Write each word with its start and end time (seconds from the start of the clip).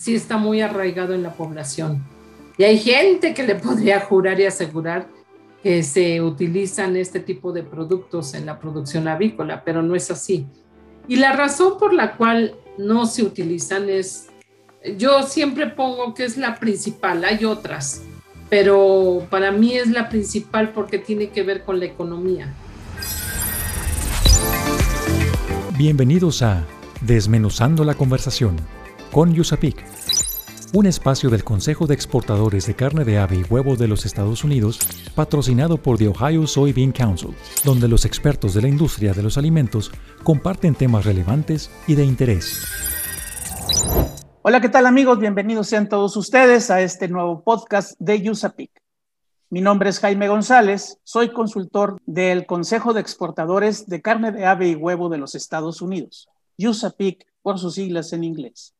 sí 0.00 0.14
está 0.14 0.38
muy 0.38 0.62
arraigado 0.62 1.12
en 1.12 1.22
la 1.22 1.34
población. 1.34 2.02
Y 2.56 2.64
hay 2.64 2.78
gente 2.78 3.34
que 3.34 3.42
le 3.42 3.54
podría 3.66 4.00
jurar 4.00 4.40
y 4.40 4.46
asegurar 4.46 5.08
que 5.62 5.82
se 5.82 6.22
utilizan 6.22 6.96
este 6.96 7.20
tipo 7.20 7.52
de 7.52 7.62
productos 7.62 8.32
en 8.32 8.46
la 8.46 8.58
producción 8.58 9.08
avícola, 9.08 9.62
pero 9.62 9.82
no 9.82 9.94
es 9.94 10.10
así. 10.10 10.46
Y 11.06 11.16
la 11.16 11.32
razón 11.32 11.74
por 11.78 11.92
la 11.92 12.16
cual 12.16 12.54
no 12.78 13.04
se 13.04 13.22
utilizan 13.22 13.90
es, 13.90 14.28
yo 14.96 15.22
siempre 15.22 15.66
pongo 15.66 16.14
que 16.14 16.24
es 16.24 16.38
la 16.38 16.58
principal, 16.58 17.22
hay 17.24 17.44
otras, 17.44 18.00
pero 18.48 19.26
para 19.28 19.52
mí 19.52 19.74
es 19.74 19.90
la 19.90 20.08
principal 20.08 20.72
porque 20.72 20.98
tiene 20.98 21.28
que 21.28 21.42
ver 21.42 21.62
con 21.62 21.78
la 21.78 21.84
economía. 21.84 22.54
Bienvenidos 25.76 26.40
a 26.40 26.64
Desmenuzando 27.02 27.84
la 27.84 27.94
conversación 27.94 28.79
con 29.12 29.34
Yusapik, 29.34 29.84
un 30.72 30.86
espacio 30.86 31.30
del 31.30 31.42
Consejo 31.42 31.88
de 31.88 31.94
Exportadores 31.94 32.66
de 32.66 32.76
Carne 32.76 33.04
de 33.04 33.18
Ave 33.18 33.36
y 33.36 33.42
Huevo 33.42 33.74
de 33.74 33.88
los 33.88 34.06
Estados 34.06 34.44
Unidos, 34.44 34.78
patrocinado 35.16 35.78
por 35.78 35.98
The 35.98 36.08
Ohio 36.08 36.46
Soybean 36.46 36.92
Council, 36.92 37.34
donde 37.64 37.88
los 37.88 38.04
expertos 38.04 38.54
de 38.54 38.62
la 38.62 38.68
industria 38.68 39.12
de 39.12 39.24
los 39.24 39.36
alimentos 39.36 39.90
comparten 40.22 40.76
temas 40.76 41.04
relevantes 41.04 41.70
y 41.88 41.96
de 41.96 42.04
interés. 42.04 42.64
Hola, 44.42 44.60
¿qué 44.60 44.68
tal 44.68 44.86
amigos? 44.86 45.18
Bienvenidos 45.18 45.66
sean 45.66 45.88
todos 45.88 46.16
ustedes 46.16 46.70
a 46.70 46.80
este 46.80 47.08
nuevo 47.08 47.42
podcast 47.42 47.98
de 47.98 48.22
Yusapik. 48.22 48.70
Mi 49.50 49.60
nombre 49.60 49.90
es 49.90 49.98
Jaime 49.98 50.28
González, 50.28 50.98
soy 51.02 51.32
consultor 51.32 51.96
del 52.06 52.46
Consejo 52.46 52.92
de 52.92 53.00
Exportadores 53.00 53.88
de 53.88 54.00
Carne 54.00 54.30
de 54.30 54.46
Ave 54.46 54.68
y 54.68 54.76
Huevo 54.76 55.08
de 55.08 55.18
los 55.18 55.34
Estados 55.34 55.82
Unidos, 55.82 56.28
USAPIC 56.58 57.26
por 57.42 57.58
sus 57.58 57.74
siglas 57.74 58.12
en 58.12 58.22
inglés. 58.22 58.74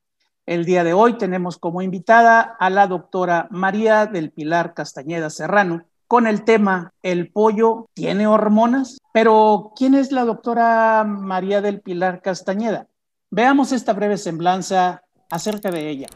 El 0.51 0.65
día 0.65 0.83
de 0.83 0.93
hoy 0.95 1.17
tenemos 1.17 1.59
como 1.59 1.81
invitada 1.81 2.41
a 2.41 2.71
la 2.71 2.89
doctora 2.89 3.47
María 3.53 4.07
del 4.07 4.33
Pilar 4.33 4.75
Castañeda 4.75 5.31
Serrano 5.31 5.85
con 6.09 6.27
el 6.27 6.43
tema 6.43 6.93
¿El 7.05 7.31
pollo 7.31 7.87
tiene 7.95 8.27
hormonas? 8.27 8.99
Pero, 9.13 9.71
¿quién 9.77 9.95
es 9.95 10.11
la 10.11 10.25
doctora 10.25 11.05
María 11.05 11.61
del 11.61 11.81
Pilar 11.81 12.21
Castañeda? 12.21 12.89
Veamos 13.31 13.71
esta 13.71 13.93
breve 13.93 14.17
semblanza 14.17 15.05
acerca 15.31 15.71
de 15.71 15.89
ella. 15.89 16.09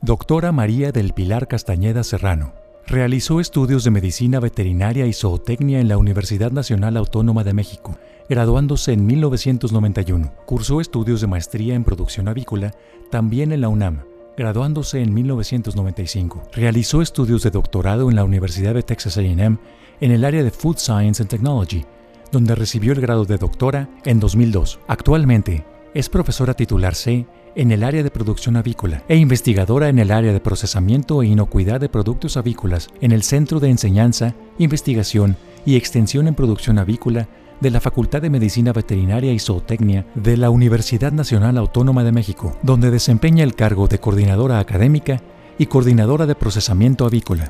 Doctora 0.00 0.50
María 0.50 0.90
del 0.90 1.12
Pilar 1.12 1.46
Castañeda 1.46 2.02
Serrano. 2.02 2.54
Realizó 2.86 3.40
estudios 3.40 3.84
de 3.84 3.90
medicina 3.90 4.40
veterinaria 4.40 5.04
y 5.04 5.12
zootecnia 5.12 5.80
en 5.80 5.88
la 5.88 5.98
Universidad 5.98 6.50
Nacional 6.50 6.96
Autónoma 6.96 7.44
de 7.44 7.52
México 7.52 7.98
graduándose 8.28 8.92
en 8.92 9.06
1991. 9.06 10.32
Cursó 10.46 10.80
estudios 10.80 11.20
de 11.20 11.26
maestría 11.26 11.74
en 11.74 11.84
producción 11.84 12.28
avícola 12.28 12.72
también 13.10 13.52
en 13.52 13.60
la 13.60 13.68
UNAM, 13.68 14.00
graduándose 14.36 15.00
en 15.00 15.12
1995. 15.12 16.42
Realizó 16.52 17.02
estudios 17.02 17.42
de 17.42 17.50
doctorado 17.50 18.08
en 18.08 18.16
la 18.16 18.24
Universidad 18.24 18.74
de 18.74 18.82
Texas 18.82 19.18
AM 19.18 19.58
en 20.00 20.10
el 20.10 20.24
área 20.24 20.42
de 20.42 20.50
Food 20.50 20.78
Science 20.78 21.22
and 21.22 21.30
Technology, 21.30 21.84
donde 22.32 22.54
recibió 22.54 22.92
el 22.92 23.00
grado 23.00 23.24
de 23.24 23.38
doctora 23.38 23.88
en 24.04 24.20
2002. 24.20 24.80
Actualmente 24.88 25.64
es 25.94 26.08
profesora 26.08 26.54
titular 26.54 26.94
C 26.94 27.26
en 27.54 27.70
el 27.70 27.84
área 27.84 28.02
de 28.02 28.10
producción 28.10 28.56
avícola 28.56 29.04
e 29.08 29.16
investigadora 29.16 29.88
en 29.88 30.00
el 30.00 30.10
área 30.10 30.32
de 30.32 30.40
procesamiento 30.40 31.22
e 31.22 31.26
inocuidad 31.26 31.80
de 31.80 31.88
productos 31.88 32.36
avícolas 32.36 32.88
en 33.00 33.12
el 33.12 33.22
Centro 33.22 33.60
de 33.60 33.70
Enseñanza, 33.70 34.34
Investigación 34.58 35.36
y 35.64 35.76
Extensión 35.76 36.26
en 36.26 36.34
Producción 36.34 36.78
Avícola 36.78 37.28
de 37.60 37.70
la 37.70 37.80
Facultad 37.80 38.22
de 38.22 38.30
Medicina 38.30 38.72
Veterinaria 38.72 39.32
y 39.32 39.38
Zootecnia 39.38 40.06
de 40.14 40.36
la 40.36 40.50
Universidad 40.50 41.12
Nacional 41.12 41.58
Autónoma 41.58 42.04
de 42.04 42.12
México, 42.12 42.56
donde 42.62 42.90
desempeña 42.90 43.44
el 43.44 43.54
cargo 43.54 43.88
de 43.88 44.00
coordinadora 44.00 44.58
académica 44.58 45.22
y 45.58 45.66
coordinadora 45.66 46.26
de 46.26 46.34
procesamiento 46.34 47.06
avícola. 47.06 47.48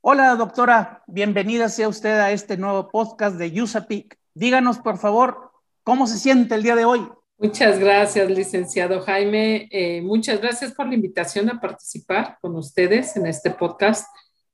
Hola 0.00 0.34
doctora, 0.36 1.02
bienvenida 1.06 1.68
sea 1.68 1.88
usted 1.88 2.18
a 2.20 2.30
este 2.30 2.56
nuevo 2.56 2.88
podcast 2.90 3.36
de 3.36 3.60
USAPIC. 3.60 4.16
Díganos 4.34 4.78
por 4.78 4.98
favor 4.98 5.50
cómo 5.82 6.06
se 6.06 6.18
siente 6.18 6.54
el 6.54 6.62
día 6.62 6.76
de 6.76 6.84
hoy. 6.84 7.08
Muchas 7.38 7.78
gracias, 7.78 8.30
licenciado 8.30 9.00
Jaime. 9.02 9.68
Eh, 9.70 10.00
muchas 10.02 10.40
gracias 10.40 10.72
por 10.72 10.86
la 10.86 10.94
invitación 10.94 11.50
a 11.50 11.60
participar 11.60 12.38
con 12.40 12.56
ustedes 12.56 13.16
en 13.16 13.26
este 13.26 13.50
podcast 13.50 14.06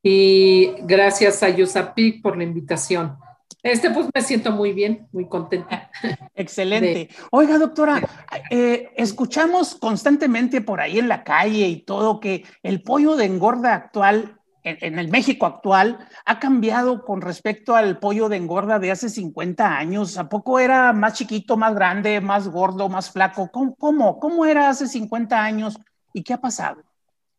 y 0.03 0.73
gracias 0.83 1.43
a 1.43 1.49
USAPIC 1.49 2.23
por 2.23 2.37
la 2.37 2.45
invitación. 2.45 3.17
Este, 3.63 3.91
pues 3.91 4.09
me 4.13 4.23
siento 4.23 4.51
muy 4.51 4.73
bien, 4.73 5.07
muy 5.13 5.29
contenta. 5.29 5.89
Excelente. 6.35 7.09
Oiga, 7.31 7.59
doctora, 7.59 8.03
eh, 8.51 8.91
escuchamos 8.97 9.77
constantemente 9.77 10.61
por 10.63 10.81
ahí 10.81 10.99
en 10.99 11.09
la 11.09 11.23
calle 11.23 11.69
y 11.69 11.83
todo 11.83 12.19
que 12.19 12.45
el 12.65 12.83
pollo 12.83 13.15
de 13.15 13.27
engorda 13.27 13.75
actual, 13.75 14.41
en, 14.65 14.99
el 14.99 15.09
México 15.09 15.47
actual, 15.47 16.09
ha 16.25 16.41
cambiado 16.41 17.05
con 17.05 17.21
respecto 17.21 17.77
al 17.77 18.01
pollo 18.01 18.29
de 18.29 18.39
engorda 18.39 18.81
de 18.81 18.91
hace 18.91 19.09
50 19.09 19.79
años. 19.79 20.19
¿A 20.19 20.29
poco 20.29 20.59
era 20.59 20.93
más 20.93 21.15
chiquito, 21.15 21.57
más 21.57 21.73
grande, 21.73 22.21
más 22.21 22.49
gordo, 22.49 22.89
más 22.89 23.13
flaco? 23.13 23.49
¿Cómo, 23.53 23.77
cómo, 23.77 24.19
cómo 24.19 24.45
era 24.45 24.71
hace 24.71 24.89
50 24.89 25.41
años 25.41 25.79
y 26.13 26.25
qué 26.25 26.33
ha 26.33 26.41
pasado? 26.41 26.83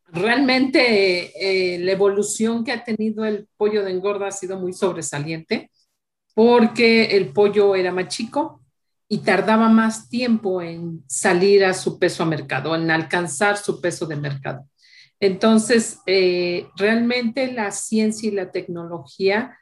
Realmente 0.06 1.74
eh, 1.74 1.78
la 1.80 1.92
evolución 1.92 2.64
que 2.64 2.72
ha 2.72 2.82
tenido 2.82 3.26
el 3.26 3.46
pollo 3.58 3.84
de 3.84 3.90
engorda 3.90 4.28
ha 4.28 4.32
sido 4.32 4.58
muy 4.58 4.72
sobresaliente 4.72 5.70
porque 6.34 7.16
el 7.16 7.28
pollo 7.32 7.74
era 7.76 7.92
más 7.92 8.08
chico 8.08 8.60
y 9.08 9.18
tardaba 9.18 9.68
más 9.68 10.08
tiempo 10.08 10.60
en 10.60 11.04
salir 11.06 11.64
a 11.64 11.74
su 11.74 11.98
peso 11.98 12.22
a 12.22 12.26
mercado, 12.26 12.74
en 12.74 12.90
alcanzar 12.90 13.56
su 13.56 13.80
peso 13.80 14.06
de 14.06 14.16
mercado. 14.16 14.68
Entonces, 15.20 16.00
eh, 16.06 16.66
realmente 16.76 17.52
la 17.52 17.70
ciencia 17.70 18.28
y 18.28 18.32
la 18.32 18.50
tecnología 18.50 19.56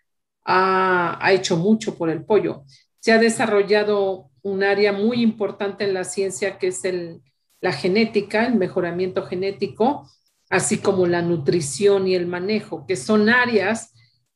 ha, 0.44 1.30
hecho 1.32 1.56
mucho 1.56 1.96
por 1.96 2.10
el 2.10 2.24
pollo. 2.24 2.64
Se 2.98 3.12
ha 3.12 3.18
desarrollado 3.18 4.30
un 4.42 4.62
área 4.62 4.92
muy 4.92 5.22
importante 5.22 5.84
en 5.84 5.94
la 5.94 6.04
ciencia 6.04 6.58
que 6.58 6.68
es 6.68 6.82
la 7.60 7.72
genética, 7.72 8.46
el 8.46 8.56
mejoramiento 8.56 9.24
genético, 9.24 10.08
así 10.50 10.78
como 10.78 11.06
la 11.06 11.22
nutrición 11.22 12.08
y 12.08 12.14
el 12.14 12.26
manejo, 12.26 12.86
que 12.86 12.96
son 12.96 13.28
áreas 13.28 13.92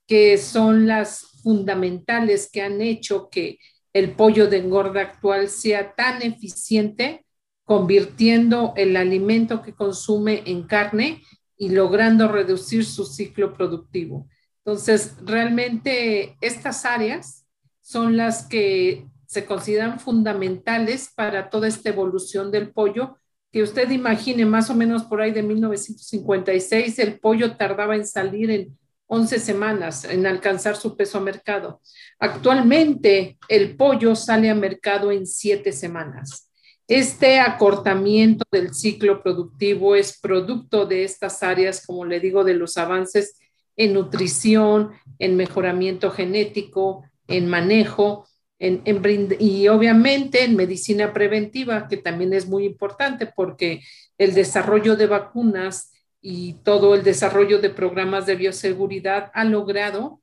que 0.06 0.38
son 0.38 0.86
las 0.86 1.35
fundamentales 1.46 2.50
que 2.52 2.60
han 2.60 2.80
hecho 2.80 3.28
que 3.30 3.60
el 3.92 4.16
pollo 4.16 4.48
de 4.48 4.56
engorda 4.56 5.00
actual 5.00 5.48
sea 5.48 5.94
tan 5.94 6.20
eficiente, 6.20 7.24
convirtiendo 7.62 8.74
el 8.76 8.96
alimento 8.96 9.62
que 9.62 9.72
consume 9.72 10.42
en 10.46 10.64
carne 10.64 11.22
y 11.56 11.68
logrando 11.68 12.26
reducir 12.26 12.84
su 12.84 13.04
ciclo 13.06 13.54
productivo. 13.54 14.26
Entonces, 14.64 15.14
realmente 15.22 16.36
estas 16.40 16.84
áreas 16.84 17.46
son 17.80 18.16
las 18.16 18.48
que 18.48 19.06
se 19.28 19.44
consideran 19.44 20.00
fundamentales 20.00 21.12
para 21.14 21.48
toda 21.48 21.68
esta 21.68 21.90
evolución 21.90 22.50
del 22.50 22.72
pollo, 22.72 23.18
que 23.52 23.62
usted 23.62 23.88
imagine 23.92 24.44
más 24.46 24.68
o 24.68 24.74
menos 24.74 25.04
por 25.04 25.20
ahí 25.20 25.30
de 25.30 25.44
1956, 25.44 26.98
el 26.98 27.20
pollo 27.20 27.56
tardaba 27.56 27.94
en 27.94 28.04
salir 28.04 28.50
en 28.50 28.76
11 29.06 29.38
semanas 29.38 30.04
en 30.04 30.26
alcanzar 30.26 30.76
su 30.76 30.96
peso 30.96 31.18
a 31.18 31.20
mercado. 31.20 31.80
Actualmente 32.18 33.38
el 33.48 33.76
pollo 33.76 34.16
sale 34.16 34.50
a 34.50 34.54
mercado 34.54 35.12
en 35.12 35.26
7 35.26 35.72
semanas. 35.72 36.50
Este 36.88 37.40
acortamiento 37.40 38.44
del 38.50 38.72
ciclo 38.72 39.22
productivo 39.22 39.96
es 39.96 40.18
producto 40.20 40.86
de 40.86 41.04
estas 41.04 41.42
áreas, 41.42 41.84
como 41.84 42.04
le 42.04 42.20
digo, 42.20 42.44
de 42.44 42.54
los 42.54 42.76
avances 42.76 43.38
en 43.76 43.92
nutrición, 43.92 44.92
en 45.18 45.36
mejoramiento 45.36 46.10
genético, 46.10 47.04
en 47.26 47.48
manejo, 47.48 48.26
y 48.58 49.68
obviamente 49.68 50.44
en 50.44 50.56
medicina 50.56 51.12
preventiva, 51.12 51.88
que 51.88 51.98
también 51.98 52.32
es 52.32 52.46
muy 52.46 52.64
importante 52.64 53.26
porque 53.26 53.82
el 54.16 54.32
desarrollo 54.32 54.96
de 54.96 55.06
vacunas 55.06 55.92
y 56.28 56.54
todo 56.64 56.96
el 56.96 57.04
desarrollo 57.04 57.60
de 57.60 57.70
programas 57.70 58.26
de 58.26 58.34
bioseguridad 58.34 59.30
ha 59.32 59.44
logrado 59.44 60.20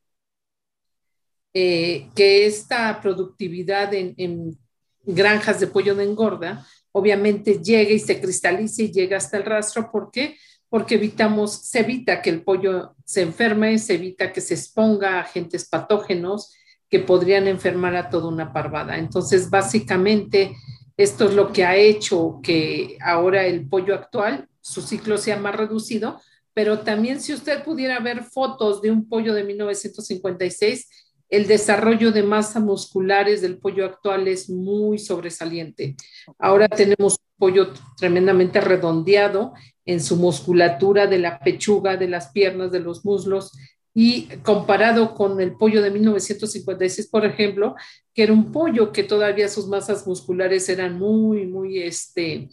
eh, 1.53 2.09
que 2.13 2.45
esta 2.45 2.99
productividad 3.01 3.93
en, 3.93 4.59
granjas 5.05 5.61
de 5.61 5.67
pollo 5.67 5.95
de 5.95 6.03
engorda 6.03 6.67
obviamente 6.91 7.61
llegue 7.63 7.93
y 7.93 7.99
se 7.99 8.19
cristalice 8.19 8.83
y 8.83 8.91
llegue 8.91 9.15
hasta 9.15 9.37
el 9.37 9.45
rastro. 9.45 9.89
¿Por 9.89 10.11
qué? 10.11 10.35
Porque 10.67 10.95
evitamos, 10.95 11.53
se 11.69 11.79
evita 11.79 12.21
que 12.21 12.31
el 12.31 12.43
pollo 12.43 12.95
se 13.05 13.21
enferme, 13.21 13.79
se 13.79 13.93
evita 13.93 14.33
que 14.33 14.41
se 14.41 14.55
exponga 14.55 15.15
a 15.15 15.21
agentes 15.21 15.69
patógenos 15.69 16.53
que 16.89 16.99
podrían 16.99 17.47
enfermar 17.47 17.95
a 17.95 18.09
toda 18.09 18.27
una 18.27 18.51
parvada. 18.51 18.97
Entonces, 18.97 19.49
básicamente, 19.49 20.53
esto 20.97 21.29
es 21.29 21.33
lo 21.33 21.53
que 21.53 21.63
ha 21.63 21.77
hecho 21.77 22.41
que 22.43 22.97
ahora 22.99 23.45
el 23.45 23.69
pollo 23.69 23.95
actual 23.95 24.49
su 24.63 24.81
ciclo 24.81 25.17
sea 25.17 25.37
más 25.37 25.55
reducido, 25.55 26.21
pero 26.53 26.79
también 26.79 27.19
si 27.19 27.33
usted 27.33 27.63
pudiera 27.63 27.99
ver 27.99 28.23
fotos 28.23 28.81
de 28.81 28.91
un 28.91 29.07
pollo 29.09 29.33
de 29.33 29.43
1956, 29.43 30.87
el 31.29 31.47
desarrollo 31.47 32.11
de 32.11 32.23
masa 32.23 32.59
musculares 32.59 33.41
del 33.41 33.57
pollo 33.57 33.85
actual 33.85 34.27
es 34.27 34.49
muy 34.49 34.99
sobresaliente. 34.99 35.95
Ahora 36.37 36.67
tenemos 36.67 37.13
un 37.13 37.37
pollo 37.37 37.73
tremendamente 37.97 38.61
redondeado 38.61 39.53
en 39.83 39.99
su 39.99 40.15
musculatura 40.15 41.07
de 41.07 41.17
la 41.17 41.39
pechuga, 41.39 41.97
de 41.97 42.07
las 42.07 42.31
piernas, 42.31 42.71
de 42.71 42.79
los 42.79 43.03
muslos, 43.03 43.51
y 43.95 44.27
comparado 44.43 45.13
con 45.13 45.41
el 45.41 45.55
pollo 45.55 45.81
de 45.81 45.91
1956, 45.91 47.07
por 47.07 47.25
ejemplo, 47.25 47.75
que 48.13 48.23
era 48.23 48.33
un 48.33 48.51
pollo 48.51 48.91
que 48.91 49.03
todavía 49.03 49.49
sus 49.49 49.67
masas 49.67 50.07
musculares 50.07 50.69
eran 50.69 50.97
muy, 50.97 51.45
muy, 51.45 51.81
este, 51.81 52.49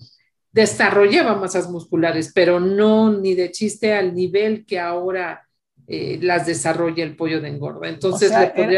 desarrollaba 0.52 1.36
masas 1.36 1.70
musculares, 1.70 2.32
pero 2.34 2.60
no 2.60 3.12
ni 3.12 3.34
de 3.34 3.50
chiste 3.50 3.94
al 3.94 4.14
nivel 4.14 4.66
que 4.66 4.78
ahora 4.80 5.46
eh, 5.86 6.18
las 6.22 6.46
desarrolla 6.46 7.04
el 7.04 7.16
pollo 7.16 7.40
de 7.40 7.48
engorda. 7.48 7.88
Entonces, 7.88 8.32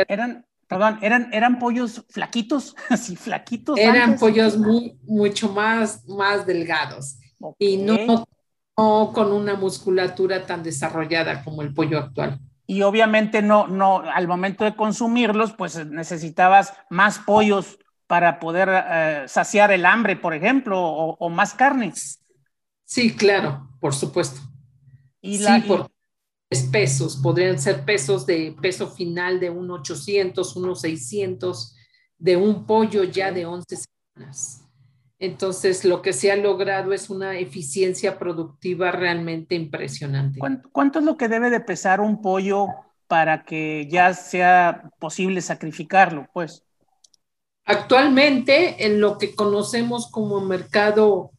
eran, 0.09 0.47
perdón, 0.67 0.99
eran, 1.03 1.33
eran 1.33 1.59
pollos 1.59 2.05
flaquitos, 2.09 2.77
así 2.89 3.17
flaquitos. 3.17 3.79
Eran 3.79 4.19
pollos 4.19 4.57
muy, 4.59 4.99
mucho 5.03 5.51
más, 5.51 6.07
más 6.09 6.47
delgados 6.47 7.19
y 7.59 7.77
no, 7.77 8.27
no 8.77 9.13
con 9.13 9.33
una 9.33 9.55
musculatura 9.55 10.47
tan 10.47 10.63
desarrollada 10.63 11.43
como 11.43 11.63
el 11.63 11.75
pollo 11.75 11.99
actual 11.99 12.41
y 12.73 12.81
obviamente 12.83 13.43
no, 13.43 13.67
no, 13.67 13.99
al 13.99 14.27
momento 14.27 14.65
de 14.65 14.75
consumirlos, 14.75 15.53
pues 15.53 15.85
necesitabas 15.87 16.73
más 16.89 17.19
pollos 17.19 17.79
para 18.07 18.41
poder 18.41 18.69
eh, 18.71 19.25
saciar 19.27 19.73
el 19.73 19.87
hambre, 19.87 20.17
por 20.17 20.35
ejemplo, 20.35 20.81
o, 20.81 21.29
más 21.31 21.55
carnes. 21.55 22.23
Sí, 22.85 23.15
claro, 23.15 23.71
por 23.81 23.95
supuesto. 23.95 24.41
Y 25.21 25.39
sí, 25.39 25.61
por 25.67 25.91
pesos, 26.61 27.17
podrían 27.17 27.59
ser 27.59 27.85
pesos 27.85 28.27
de 28.27 28.55
peso 28.61 28.89
final 28.91 29.41
de 29.41 29.51
un 29.51 29.71
800, 29.71 30.57
unos 30.57 30.83
600, 30.83 31.77
de 32.19 32.37
un 32.37 32.67
pollo 32.67 33.05
ya 33.05 33.33
de 33.33 33.47
11 33.47 33.77
semanas. 33.77 34.63
Entonces, 35.19 35.85
lo 35.85 36.03
que 36.03 36.13
se 36.13 36.33
ha 36.33 36.37
logrado 36.37 36.93
es 36.93 37.09
una 37.09 37.39
eficiencia 37.39 38.19
productiva 38.19 38.91
realmente 38.91 39.55
impresionante. 39.55 40.41
¿Cuánto, 40.73 40.99
es 40.99 41.05
lo 41.05 41.17
que 41.17 41.29
debe 41.29 41.49
de 41.49 41.61
pesar 41.61 42.01
un 42.01 42.21
pollo 42.21 42.67
para 43.07 43.45
que 43.45 43.87
ya 43.89 44.15
sea 44.15 44.91
posible 44.99 45.41
sacrificarlo? 45.41 46.29
Pues. 46.33 46.65
Actualmente, 47.73 48.85
en 48.85 49.01
lo 49.01 49.17
que 49.17 49.35
conocemos 49.35 50.11
como 50.11 50.43
mercado 50.43 51.31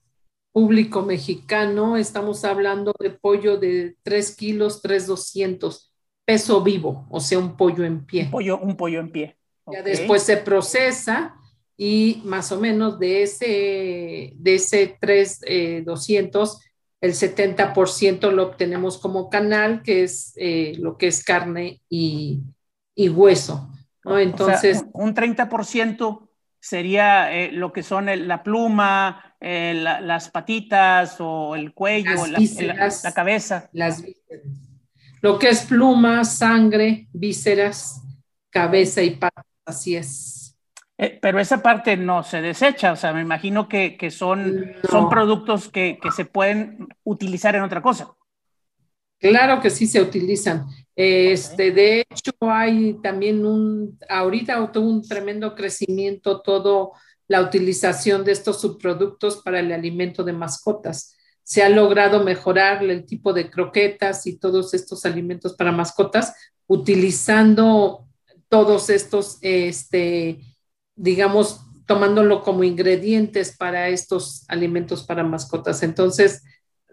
público 0.52 1.04
mexicano, 1.04 1.96
estamos 1.96 2.44
hablando 2.44 2.92
de 3.00 3.12
pollo 3.12 3.58
de 3.58 3.98
3 4.02 4.36
kilos, 4.36 4.82
3,200, 4.82 5.94
peso 6.26 6.64
vivo, 6.64 7.06
o 7.12 7.20
sea, 7.20 7.38
un 7.38 7.56
pollo 7.56 7.84
en 7.84 8.04
pie. 8.04 8.24
Un 8.24 8.32
pollo, 8.32 8.58
un 8.58 8.76
pollo 8.76 9.00
en 9.00 9.12
pie. 9.12 9.38
Ya 9.72 9.84
después 9.84 10.24
se 10.24 10.38
procesa 10.38 11.36
y 11.78 12.24
más 12.26 12.52
o 12.52 12.60
menos 12.60 12.98
de 12.98 13.22
ese, 13.22 14.34
de 14.36 14.56
ese 14.56 14.98
3,200, 15.00 16.56
eh, 16.56 16.68
el 17.02 17.14
70% 17.14 18.32
lo 18.32 18.44
obtenemos 18.48 18.98
como 18.98 19.30
canal, 19.30 19.84
que 19.84 20.02
es 20.02 20.34
eh, 20.38 20.74
lo 20.80 20.98
que 20.98 21.08
es 21.08 21.24
carne 21.24 21.80
y, 21.90 22.42
y 22.96 23.10
hueso. 23.10 23.70
¿No? 24.04 24.20
Entonces, 24.20 24.86
un 24.94 25.14
30% 25.14 26.30
sería 26.60 27.32
eh, 27.34 27.52
lo 27.52 27.74
que 27.74 27.84
son 27.84 28.08
la 28.28 28.44
pluma, 28.44 29.36
las 29.42 30.30
patitas 30.30 31.18
o 31.20 31.56
el 31.56 31.74
cuello, 31.74 32.26
la, 32.28 33.14
cabeza. 33.14 33.70
Las 33.74 34.04
Lo 35.22 35.38
que 35.38 35.50
es 35.50 35.64
pluma, 35.64 36.24
sangre, 36.24 37.08
vísceras, 37.12 38.02
cabeza 38.50 39.02
y 39.02 39.18
patas, 39.18 39.46
así 39.66 39.98
es. 39.98 40.44
Eh, 40.98 41.20
pero 41.22 41.40
esa 41.40 41.62
parte 41.62 41.98
no 41.98 42.24
se 42.24 42.42
desecha, 42.42 42.92
o 42.92 42.96
sea, 42.96 43.14
me 43.14 43.22
imagino 43.22 43.68
que, 43.68 43.98
son, 44.12 44.74
son 44.90 45.10
productos 45.10 45.68
que, 45.70 46.00
se 46.16 46.26
pueden 46.26 46.88
utilizar 47.04 47.56
en 47.56 47.64
otra 47.64 47.82
cosa. 47.82 48.14
Claro 49.30 49.62
que 49.62 49.70
sí 49.70 49.88
se 49.88 50.02
utilizan. 50.02 50.66
Este, 50.96 51.72
de 51.72 52.02
hecho, 52.02 52.34
hay 52.42 53.00
también 53.02 53.46
un, 53.46 53.98
ahorita 54.10 54.70
tuvo 54.72 54.90
un 54.90 55.02
tremendo 55.02 55.56
crecimiento 55.56 56.42
todo 56.42 56.92
la 57.30 57.42
utilización 57.42 58.26
de 58.26 58.34
estos 58.34 58.60
subproductos 58.60 59.38
para 59.38 59.62
el 59.62 59.72
alimento 59.72 60.26
de 60.26 60.34
mascotas. 60.34 61.16
Se 61.42 61.64
ha 61.64 61.70
logrado 61.70 62.22
mejorar 62.24 62.84
el 62.84 63.06
tipo 63.06 63.32
de 63.32 63.50
croquetas 63.50 64.28
y 64.28 64.38
todos 64.38 64.74
estos 64.74 65.06
alimentos 65.06 65.54
para 65.54 65.72
mascotas 65.72 66.34
utilizando 66.68 68.06
todos 68.50 68.90
estos, 68.90 69.38
este, 69.42 70.42
digamos, 70.96 71.62
tomándolo 71.86 72.42
como 72.42 72.66
ingredientes 72.66 73.56
para 73.58 73.88
estos 73.88 74.44
alimentos 74.50 75.04
para 75.04 75.24
mascotas. 75.24 75.82
Entonces, 75.82 76.44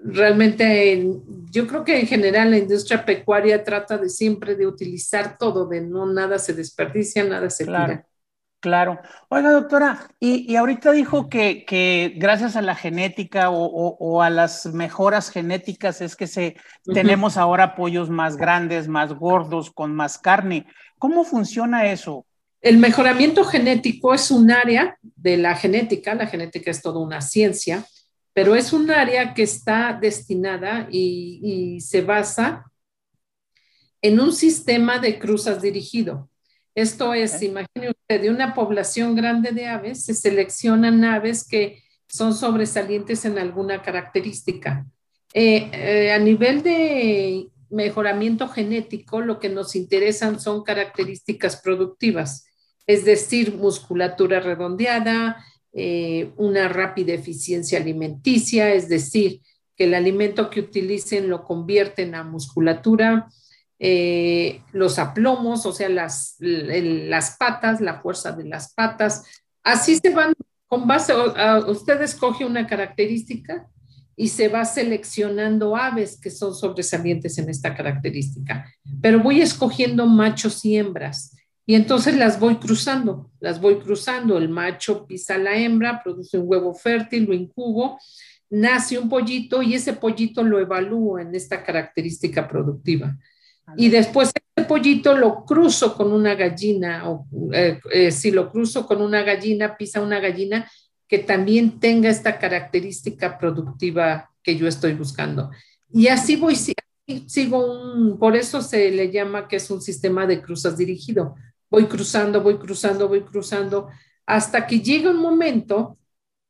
realmente 0.05 1.05
yo 1.50 1.67
creo 1.67 1.85
que 1.85 2.00
en 2.00 2.06
general 2.06 2.50
la 2.50 2.58
industria 2.58 3.05
pecuaria 3.05 3.62
trata 3.64 3.99
de 3.99 4.08
siempre 4.08 4.55
de 4.55 4.67
utilizar 4.67 5.37
todo, 5.38 5.67
de 5.67 5.81
no 5.81 6.11
nada 6.12 6.38
se 6.38 6.55
desperdicia, 6.55 7.25
nada 7.25 7.50
se 7.50 7.67
claro, 7.67 8.05
Claro. 8.61 9.00
Oiga, 9.31 9.52
doctora, 9.52 10.11
y, 10.20 10.55
ahorita 10.55 10.93
dijo 10.93 11.31
que, 11.31 12.14
gracias 12.17 12.56
a 12.56 12.62
la 12.62 12.75
genética 12.75 13.49
o, 13.50 14.23
a 14.23 14.29
las 14.29 14.67
mejoras 14.67 15.31
genéticas 15.31 16.03
es 16.03 16.14
que 16.14 16.26
se, 16.26 16.56
tenemos 16.85 17.38
ahora 17.38 17.75
pollos 17.75 18.11
más 18.11 18.37
grandes, 18.37 18.87
más 18.87 19.14
gordos, 19.14 19.70
con 19.70 19.94
más 19.94 20.19
carne. 20.19 20.67
¿Cómo 20.99 21.25
funciona 21.25 21.91
eso? 21.91 22.26
El 22.61 22.76
mejoramiento 22.76 23.44
genético 23.44 24.12
es 24.12 24.31
un 24.31 24.50
área 24.50 24.99
de 25.00 25.38
la 25.38 25.55
genética, 25.55 26.14
la 26.14 26.26
genética 26.26 26.70
es 26.70 26.82
toda 26.82 27.00
una 27.00 27.23
ciencia, 27.23 27.87
pero 28.32 28.55
es 28.55 28.73
un 28.73 28.91
área 28.91 29.35
que 29.35 29.43
está 29.43 29.99
destinada 30.00 30.88
y, 30.91 31.79
se 31.81 32.03
basa 32.03 32.71
en 34.03 34.21
un 34.21 34.32
sistema 34.32 34.99
de 34.99 35.19
cruzas 35.19 35.61
dirigido. 35.61 36.31
Esto 36.75 37.12
es, 37.12 37.43
imagine 37.43 37.91
usted, 37.91 38.23
de 38.23 38.31
una 38.31 38.55
población 38.55 39.15
grande 39.15 39.50
de 39.53 39.67
aves, 39.67 40.05
se 40.05 40.15
seleccionan 40.15 41.05
aves 41.05 41.47
que 41.47 41.82
son 42.09 42.35
sobresalientes 42.35 43.25
en 43.25 43.38
alguna 43.38 43.82
característica. 43.82 44.87
Eh, 45.35 45.71
eh, 45.73 46.12
a 46.12 46.19
nivel 46.19 46.62
de 46.62 47.49
mejoramiento 47.69 48.49
genético, 48.49 49.21
lo 49.21 49.38
que 49.38 49.49
nos 49.49 49.77
interesan 49.77 50.41
son 50.41 50.62
características 50.62 51.61
productivas 51.61 52.47
es 52.91 53.05
decir, 53.05 53.55
musculatura 53.55 54.41
redondeada, 54.41 55.44
eh, 55.72 56.32
una 56.37 56.69
rápida 56.69 57.12
eficiencia 57.12 57.78
alimenticia, 57.78 58.72
es 58.75 58.88
decir, 58.88 59.40
que 59.76 59.84
el 59.84 59.94
alimento 59.94 60.50
que 60.50 60.61
utilicen 60.61 61.28
lo 61.28 61.44
convierten 61.44 62.15
a 62.15 62.24
musculatura, 62.24 63.29
eh, 63.79 64.60
los 64.72 64.98
aplomos, 64.98 65.65
o 65.65 65.72
sea, 65.72 65.89
las, 65.89 66.36
las 66.39 67.36
patas, 67.39 67.81
la 67.81 68.00
fuerza 68.00 68.32
de 68.32 68.44
las 68.44 68.74
patas. 68.74 69.24
Así 69.62 69.96
se 69.96 70.10
van, 70.10 70.34
con 70.67 70.86
base, 70.86 71.15
usted 71.67 72.03
escoge 72.03 72.44
una 72.44 72.67
característica 72.67 73.67
y 74.20 74.29
se 74.29 74.48
va 74.48 74.67
seleccionando 74.67 75.74
aves 75.74 76.20
que 76.20 76.31
son 76.31 76.55
sobresalientes 76.55 77.39
en 77.39 77.48
esta 77.48 77.74
característica, 77.74 78.70
pero 79.00 79.20
voy 79.20 79.41
escogiendo 79.41 80.06
machos 80.06 80.62
y 80.67 80.77
hembras. 80.77 81.34
Y 81.70 81.77
entonces 81.77 82.17
las 82.17 82.41
voy 82.41 82.56
cruzando, 82.56 83.31
las 83.39 83.60
voy 83.60 83.79
cruzando. 83.79 84.36
El 84.39 84.48
macho 84.48 85.06
pisa 85.06 85.36
a 85.36 85.39
la 85.39 85.56
hembra, 85.56 86.03
produce 86.03 86.36
un 86.36 86.48
huevo 86.48 86.74
fértil, 86.74 87.27
lo 87.27 87.32
incubo, 87.32 87.96
nace 88.50 88.98
un 88.98 89.08
pollito 89.08 89.62
y 89.62 89.74
ese 89.74 89.93
pollito 89.93 90.43
lo 90.43 90.58
evalúo 90.58 91.20
en 91.20 91.32
esta 91.32 91.62
característica 91.62 92.48
productiva. 92.48 93.17
Y 93.77 93.89
después 93.89 94.32
ese 94.56 94.67
pollito 94.67 95.17
lo 95.17 95.44
cruzo 95.44 95.94
con 95.96 96.10
una 96.12 96.34
gallina, 96.34 97.08
o 97.08 97.29
eh, 97.53 97.79
eh, 97.93 98.10
si 98.10 98.32
lo 98.32 98.50
cruzo 98.50 98.84
con 98.84 99.00
una 99.00 99.22
gallina, 99.22 99.77
pisa 99.77 100.03
una 100.03 100.19
gallina 100.19 100.69
que 101.06 101.20
también 101.20 101.79
tenga 101.79 102.10
esta 102.10 102.36
característica 102.36 103.39
productiva 103.39 104.29
que 104.43 104.56
yo 104.56 104.67
estoy 104.67 104.94
buscando. 104.94 105.53
Y 105.93 106.08
así 106.08 106.34
voy, 106.34 106.56
sigo 107.27 107.81
un, 107.81 108.19
por 108.19 108.34
eso 108.34 108.60
se 108.60 108.91
le 108.91 109.12
llama 109.12 109.46
que 109.46 109.55
es 109.55 109.70
un 109.70 109.81
sistema 109.81 110.27
de 110.27 110.43
cruzas 110.43 110.77
dirigido, 110.77 111.36
voy 111.70 111.86
cruzando, 111.86 112.43
voy 112.43 112.58
cruzando, 112.58 113.08
voy 113.08 113.22
cruzando, 113.22 113.89
hasta 114.27 114.67
que 114.67 114.81
llega 114.81 115.10
un 115.10 115.20
momento 115.20 115.96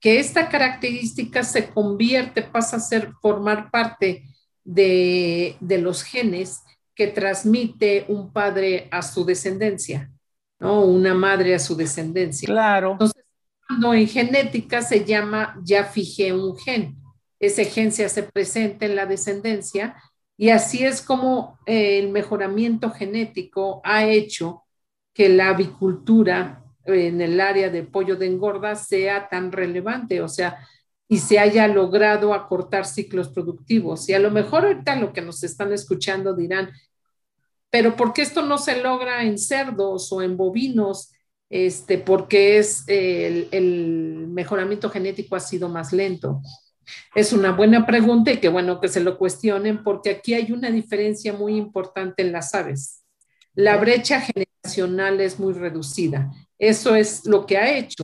que 0.00 0.18
esta 0.18 0.48
característica 0.48 1.42
se 1.44 1.68
convierte, 1.68 2.42
pasa 2.42 2.76
a 2.76 2.80
ser, 2.80 3.12
formar 3.20 3.70
parte 3.70 4.24
de, 4.64 5.56
los 5.60 6.02
genes 6.02 6.62
que 6.94 7.06
transmite 7.06 8.06
un 8.08 8.32
padre 8.32 8.88
a 8.90 9.02
su 9.02 9.24
descendencia, 9.24 10.10
¿no? 10.58 10.82
Una 10.82 11.14
madre 11.14 11.54
a 11.54 11.58
su 11.58 11.76
descendencia. 11.76 12.46
Claro. 12.46 12.92
Entonces, 12.92 13.24
cuando 13.66 13.94
en 13.94 14.08
genética 14.08 14.82
se 14.82 15.04
llama, 15.04 15.60
ya 15.62 15.84
fijé 15.84 16.32
un 16.32 16.56
gen, 16.56 16.96
ese 17.38 17.64
gen 17.66 17.92
se 17.92 18.04
hace 18.04 18.22
presente 18.22 18.86
en 18.86 18.96
la 18.96 19.06
descendencia 19.06 19.96
y 20.36 20.50
así 20.50 20.84
es 20.84 21.02
como 21.02 21.58
el 21.66 22.08
mejoramiento 22.08 22.90
genético 22.90 23.80
ha 23.84 24.04
hecho 24.04 24.64
que 25.20 25.28
la 25.28 25.50
avicultura 25.50 26.64
en 26.86 27.20
el 27.20 27.42
área 27.42 27.68
de 27.68 27.82
pollo 27.82 28.16
de 28.16 28.24
engorda 28.24 28.74
sea 28.74 29.28
tan 29.28 29.52
relevante, 29.52 30.22
o 30.22 30.28
sea, 30.28 30.66
y 31.06 31.18
se 31.18 31.38
haya 31.38 31.68
logrado 31.68 32.32
acortar 32.32 32.86
ciclos 32.86 33.28
productivos. 33.28 34.08
Y 34.08 34.14
a 34.14 34.18
lo 34.18 34.30
mejor 34.30 34.64
ahorita 34.64 34.96
lo 34.96 35.12
que 35.12 35.20
nos 35.20 35.44
están 35.44 35.74
escuchando 35.74 36.34
dirán, 36.34 36.70
pero 37.68 37.96
¿por 37.96 38.14
qué 38.14 38.22
esto 38.22 38.40
no 38.40 38.56
se 38.56 38.80
logra 38.80 39.22
en 39.22 39.36
cerdos 39.36 40.10
o 40.10 40.22
en 40.22 40.38
bovinos? 40.38 41.12
Este, 41.50 41.98
porque 41.98 42.56
es 42.56 42.84
el, 42.86 43.48
el 43.50 44.26
mejoramiento 44.26 44.88
genético 44.88 45.36
ha 45.36 45.40
sido 45.40 45.68
más 45.68 45.92
lento. 45.92 46.40
Es 47.14 47.34
una 47.34 47.52
buena 47.52 47.84
pregunta 47.84 48.32
y 48.32 48.38
qué 48.38 48.48
bueno 48.48 48.80
que 48.80 48.88
se 48.88 49.00
lo 49.00 49.18
cuestionen 49.18 49.84
porque 49.84 50.08
aquí 50.12 50.32
hay 50.32 50.50
una 50.50 50.70
diferencia 50.70 51.34
muy 51.34 51.56
importante 51.56 52.22
en 52.22 52.32
las 52.32 52.54
aves. 52.54 53.04
La 53.52 53.76
brecha 53.76 54.22
generacional 54.62 55.20
es 55.20 55.38
muy 55.38 55.52
reducida. 55.52 56.30
Eso 56.58 56.94
es 56.94 57.26
lo 57.26 57.46
que 57.46 57.58
ha 57.58 57.76
hecho 57.76 58.02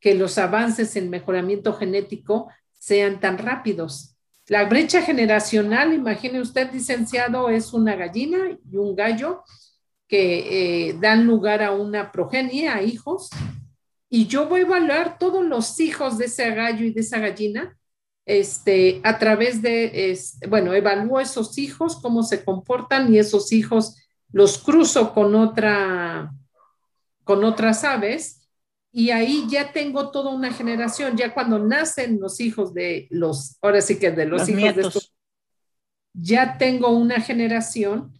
que 0.00 0.14
los 0.14 0.38
avances 0.38 0.94
en 0.96 1.10
mejoramiento 1.10 1.74
genético 1.74 2.48
sean 2.78 3.20
tan 3.20 3.38
rápidos. 3.38 4.14
La 4.46 4.64
brecha 4.64 5.02
generacional, 5.02 5.92
imagine 5.92 6.40
usted, 6.40 6.72
licenciado, 6.72 7.48
es 7.48 7.72
una 7.72 7.96
gallina 7.96 8.56
y 8.70 8.76
un 8.76 8.94
gallo 8.94 9.42
que 10.06 10.88
eh, 10.88 10.96
dan 11.00 11.26
lugar 11.26 11.62
a 11.62 11.72
una 11.72 12.12
progenie, 12.12 12.68
a 12.68 12.82
hijos, 12.82 13.28
y 14.08 14.26
yo 14.26 14.48
voy 14.48 14.60
a 14.60 14.64
evaluar 14.64 15.18
todos 15.18 15.44
los 15.44 15.80
hijos 15.80 16.16
de 16.16 16.26
ese 16.26 16.50
gallo 16.54 16.86
y 16.86 16.92
de 16.92 17.00
esa 17.00 17.18
gallina 17.18 17.76
este, 18.24 19.00
a 19.04 19.18
través 19.18 19.60
de, 19.60 20.18
bueno, 20.48 20.72
evalúo 20.72 21.20
esos 21.20 21.58
hijos, 21.58 21.96
cómo 21.96 22.22
se 22.22 22.42
comportan 22.42 23.12
y 23.12 23.18
esos 23.18 23.52
hijos 23.52 23.96
los 24.32 24.58
cruzo 24.58 25.12
con 25.14 25.34
otra, 25.34 26.32
con 27.24 27.44
otras 27.44 27.84
aves 27.84 28.48
y 28.90 29.10
ahí 29.10 29.46
ya 29.48 29.72
tengo 29.72 30.10
toda 30.10 30.30
una 30.30 30.52
generación, 30.52 31.16
ya 31.16 31.34
cuando 31.34 31.58
nacen 31.58 32.18
los 32.20 32.40
hijos 32.40 32.74
de 32.74 33.06
los, 33.10 33.56
ahora 33.60 33.80
sí 33.80 33.98
que 33.98 34.10
de 34.10 34.24
los, 34.24 34.48
hijos 34.48 34.74
de 34.74 34.82
estos, 34.82 35.14
ya 36.14 36.58
tengo 36.58 36.88
una 36.88 37.20
generación 37.20 38.12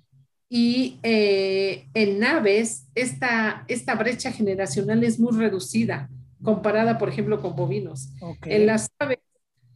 y 0.49 0.99
eh, 1.03 1.89
en 1.95 2.23
aves 2.25 2.87
esta, 2.95 3.65
esta 3.69 3.95
brecha 3.95 4.33
generacional 4.33 5.05
es 5.05 5.19
muy 5.19 5.37
reducida 5.37 6.09
comparada, 6.43 6.99
por 6.99 7.09
ejemplo, 7.09 7.41
con 7.43 7.57
bovinos. 7.57 8.11
En 8.43 8.67
las 8.67 8.89
aves 8.99 9.19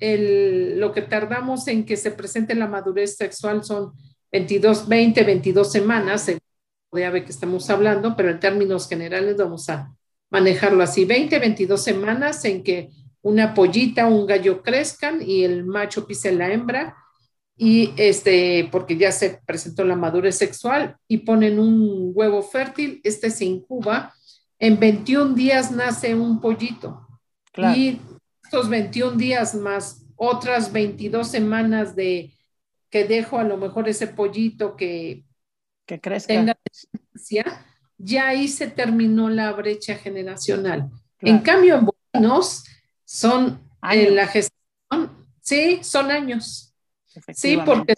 lo 0.00 0.92
que 0.92 1.02
tardamos 1.02 1.68
en 1.68 1.84
que 1.84 1.96
se 1.96 2.10
presente 2.10 2.54
la 2.54 2.66
madurez 2.66 3.16
sexual 3.16 3.62
son 3.62 3.92
22, 4.32 4.88
20, 4.88 5.22
22 5.24 5.70
semanas, 5.70 6.26
de 6.26 7.04
ave 7.04 7.24
que 7.24 7.30
estamos 7.30 7.68
hablando, 7.70 8.16
pero 8.16 8.30
en 8.30 8.40
términos 8.40 8.88
generales 8.88 9.36
vamos 9.36 9.68
a 9.68 9.94
manejarlo 10.30 10.82
así, 10.82 11.04
20, 11.04 11.38
22 11.38 11.82
semanas 11.82 12.44
en 12.44 12.62
que 12.62 12.90
una 13.22 13.54
pollita, 13.54 14.06
un 14.06 14.26
gallo 14.26 14.62
crezcan 14.62 15.22
y 15.22 15.44
el 15.44 15.64
macho 15.64 16.06
pise 16.06 16.32
la 16.32 16.52
hembra 16.52 16.96
y 17.56 17.92
este, 17.96 18.68
porque 18.72 18.96
ya 18.96 19.12
se 19.12 19.40
presentó 19.46 19.84
la 19.84 19.94
madurez 19.94 20.36
sexual 20.36 20.96
y 21.06 21.18
ponen 21.18 21.58
un 21.58 22.10
huevo 22.14 22.42
fértil, 22.42 23.00
este 23.04 23.30
se 23.30 23.44
incuba, 23.44 24.14
en 24.58 24.78
21 24.80 25.34
días 25.34 25.70
nace 25.70 26.14
un 26.14 26.40
pollito. 26.40 27.06
Y 27.76 28.00
estos 28.42 28.68
21 28.68 29.16
días 29.16 29.54
más 29.54 30.06
otras 30.16 30.72
22 30.72 31.28
semanas 31.28 31.94
de 31.94 32.32
que 32.92 33.04
dejo 33.04 33.38
a 33.38 33.44
lo 33.44 33.56
mejor 33.56 33.88
ese 33.88 34.06
pollito 34.06 34.76
que, 34.76 35.24
que 35.86 35.98
crezca. 35.98 36.28
tenga 36.28 36.56
ya 37.96 38.28
ahí 38.28 38.48
se 38.48 38.66
terminó 38.66 39.30
la 39.30 39.52
brecha 39.52 39.96
generacional. 39.96 40.90
En 41.20 41.38
cambio, 41.38 41.76
en 41.76 41.86
bovinos 41.86 42.64
son 43.04 43.62
en 43.82 44.14
la 44.14 44.26
gestación, 44.26 45.26
sí, 45.40 45.78
son 45.82 46.10
años. 46.10 46.74
Sí, 47.32 47.58
porque 47.64 47.94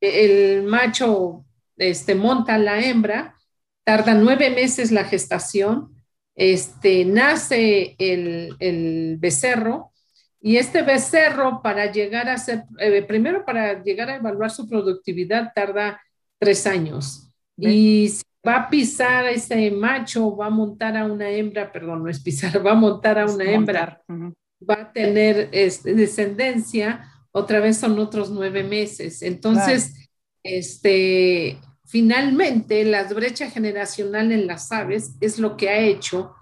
el 0.00 0.62
macho 0.64 1.44
este, 1.76 2.14
monta 2.14 2.58
la 2.58 2.80
hembra, 2.80 3.36
tarda 3.84 4.14
nueve 4.14 4.50
meses 4.50 4.92
la 4.92 5.04
gestación, 5.04 5.94
este, 6.36 7.04
nace 7.04 7.96
el, 7.98 9.16
becerro 9.18 9.92
y 10.40 10.56
este 10.56 10.82
becerro 10.82 11.60
para 11.62 11.90
llegar 11.90 12.28
a 12.28 12.38
ser, 12.38 12.64
eh, 12.78 13.02
primero 13.02 13.44
para 13.44 13.82
llegar 13.82 14.08
a 14.08 14.16
evaluar 14.16 14.50
su 14.50 14.68
productividad 14.68 15.52
tarda 15.54 16.00
tres 16.38 16.66
años. 16.66 17.28
Y 17.56 18.08
si 18.08 18.22
va 18.46 18.56
a 18.56 18.70
pisar 18.70 19.24
a 19.24 19.30
ese 19.30 19.70
macho, 19.72 20.36
va 20.36 20.46
a 20.46 20.50
montar 20.50 20.96
a 20.96 21.04
una 21.04 21.28
hembra, 21.28 21.72
perdón, 21.72 22.04
no 22.04 22.10
es 22.10 22.20
pisar, 22.20 22.52
va 22.66 22.72
a 22.72 22.76
montar 22.76 23.18
a 23.18 23.26
una 23.26 23.44
hembra, 23.44 24.00
va 24.08 24.74
a 24.74 24.92
tener 24.92 25.48
este, 25.50 25.94
descendencia, 25.94 27.04
otra 27.32 27.58
vez 27.58 27.78
son 27.78 27.98
otros 27.98 28.30
nueve 28.30 28.62
meses. 28.62 29.22
Entonces, 29.22 30.08
este, 30.44 31.58
finalmente, 31.84 32.84
la 32.84 33.04
brecha 33.04 33.50
generacional 33.50 34.30
en 34.30 34.46
las 34.46 34.70
aves 34.70 35.16
es 35.20 35.40
lo 35.40 35.56
que 35.56 35.68
ha 35.68 35.78
hecho 35.78 36.32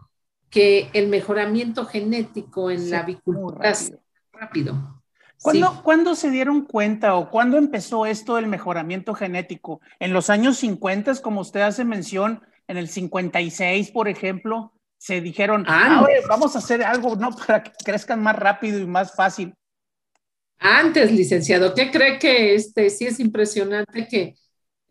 que 0.56 0.88
el 0.94 1.08
mejoramiento 1.08 1.84
genético 1.84 2.70
en 2.70 2.90
la 2.90 3.00
avicultura 3.00 3.75
sea 3.75 3.98
rápido. 4.32 5.02
¿Cuándo, 5.82 6.14
se 6.14 6.30
dieron 6.30 6.64
cuenta 6.64 7.14
o 7.16 7.28
cuándo 7.28 7.58
empezó 7.58 8.06
esto 8.06 8.36
del 8.36 8.46
mejoramiento 8.46 9.12
genético? 9.12 9.82
¿En 10.00 10.14
los 10.14 10.30
años 10.30 10.56
50, 10.56 11.16
como 11.16 11.42
usted 11.42 11.60
hace 11.60 11.84
mención, 11.84 12.40
en 12.68 12.78
el 12.78 12.88
56, 12.88 13.90
por 13.90 14.08
ejemplo, 14.08 14.72
se 14.96 15.20
dijeron, 15.20 15.66
ah, 15.68 16.06
vamos 16.26 16.56
a 16.56 16.60
hacer 16.60 16.82
algo 16.82 17.16
¿no? 17.16 17.32
para 17.46 17.62
que 17.62 17.72
crezcan 17.84 18.22
más 18.22 18.36
rápido 18.36 18.78
y 18.78 18.86
más 18.86 19.14
fácil? 19.14 19.52
Antes, 20.58 21.12
licenciado, 21.12 21.75
¿qué 21.75 21.90
cree 21.90 22.18
que 22.18 22.54
este, 22.54 22.88
sí 22.88 23.04
es 23.04 23.20
impresionante 23.20 24.08
que, 24.08 24.36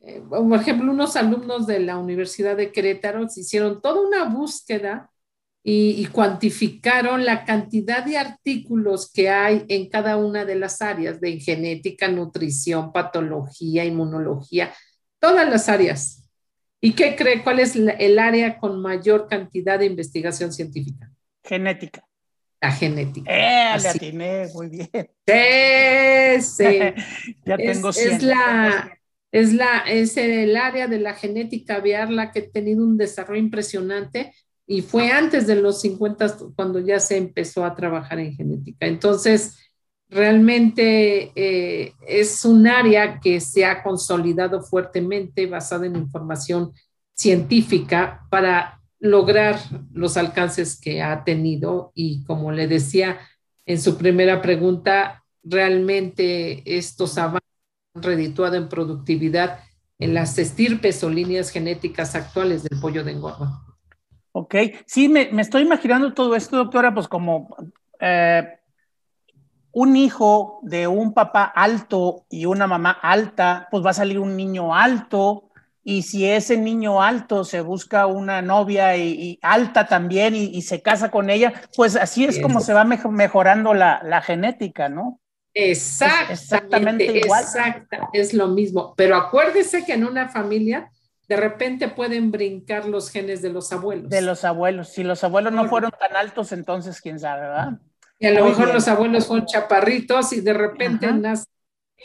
eh, 0.01 0.21
por 0.29 0.59
ejemplo, 0.59 0.91
unos 0.91 1.15
alumnos 1.15 1.65
de 1.65 1.79
la 1.79 1.97
Universidad 1.97 2.55
de 2.55 2.71
Querétaro 2.71 3.23
hicieron 3.35 3.81
toda 3.81 4.07
una 4.07 4.25
búsqueda 4.25 5.09
y, 5.67 6.05
cuantificaron 6.11 7.25
la 7.25 7.43
cantidad 7.43 8.05
de 8.05 8.19
artículos 8.19 9.11
que 9.11 9.29
hay 9.29 9.65
en 9.67 9.89
cada 9.89 10.15
una 10.15 10.45
de 10.45 10.53
las 10.53 10.79
áreas 10.79 11.19
de 11.19 11.39
genética, 11.39 12.07
nutrición, 12.07 12.93
patología, 12.93 13.83
inmunología, 13.83 14.71
todas 15.19 15.49
las 15.49 15.67
áreas. 15.67 16.29
¿Y 16.79 16.93
qué 16.93 17.15
cree? 17.15 17.43
¿Cuál 17.43 17.61
es 17.61 17.75
el 17.75 18.19
área 18.19 18.59
con 18.59 18.79
mayor 18.79 19.27
cantidad 19.27 19.79
de 19.79 19.87
investigación 19.87 20.53
científica? 20.53 21.11
Genética. 21.43 22.05
La 22.61 22.71
genética. 22.71 23.31
Eh, 23.31 23.79
le 23.81 23.87
atiné, 23.87 24.47
muy 24.53 24.69
bien. 24.69 24.89
Sí, 24.93 26.41
sí. 26.41 26.79
ya 27.45 27.57
tengo 27.57 27.89
es, 27.89 27.97
es 27.97 28.21
la, 28.21 28.99
es 29.31 29.51
la, 29.51 29.79
es 29.87 30.15
el 30.17 30.55
área 30.55 30.87
de 30.87 30.99
la 30.99 31.15
genética 31.15 31.77
aviar 31.77 32.11
la 32.11 32.31
que 32.31 32.39
ha 32.41 32.51
tenido 32.51 32.83
un 32.83 32.97
desarrollo 32.97 33.39
impresionante 33.39 34.31
y 34.67 34.81
fue 34.81 35.11
antes 35.11 35.47
de 35.47 35.55
los 35.55 35.81
50 35.81 36.37
cuando 36.55 36.79
ya 36.79 36.99
se 36.99 37.17
empezó 37.17 37.65
a 37.65 37.75
trabajar 37.75 38.19
en 38.19 38.33
genética. 38.33 38.87
Entonces, 38.87 39.57
realmente 40.09 41.31
eh, 41.35 41.93
es 42.07 42.45
un 42.45 42.67
área 42.67 43.19
que 43.19 43.39
se 43.39 43.65
ha 43.65 43.83
consolidado 43.83 44.61
fuertemente 44.61 45.45
basada 45.47 45.85
en 45.85 45.95
información 45.95 46.73
científica 47.13 48.25
para 48.29 48.81
lograr 48.99 49.59
los 49.93 50.17
alcances 50.17 50.79
que 50.79 51.01
ha 51.01 51.23
tenido 51.23 51.91
y 51.93 52.23
como 52.23 52.51
le 52.51 52.67
decía 52.67 53.19
en 53.65 53.81
su 53.81 53.97
primera 53.97 54.41
pregunta, 54.41 55.23
realmente 55.43 56.63
estos 56.77 57.17
avances 57.17 57.49
han 57.93 58.03
redituado 58.03 58.55
en 58.55 58.69
productividad 58.69 59.59
en 59.99 60.13
las 60.13 60.37
estirpes 60.37 61.03
o 61.03 61.09
líneas 61.09 61.49
genéticas 61.49 62.15
actuales 62.15 62.63
del 62.63 62.79
pollo 62.79 63.03
de 63.03 63.11
engorda. 63.11 63.61
Ok, 64.37 64.53
sí, 64.85 65.07
me, 65.07 65.29
estoy 65.39 65.61
imaginando 65.61 66.13
todo 66.13 66.35
esto, 66.35 66.57
doctora, 66.57 66.93
pues 66.93 67.07
como 67.07 67.55
eh, 68.01 68.59
un 69.71 69.95
hijo 69.95 70.59
de 70.61 70.87
un 70.87 71.13
papá 71.13 71.45
alto 71.45 72.25
y 72.29 72.45
una 72.45 72.67
mamá 72.67 72.91
alta, 73.01 73.69
pues 73.71 73.85
va 73.85 73.91
a 73.91 73.93
salir 73.93 74.19
un 74.19 74.35
niño 74.35 74.75
alto, 74.75 75.51
y 75.85 76.01
si 76.01 76.29
ese 76.29 76.57
niño 76.57 77.01
alto 77.01 77.45
se 77.45 77.61
busca 77.61 78.07
una 78.07 78.41
novia 78.41 78.97
y, 78.97 79.39
alta 79.41 79.87
también 79.87 80.35
y, 80.35 80.61
se 80.63 80.81
casa 80.81 81.09
con 81.11 81.29
ella, 81.29 81.53
pues 81.73 81.95
así 81.95 82.25
es 82.25 82.37
como 82.41 82.59
se 82.59 82.73
va 82.73 82.83
mejorando 82.83 83.73
la, 83.73 84.21
genética, 84.21 84.89
¿no? 84.89 85.21
exactamente 85.53 87.05
igual. 87.05 87.41
Exacta, 87.41 88.09
es 88.11 88.33
lo 88.33 88.49
mismo. 88.49 88.95
Pero 88.97 89.15
acuérdese 89.15 89.85
que 89.85 89.93
en 89.93 90.03
una 90.03 90.27
familia 90.27 90.91
de 91.27 91.35
repente 91.35 91.87
pueden 91.87 92.31
brincar 92.31 92.85
los 92.85 93.09
genes 93.09 93.41
de 93.41 93.49
los 93.49 93.71
abuelos. 93.71 94.09
De 94.09 94.21
los 94.21 94.43
abuelos. 94.43 94.89
Si 94.89 95.03
los 95.03 95.23
abuelos 95.23 95.53
no 95.53 95.67
fueron 95.67 95.91
tan 95.91 96.15
altos, 96.15 96.51
entonces 96.51 97.01
quién 97.01 97.19
sabe, 97.19 97.41
¿verdad? 97.41 97.79
Y 98.19 98.27
a 98.27 98.31
lo 98.31 98.45
mejor 98.45 98.73
los 98.73 98.87
abuelos 98.87 99.25
son 99.25 99.45
chaparritos 99.45 100.31
y 100.33 100.41
de 100.41 100.53
repente 100.53 101.11
nace 101.11 101.45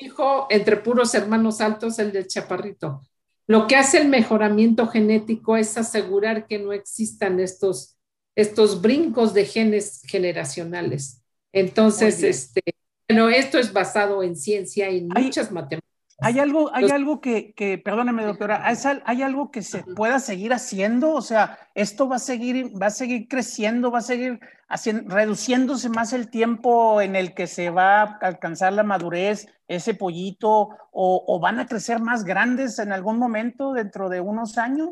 hijo 0.01 0.47
entre 0.51 0.77
puros 0.77 1.15
hermanos 1.15 1.61
altos, 1.61 1.99
el 1.99 2.13
del 2.13 2.27
chaparrito. 2.27 3.03
Lo 3.47 3.67
que 3.67 3.77
hace 3.77 3.99
el 3.99 4.09
mejoramiento 4.09 4.87
genético 4.87 5.57
es 5.57 5.77
asegurar 5.77 6.47
que 6.47 6.59
no 6.59 6.73
existan 6.73 7.41
estos, 7.41 7.97
estos 8.35 8.81
brincos 8.81 9.35
de 9.35 9.45
genes 9.45 10.03
generacionales. 10.07 11.23
Entonces, 11.53 12.23
este, 12.23 12.63
bueno, 13.09 13.29
esto 13.29 13.59
es 13.59 13.73
basado 13.73 14.23
en 14.23 14.37
ciencia 14.37 14.89
y 14.91 14.99
en 14.99 15.09
muchas 15.09 15.51
matemáticas. 15.51 15.90
¿Hay 16.23 16.39
algo, 16.39 16.71
hay 16.75 16.91
algo 16.91 17.21
que, 17.21 17.55
que, 17.55 17.79
perdóneme 17.79 18.25
doctora, 18.25 18.63
¿hay, 19.05 19.23
algo 19.23 19.51
que 19.51 19.63
se 19.63 19.83
pueda 19.83 20.19
seguir 20.19 20.53
haciendo? 20.53 21.15
O 21.15 21.23
sea, 21.23 21.59
esto 21.75 22.09
va 22.09 22.17
a 22.17 22.21
seguir, 22.21 22.71
va 22.81 22.87
a 22.87 22.91
seguir 22.91 23.27
creciendo, 23.27 23.91
va 23.91 24.01
a 24.01 24.03
seguir 24.03 24.39
haciendo, 24.69 25.15
reduciéndose 25.15 25.89
más 25.89 26.13
el 26.13 26.29
tiempo 26.29 27.01
en 27.01 27.17
el 27.17 27.35
que 27.35 27.47
se 27.47 27.71
va 27.71 28.03
a 28.03 28.19
alcanzar 28.21 28.75
la 28.75 28.83
madurez, 28.83 29.49
ese 29.67 29.95
pollito, 29.95 30.69
o, 30.93 31.41
van 31.41 31.59
a 31.59 31.67
crecer 31.67 32.01
más 32.01 32.25
grandes 32.25 32.79
en 32.79 32.93
algún 32.93 33.19
momento 33.19 33.73
dentro 33.73 34.11
de 34.11 34.21
unos 34.21 34.59
años? 34.59 34.91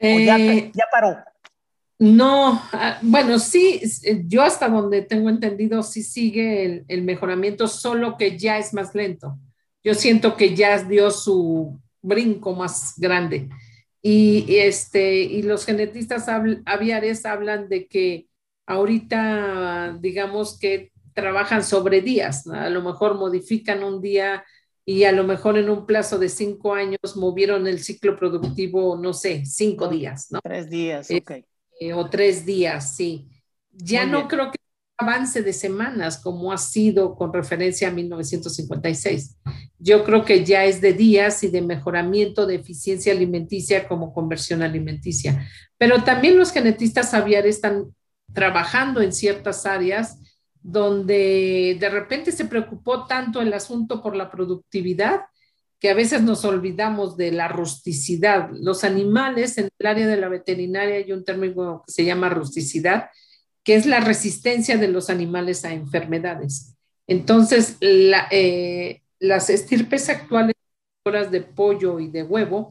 ¿O 0.00 0.18
ya, 0.18 0.36
eh, 0.38 0.70
ya 0.74 0.84
paró? 0.92 1.16
No, 1.98 2.60
ah, 2.74 2.98
bueno, 3.00 3.38
sí, 3.38 3.80
yo 4.26 4.42
hasta 4.42 4.68
donde 4.68 5.00
tengo 5.00 5.30
entendido, 5.30 5.82
sí 5.82 6.02
sigue 6.02 6.66
el, 6.66 6.84
el, 6.88 7.02
mejoramiento, 7.02 7.66
solo 7.68 8.18
que 8.18 8.38
ya 8.38 8.58
es 8.58 8.74
más 8.74 8.94
lento 8.94 9.38
yo 9.86 9.94
siento 9.94 10.36
que 10.36 10.56
ya 10.56 10.82
dio 10.82 11.12
su 11.12 11.78
brinco 12.02 12.56
más 12.56 12.94
grande. 12.96 13.48
Y, 14.02 14.56
este, 14.56 15.20
y 15.20 15.42
los 15.42 15.64
genetistas 15.64 16.26
aviares 16.28 17.24
hablan 17.24 17.68
de 17.68 17.86
que 17.86 18.26
ahorita, 18.66 19.96
digamos 20.00 20.58
que 20.58 20.90
trabajan 21.14 21.62
sobre 21.62 22.00
días, 22.00 22.48
a 22.48 22.68
lo 22.68 22.82
mejor 22.82 23.14
modifican 23.14 23.84
un 23.84 24.02
día 24.02 24.44
y 24.84 25.04
a 25.04 25.12
lo 25.12 25.22
mejor 25.22 25.56
en 25.56 25.70
un 25.70 25.86
plazo 25.86 26.18
de 26.18 26.30
cinco 26.30 26.74
años 26.74 27.14
movieron 27.14 27.68
el 27.68 27.78
ciclo 27.78 28.16
productivo, 28.16 28.96
no 28.96 29.12
sé, 29.12 29.46
cinco 29.46 29.86
días, 29.86 30.32
¿no? 30.32 30.40
Tres 30.42 30.68
días, 30.68 31.08
ok. 31.12 31.30
Eh, 31.78 31.92
o 31.92 32.10
tres 32.10 32.44
días, 32.44 32.96
sí. 32.96 33.28
Ya 33.70 34.04
no 34.04 34.26
creo 34.26 34.50
que 34.50 34.58
avance 34.98 35.42
de 35.42 35.52
semanas 35.52 36.18
como 36.18 36.52
ha 36.52 36.58
sido 36.58 37.14
con 37.16 37.32
referencia 37.32 37.88
a 37.88 37.92
1956. 37.92 39.36
Yo 39.78 40.04
creo 40.04 40.24
que 40.24 40.44
ya 40.44 40.64
es 40.64 40.80
de 40.80 40.92
días 40.92 41.42
y 41.42 41.48
de 41.48 41.62
mejoramiento 41.62 42.46
de 42.46 42.56
eficiencia 42.56 43.12
alimenticia 43.12 43.88
como 43.88 44.14
conversión 44.14 44.62
alimenticia. 44.62 45.46
Pero 45.76 46.02
también 46.02 46.38
los 46.38 46.52
genetistas 46.52 47.12
aviares 47.12 47.56
están 47.56 47.94
trabajando 48.32 49.02
en 49.02 49.12
ciertas 49.12 49.66
áreas 49.66 50.18
donde 50.62 51.76
de 51.78 51.88
repente 51.90 52.32
se 52.32 52.46
preocupó 52.46 53.06
tanto 53.06 53.40
el 53.40 53.52
asunto 53.52 54.02
por 54.02 54.16
la 54.16 54.30
productividad 54.30 55.20
que 55.78 55.90
a 55.90 55.94
veces 55.94 56.22
nos 56.22 56.44
olvidamos 56.44 57.16
de 57.16 57.32
la 57.32 57.48
rusticidad. 57.48 58.50
Los 58.52 58.82
animales 58.82 59.58
en 59.58 59.68
el 59.78 59.86
área 59.86 60.06
de 60.06 60.16
la 60.16 60.28
veterinaria 60.28 60.96
hay 60.96 61.12
un 61.12 61.24
término 61.24 61.82
que 61.86 61.92
se 61.92 62.04
llama 62.04 62.30
rusticidad, 62.30 63.10
que 63.66 63.74
es 63.74 63.84
la 63.84 63.98
resistencia 63.98 64.78
de 64.78 64.86
los 64.86 65.10
animales 65.10 65.64
a 65.64 65.72
enfermedades. 65.72 66.76
Entonces, 67.08 67.76
eh, 67.80 69.02
las 69.18 69.50
estirpes 69.50 70.08
actuales 70.08 70.54
de 71.32 71.40
pollo 71.40 71.98
y 71.98 72.08
de 72.08 72.22
huevo 72.22 72.70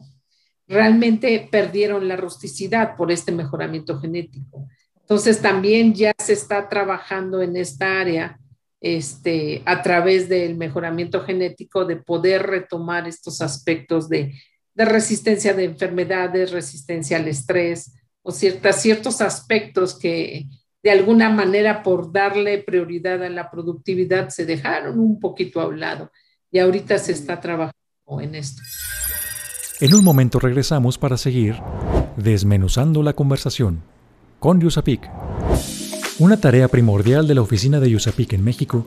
realmente 0.66 1.48
perdieron 1.52 2.08
la 2.08 2.16
rusticidad 2.16 2.96
por 2.96 3.12
este 3.12 3.30
mejoramiento 3.30 4.00
genético. 4.00 4.68
Entonces, 4.98 5.42
también 5.42 5.92
ya 5.92 6.14
se 6.16 6.32
está 6.32 6.66
trabajando 6.66 7.42
en 7.42 7.58
esta 7.58 8.00
área 8.00 8.40
este, 8.80 9.62
a 9.66 9.82
través 9.82 10.30
del 10.30 10.56
mejoramiento 10.56 11.20
genético 11.24 11.84
de 11.84 11.96
poder 11.96 12.46
retomar 12.46 13.06
estos 13.06 13.42
aspectos 13.42 14.08
de, 14.08 14.32
de 14.74 14.84
resistencia 14.86 15.52
de 15.52 15.64
enfermedades, 15.64 16.52
resistencia 16.52 17.18
al 17.18 17.28
estrés 17.28 17.92
o 18.22 18.32
ciertas, 18.32 18.80
ciertos 18.80 19.20
aspectos 19.20 19.98
que, 19.98 20.46
de 20.86 20.92
alguna 20.92 21.28
manera 21.30 21.82
por 21.82 22.12
darle 22.12 22.58
prioridad 22.58 23.20
a 23.24 23.28
la 23.28 23.50
productividad 23.50 24.28
se 24.28 24.46
dejaron 24.46 25.00
un 25.00 25.18
poquito 25.18 25.60
a 25.60 25.66
un 25.66 25.80
lado 25.80 26.12
y 26.48 26.60
ahorita 26.60 26.96
se 26.98 27.10
está 27.10 27.40
trabajando 27.40 28.20
en 28.20 28.36
esto. 28.36 28.62
En 29.80 29.92
un 29.96 30.04
momento 30.04 30.38
regresamos 30.38 30.96
para 30.96 31.16
seguir 31.16 31.56
desmenuzando 32.16 33.02
la 33.02 33.14
conversación 33.14 33.82
con 34.38 34.60
Yusapik. 34.60 35.10
Una 36.20 36.36
tarea 36.36 36.68
primordial 36.68 37.26
de 37.26 37.34
la 37.34 37.42
oficina 37.42 37.80
de 37.80 37.90
Yusapik 37.90 38.34
en 38.34 38.44
México 38.44 38.86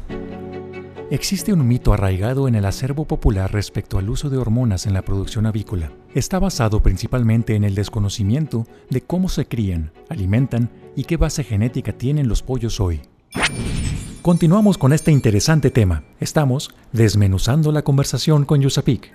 Existe 1.11 1.51
un 1.51 1.67
mito 1.67 1.91
arraigado 1.91 2.47
en 2.47 2.55
el 2.55 2.63
acervo 2.63 3.03
popular 3.03 3.51
respecto 3.51 3.97
al 3.97 4.09
uso 4.09 4.29
de 4.29 4.37
hormonas 4.37 4.85
en 4.85 4.93
la 4.93 5.01
producción 5.01 5.45
avícola. 5.45 5.91
Está 6.15 6.39
basado 6.39 6.81
principalmente 6.81 7.55
en 7.55 7.65
el 7.65 7.75
desconocimiento 7.75 8.65
de 8.89 9.01
cómo 9.01 9.27
se 9.27 9.45
crían, 9.45 9.91
alimentan 10.07 10.69
y 10.95 11.03
qué 11.03 11.17
base 11.17 11.43
genética 11.43 11.91
tienen 11.91 12.29
los 12.29 12.41
pollos 12.41 12.79
hoy. 12.79 13.01
Continuamos 14.21 14.77
con 14.77 14.93
este 14.93 15.11
interesante 15.11 15.69
tema. 15.69 16.05
Estamos 16.21 16.73
desmenuzando 16.93 17.73
la 17.73 17.81
conversación 17.81 18.45
con 18.45 18.61
Yusapik. 18.61 19.11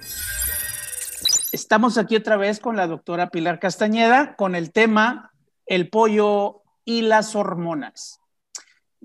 Estamos 1.53 1.97
aquí 1.97 2.15
otra 2.15 2.37
vez 2.37 2.61
con 2.61 2.77
la 2.77 2.89
doctora 2.89 3.31
Pilar 3.31 3.59
Castañeda 3.59 4.37
con 4.37 4.55
el 4.55 4.71
tema 4.71 5.33
el 5.65 5.89
pollo 5.89 6.61
y 6.85 7.01
las 7.01 7.35
hormonas. 7.35 8.21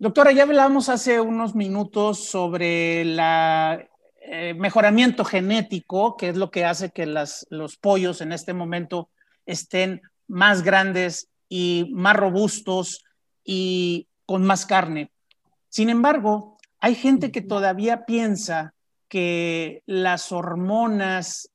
Doctora, 0.01 0.31
ya 0.31 0.41
hablamos 0.41 0.89
hace 0.89 1.21
unos 1.21 1.53
minutos 1.53 2.25
sobre 2.25 3.01
el 3.01 3.19
eh, 3.21 4.55
mejoramiento 4.55 5.23
genético, 5.23 6.17
que 6.17 6.29
es 6.29 6.37
lo 6.37 6.49
que 6.49 6.65
hace 6.65 6.89
que 6.89 7.05
los 7.05 7.77
pollos 7.79 8.19
en 8.21 8.31
este 8.31 8.55
momento 8.55 9.11
estén 9.45 10.01
más 10.27 10.63
grandes 10.63 11.29
y 11.47 11.91
más 11.93 12.15
robustos 12.15 13.05
y 13.43 14.07
con 14.25 14.43
más 14.43 14.65
carne. 14.65 15.11
Sin 15.69 15.87
embargo, 15.91 16.57
hay 16.79 16.95
gente 16.95 17.31
que 17.31 17.41
todavía 17.41 18.07
piensa 18.07 18.73
que 19.07 19.83
las 19.85 20.31
hormonas 20.31 21.51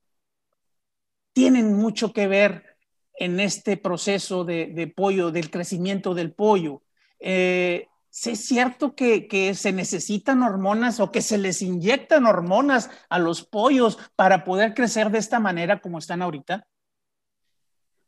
tienen 1.33 1.73
mucho 1.73 2.13
que 2.13 2.27
ver 2.27 2.77
en 3.15 3.41
este 3.41 3.75
proceso 3.75 4.45
de, 4.45 4.93
pollo, 4.95 5.31
del 5.31 5.49
crecimiento 5.49 6.13
del 6.13 6.31
pollo. 6.31 6.81
Eh, 7.19 7.89
es 8.25 8.45
cierto 8.45 8.95
que, 8.95 9.53
se 9.55 9.71
necesitan 9.71 10.41
hormonas 10.41 10.99
o 10.99 11.11
que 11.11 11.21
se 11.21 11.37
les 11.37 11.61
inyectan 11.61 12.25
hormonas 12.25 12.89
a 13.09 13.19
los 13.19 13.43
pollos 13.45 13.97
para 14.15 14.43
poder 14.43 14.73
crecer 14.73 15.11
de 15.11 15.19
esta 15.19 15.39
manera 15.39 15.79
como 15.79 15.99
están 15.99 16.21
ahorita? 16.21 16.65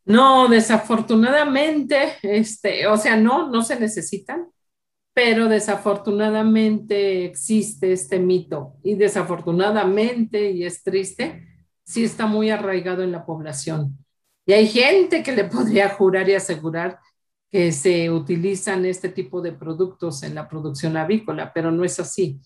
No, 0.06 0.48
desafortunadamente, 0.48 2.15
este, 2.24 2.88
o 2.88 2.98
sea, 2.98 3.15
no, 3.15 3.50
no 3.50 3.62
se 3.62 3.80
necesitan, 3.80 4.48
pero 5.13 5.48
desafortunadamente 5.48 7.26
existe 7.26 7.91
este 7.91 8.17
mito 8.19 8.78
y 8.84 8.95
desafortunadamente, 8.95 10.52
y 10.52 10.65
es 10.65 10.82
triste, 10.82 11.45
sí 11.84 12.04
está 12.04 12.26
muy 12.26 12.50
arraigado 12.50 13.04
en 13.04 13.12
la 13.12 13.26
población. 13.26 13.98
Y 14.45 14.54
hay 14.54 14.67
gente 14.67 15.22
que 15.22 15.34
le 15.34 15.43
podría 15.56 15.89
jurar 15.89 16.28
y 16.30 16.34
asegurar 16.34 17.00
que 17.52 17.72
se 17.72 18.12
utilizan 18.12 18.86
este 18.86 19.10
tipo 19.10 19.42
de 19.42 19.54
productos 19.54 20.24
en 20.24 20.36
la 20.36 20.48
producción 20.48 20.98
avícola, 20.98 21.52
pero 21.54 21.72
no 21.72 21.84
es 21.84 22.00
así. 22.00 22.40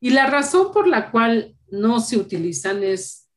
Y 0.00 0.10
la 0.10 0.26
razón 0.26 0.72
por 0.72 0.86
la 0.86 1.10
cual 1.10 1.56
no 1.68 2.00
se 2.00 2.16
utilizan 2.16 2.82
es, 2.84 3.28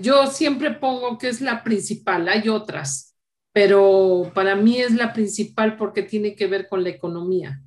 yo 0.00 0.26
siempre 0.26 0.72
pongo 0.72 1.18
que 1.18 1.28
es 1.28 1.40
la 1.40 1.62
principal, 1.62 2.28
hay 2.28 2.48
otras, 2.48 3.14
pero 3.52 4.30
para 4.34 4.56
mí 4.56 4.80
es 4.80 4.94
la 4.94 5.12
principal 5.12 5.76
porque 5.76 6.02
tiene 6.02 6.34
que 6.34 6.46
ver 6.46 6.68
con 6.68 6.82
la 6.82 6.90
economía. 6.90 7.60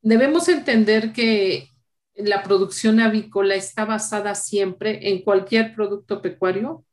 Debemos 0.00 0.48
entender 0.48 1.12
que 1.12 1.68
la 2.14 2.42
producción 2.42 3.00
avícola 3.00 3.54
está 3.54 3.84
basada 3.84 4.34
siempre 4.34 5.10
en 5.10 5.22
cualquier 5.22 5.74
producto 5.74 6.22
pecuario, 6.22 6.84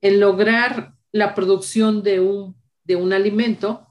en 0.00 0.20
lograr 0.20 0.94
la 1.12 1.34
producción 1.34 2.02
de 2.02 2.20
un, 2.20 2.56
de 2.84 2.96
un 2.96 3.12
alimento 3.12 3.85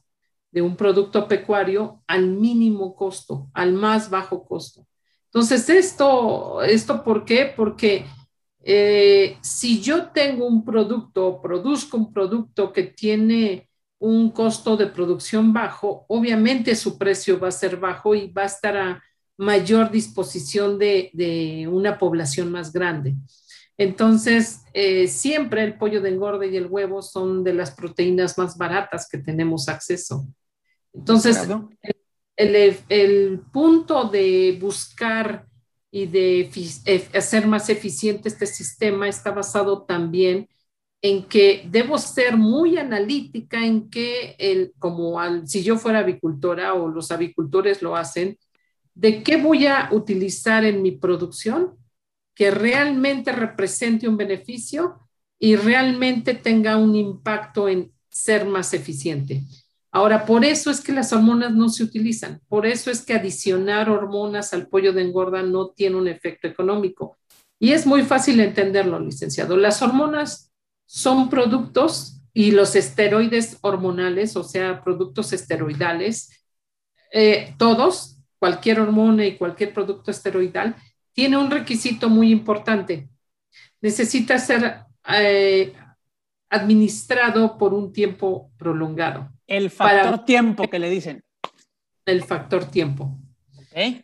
de 0.56 0.62
un 0.62 0.78
producto 0.78 1.28
pecuario 1.28 2.02
al 2.08 2.28
mínimo 2.28 2.96
costo, 2.96 3.50
al 3.54 3.74
más 3.74 4.10
bajo 4.10 4.46
costo. 4.46 4.88
Entonces, 5.26 5.68
esto, 5.68 6.64
esto 6.64 7.04
¿por 7.04 7.26
qué? 7.26 7.54
Porque 7.54 8.06
eh, 8.64 9.38
si 9.42 9.82
yo 9.82 10.12
tengo 10.12 10.48
un 10.48 10.64
producto, 10.64 11.42
produzco 11.42 11.98
un 11.98 12.14
producto 12.14 12.72
que 12.72 12.84
tiene 12.84 13.70
un 14.00 14.32
costo 14.32 14.78
de 14.78 14.88
producción 14.88 15.52
bajo, 15.52 16.06
obviamente 16.08 16.74
su 16.78 16.98
precio 16.98 17.38
va 17.38 17.50
a 17.50 17.52
ser 17.52 17.76
bajo 17.76 18.16
y 18.16 18.32
va 18.32 18.44
a 18.44 18.46
estar 18.46 18.78
a 18.78 19.04
mayor 19.38 19.92
disposición 19.92 20.80
de, 20.80 21.68
una 21.70 21.98
población 21.98 22.50
más 22.50 22.72
grande. 22.72 23.16
Entonces, 23.78 24.62
eh, 24.74 25.10
siempre 25.10 25.66
el 25.66 25.78
pollo 25.78 26.00
de 26.00 26.12
engorde 26.12 26.48
y 26.48 26.56
el 26.56 26.68
huevo 26.68 27.02
son 27.02 27.44
de 27.44 27.54
las 27.54 27.72
proteínas 27.72 28.38
más 28.38 28.58
baratas 28.58 29.10
que 29.10 29.18
tenemos 29.18 29.68
acceso. 29.68 30.26
Entonces, 30.96 31.38
el, 32.38 32.78
el, 32.90 33.40
punto 33.52 34.06
de 34.06 34.58
buscar 34.60 35.48
y 35.92 36.06
de 36.06 36.50
hacer 37.14 37.48
más 37.48 37.70
eficiente 37.70 38.30
este 38.30 38.46
sistema 38.46 39.08
está 39.08 39.32
basado 39.32 39.84
también 39.84 40.48
en 41.02 41.24
que 41.28 41.68
debo 41.70 41.98
ser 41.98 42.36
muy 42.36 42.78
analítica 42.78 43.64
en 43.64 43.90
que, 43.90 44.36
el, 44.40 44.74
como 44.80 45.20
si 45.46 45.64
yo 45.64 45.78
fuera 45.78 46.00
avicultora 46.00 46.74
o 46.74 46.88
los 46.88 47.12
avicultores 47.12 47.82
lo 47.82 47.96
hacen, 47.96 48.38
de 48.96 49.22
qué 49.22 49.38
voy 49.38 49.68
a 49.68 49.90
utilizar 49.92 50.66
en 50.66 50.82
mi 50.82 50.92
producción 50.92 51.78
que 52.34 52.50
realmente 52.50 53.32
represente 53.32 54.08
un 54.08 54.18
beneficio 54.18 55.00
y 55.38 55.56
realmente 55.56 56.34
tenga 56.34 56.78
un 56.78 56.96
impacto 56.96 57.70
en 57.70 57.94
ser 58.10 58.46
más 58.46 58.74
eficiente. 58.74 59.44
Ahora, 59.96 60.26
por 60.26 60.44
eso 60.44 60.72
es 60.72 60.82
que 60.82 60.92
las 60.92 61.14
hormonas 61.14 61.54
no 61.54 61.70
se 61.70 61.82
utilizan, 61.82 62.42
por 62.50 62.66
eso 62.66 62.92
es 62.92 63.06
que 63.06 63.14
adicionar 63.14 63.90
hormonas 63.90 64.54
al 64.54 64.68
pollo 64.68 64.92
de 64.92 65.02
engorda 65.02 65.42
no 65.42 65.70
tiene 65.70 65.96
un 65.96 66.10
efecto 66.10 66.50
económico. 66.50 67.18
Y 67.60 67.72
es 67.72 67.88
muy 67.88 68.04
fácil 68.04 68.42
entenderlo, 68.42 69.00
licenciado. 69.00 69.56
Las 69.56 69.82
hormonas 69.82 70.52
son 70.86 71.30
productos 71.30 72.22
y 72.34 72.52
los 72.52 72.76
esteroides 72.76 73.58
hormonales, 73.62 74.36
o 74.36 74.44
sea, 74.44 74.84
productos 74.84 75.32
esteroidales, 75.32 76.46
eh, 77.14 77.56
todos, 77.58 78.18
cualquier 78.38 78.82
hormona 78.82 79.26
y 79.26 79.38
cualquier 79.38 79.74
producto 79.74 80.12
esteroidal, 80.12 80.76
tiene 81.14 81.38
un 81.38 81.50
requisito 81.50 82.10
muy 82.10 82.32
importante. 82.32 83.08
Necesita 83.80 84.40
ser 84.40 84.82
eh, 85.08 85.74
administrado 86.50 87.58
por 87.58 87.74
un 87.74 87.92
tiempo 87.92 88.52
prolongado. 88.58 89.30
El 89.48 89.70
factor 89.70 90.26
tiempo 90.26 90.68
que 90.70 90.80
le 90.80 90.90
dicen. 90.90 91.24
El 92.06 92.24
factor 92.24 92.66
tiempo. 92.66 93.18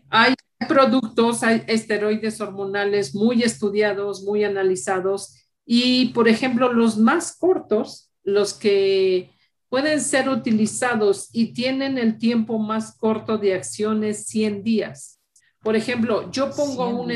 Hay 0.10 0.34
productos, 0.68 1.44
hay 1.44 1.64
esteroides 1.68 2.42
hormonales 2.42 3.16
muy 3.16 3.42
estudiados, 3.44 4.24
muy 4.24 4.44
analizados 4.44 5.38
y, 5.66 6.10
por 6.10 6.28
ejemplo, 6.28 6.74
los 6.74 6.98
más 6.98 7.38
cortos, 7.38 8.12
los 8.24 8.54
que 8.54 9.30
pueden 9.70 10.02
ser 10.02 10.28
utilizados 10.28 11.30
y 11.32 11.54
tienen 11.54 11.98
el 11.98 12.18
tiempo 12.18 12.60
más 12.60 12.98
corto 12.98 13.38
de 13.38 13.54
acciones 13.54 14.26
100 14.26 14.64
días. 14.64 15.20
Por 15.62 15.76
ejemplo, 15.76 16.30
yo 16.32 16.52
pongo 16.52 16.90
un 16.90 17.12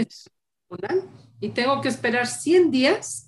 hormonal 0.70 1.10
y 1.42 1.50
tengo 1.50 1.82
que 1.82 1.90
esperar 1.90 2.28
100 2.28 2.72
días 2.72 3.25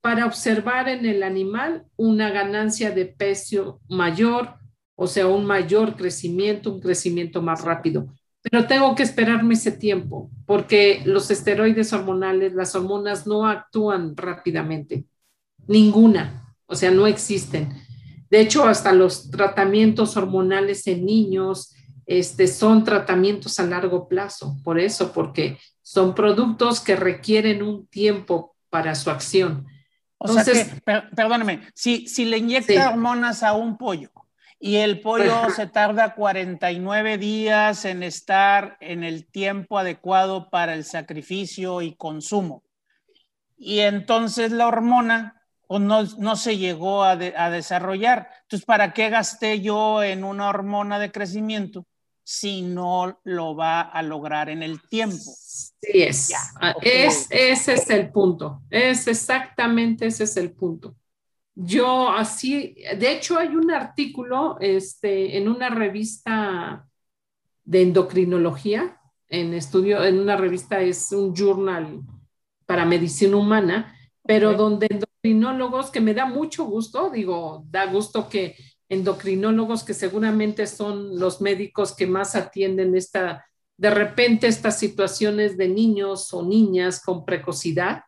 para 0.00 0.26
observar 0.26 0.88
en 0.88 1.06
el 1.06 1.22
animal 1.22 1.84
una 1.96 2.30
ganancia 2.30 2.90
de 2.90 3.06
peso 3.06 3.80
mayor, 3.88 4.54
o 4.96 5.06
sea, 5.06 5.26
un 5.26 5.44
mayor 5.44 5.96
crecimiento, 5.96 6.72
un 6.72 6.80
crecimiento 6.80 7.42
más 7.42 7.62
rápido. 7.62 8.14
Pero 8.42 8.66
tengo 8.66 8.94
que 8.94 9.02
esperarme 9.02 9.54
ese 9.54 9.72
tiempo 9.72 10.30
porque 10.46 11.02
los 11.04 11.30
esteroides 11.30 11.92
hormonales, 11.92 12.54
las 12.54 12.74
hormonas 12.74 13.26
no 13.26 13.46
actúan 13.46 14.16
rápidamente. 14.16 15.04
Ninguna, 15.66 16.54
o 16.66 16.74
sea, 16.74 16.90
no 16.90 17.06
existen. 17.06 17.74
De 18.30 18.40
hecho, 18.40 18.64
hasta 18.64 18.92
los 18.92 19.30
tratamientos 19.30 20.16
hormonales 20.16 20.86
en 20.86 21.04
niños 21.04 21.74
este, 22.06 22.46
son 22.46 22.84
tratamientos 22.84 23.60
a 23.60 23.66
largo 23.66 24.08
plazo. 24.08 24.56
Por 24.64 24.80
eso, 24.80 25.12
porque 25.12 25.58
son 25.82 26.14
productos 26.14 26.80
que 26.80 26.96
requieren 26.96 27.62
un 27.62 27.86
tiempo 27.88 28.56
para 28.70 28.94
su 28.94 29.10
acción. 29.10 29.66
O 30.22 30.28
sea 30.28 30.44
que, 30.44 30.66
perdóneme, 31.16 31.62
si, 31.74 32.06
si 32.06 32.26
le 32.26 32.36
inyecta 32.36 32.90
hormonas 32.90 33.42
a 33.42 33.54
un 33.54 33.78
pollo 33.78 34.10
y 34.58 34.76
el 34.76 35.00
pollo 35.00 35.48
se 35.48 35.66
tarda 35.66 36.14
49 36.14 37.16
días 37.16 37.86
en 37.86 38.02
estar 38.02 38.76
en 38.80 39.02
el 39.02 39.24
tiempo 39.24 39.78
adecuado 39.78 40.50
para 40.50 40.74
el 40.74 40.84
sacrificio 40.84 41.80
y 41.80 41.94
consumo, 41.94 42.62
y 43.56 43.80
entonces 43.80 44.52
la 44.52 44.66
hormona 44.66 45.42
pues, 45.66 45.80
no, 45.80 46.02
no 46.18 46.36
se 46.36 46.58
llegó 46.58 47.02
a, 47.02 47.12
a 47.12 47.50
desarrollar. 47.50 48.28
Entonces, 48.42 48.66
¿para 48.66 48.92
qué 48.92 49.08
gasté 49.08 49.62
yo 49.62 50.02
en 50.02 50.24
una 50.24 50.50
hormona 50.50 50.98
de 50.98 51.10
crecimiento 51.10 51.86
si 52.30 52.62
no 52.62 53.18
lo 53.24 53.56
va 53.56 53.80
a 53.80 54.04
lograr 54.04 54.50
en 54.50 54.62
el 54.62 54.80
tiempo. 54.82 55.16
Sí, 55.16 55.80
es. 55.82 56.32
Ah, 56.60 56.76
es 56.80 57.26
ese 57.28 57.74
es 57.74 57.90
el 57.90 58.12
punto. 58.12 58.62
Es 58.70 59.08
exactamente 59.08 60.06
ese 60.06 60.22
es 60.22 60.36
el 60.36 60.52
punto. 60.52 60.94
Yo 61.56 62.08
así, 62.08 62.76
de 62.96 63.12
hecho 63.12 63.36
hay 63.36 63.48
un 63.48 63.72
artículo 63.72 64.58
este, 64.60 65.38
en 65.38 65.48
una 65.48 65.70
revista 65.70 66.86
de 67.64 67.82
endocrinología, 67.82 69.00
en 69.26 69.52
estudio, 69.52 70.04
en 70.04 70.20
una 70.20 70.36
revista 70.36 70.80
es 70.80 71.10
un 71.10 71.34
journal 71.34 72.00
para 72.64 72.84
medicina 72.84 73.36
humana, 73.36 73.92
pero 74.22 74.54
donde 74.54 74.86
endocrinólogos, 74.88 75.90
que 75.90 76.00
me 76.00 76.14
da 76.14 76.26
mucho 76.26 76.64
gusto, 76.64 77.10
digo, 77.10 77.64
da 77.68 77.86
gusto 77.86 78.28
que 78.28 78.54
endocrinólogos 78.90 79.84
que 79.84 79.94
seguramente 79.94 80.66
son 80.66 81.18
los 81.18 81.40
médicos 81.40 81.94
que 81.94 82.06
más 82.06 82.34
atienden 82.34 82.94
esta, 82.96 83.46
de 83.78 83.90
repente 83.90 84.48
estas 84.48 84.78
situaciones 84.78 85.56
de 85.56 85.68
niños 85.68 86.34
o 86.34 86.44
niñas 86.44 87.00
con 87.02 87.24
precocidad, 87.24 88.02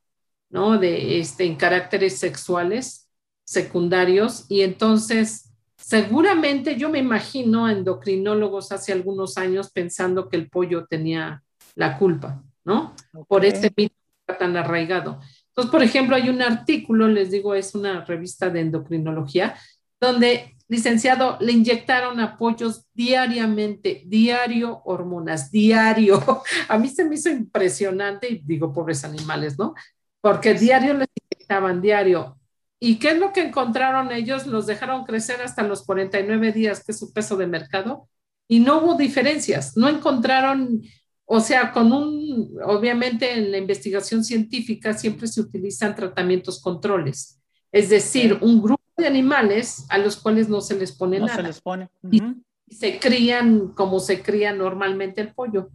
¿no? 0.51 0.79
De 0.79 1.21
este, 1.21 1.45
en 1.45 1.57
caracteres 1.57 2.18
sexuales 2.18 3.09
secundarios. 3.45 4.45
Y 4.49 4.62
entonces, 4.62 5.55
seguramente 5.77 6.77
yo 6.77 6.90
me 6.90 6.99
imagino 6.99 7.66
a 7.66 7.73
endocrinólogos 7.73 8.73
hace 8.73 8.92
algunos 8.92 9.38
años 9.38 9.71
pensando 9.71 10.29
que 10.29 10.37
el 10.37 10.51
pollo 10.51 10.87
tenía 10.87 11.42
la 11.77 11.97
culpa, 11.97 12.42
¿no? 12.64 12.95
Por 13.29 13.45
este 13.45 13.73
mito 13.77 13.95
tan 14.38 14.57
arraigado. 14.57 15.21
Entonces, 15.49 15.71
por 15.71 15.83
ejemplo, 15.83 16.16
hay 16.16 16.29
un 16.29 16.42
artículo, 16.42 17.07
les 17.07 17.31
digo, 17.31 17.55
es 17.55 17.75
una 17.75 18.05
revista 18.05 18.51
de 18.51 18.61
endocrinología, 18.61 19.55
donde 20.01 20.52
licenciado, 20.68 21.38
le 21.40 21.53
inyectaron 21.53 22.20
apoyos 22.20 22.87
diariamente, 22.94 24.03
diario 24.07 24.83
hormonas, 24.85 25.51
diario. 25.51 26.42
A 26.68 26.79
mí 26.79 26.88
se 26.88 27.05
me 27.05 27.16
hizo 27.16 27.31
impresionante 27.31 28.29
y 28.29 28.38
digo, 28.44 28.72
pobres 28.72 29.05
animales, 29.05 29.59
¿no? 29.59 29.75
Porque 30.20 30.55
diario 30.55 30.94
les 30.94 31.09
inyectaban, 31.31 31.81
diario. 31.81 32.38
¿Y 32.79 32.98
qué 32.98 33.11
es 33.11 33.18
lo 33.18 33.33
que 33.33 33.42
encontraron 33.42 34.11
ellos? 34.11 34.46
Los 34.46 34.66
dejaron 34.66 35.05
crecer 35.05 35.40
hasta 35.40 35.62
los 35.62 35.85
49 35.85 36.53
días, 36.53 36.83
que 36.85 36.92
es 36.92 36.98
su 36.98 37.12
peso 37.12 37.37
de 37.37 37.46
mercado, 37.46 38.09
y 38.48 38.61
no 38.61 38.83
hubo 38.83 38.96
diferencias, 38.96 39.77
no 39.77 39.88
encontraron, 39.88 40.83
o 41.25 41.40
sea, 41.40 41.72
con 41.72 41.92
un, 41.92 42.59
obviamente 42.64 43.33
en 43.33 43.53
la 43.53 43.59
investigación 43.59 44.25
científica 44.25 44.94
siempre 44.94 45.29
se 45.29 45.40
utilizan 45.40 45.94
tratamientos 45.94 46.61
controles, 46.61 47.40
es 47.70 47.88
decir, 47.88 48.37
un 48.40 48.61
grupo 48.61 48.82
de 49.03 49.09
animales 49.09 49.87
a 49.91 49.99
los 49.99 50.17
cuales 50.17 50.49
no 50.49 50.61
se 50.61 50.79
les 50.79 50.93
pone 50.93 51.21
nada. 51.21 51.37
Se 51.37 51.43
les 51.43 51.61
pone. 51.61 51.88
y, 52.11 52.23
se 52.71 52.99
crían 52.99 53.69
como 53.69 54.01
se 54.01 54.23
cría 54.23 54.55
normalmente 54.55 55.21
el 55.21 55.35
pollo. 55.35 55.69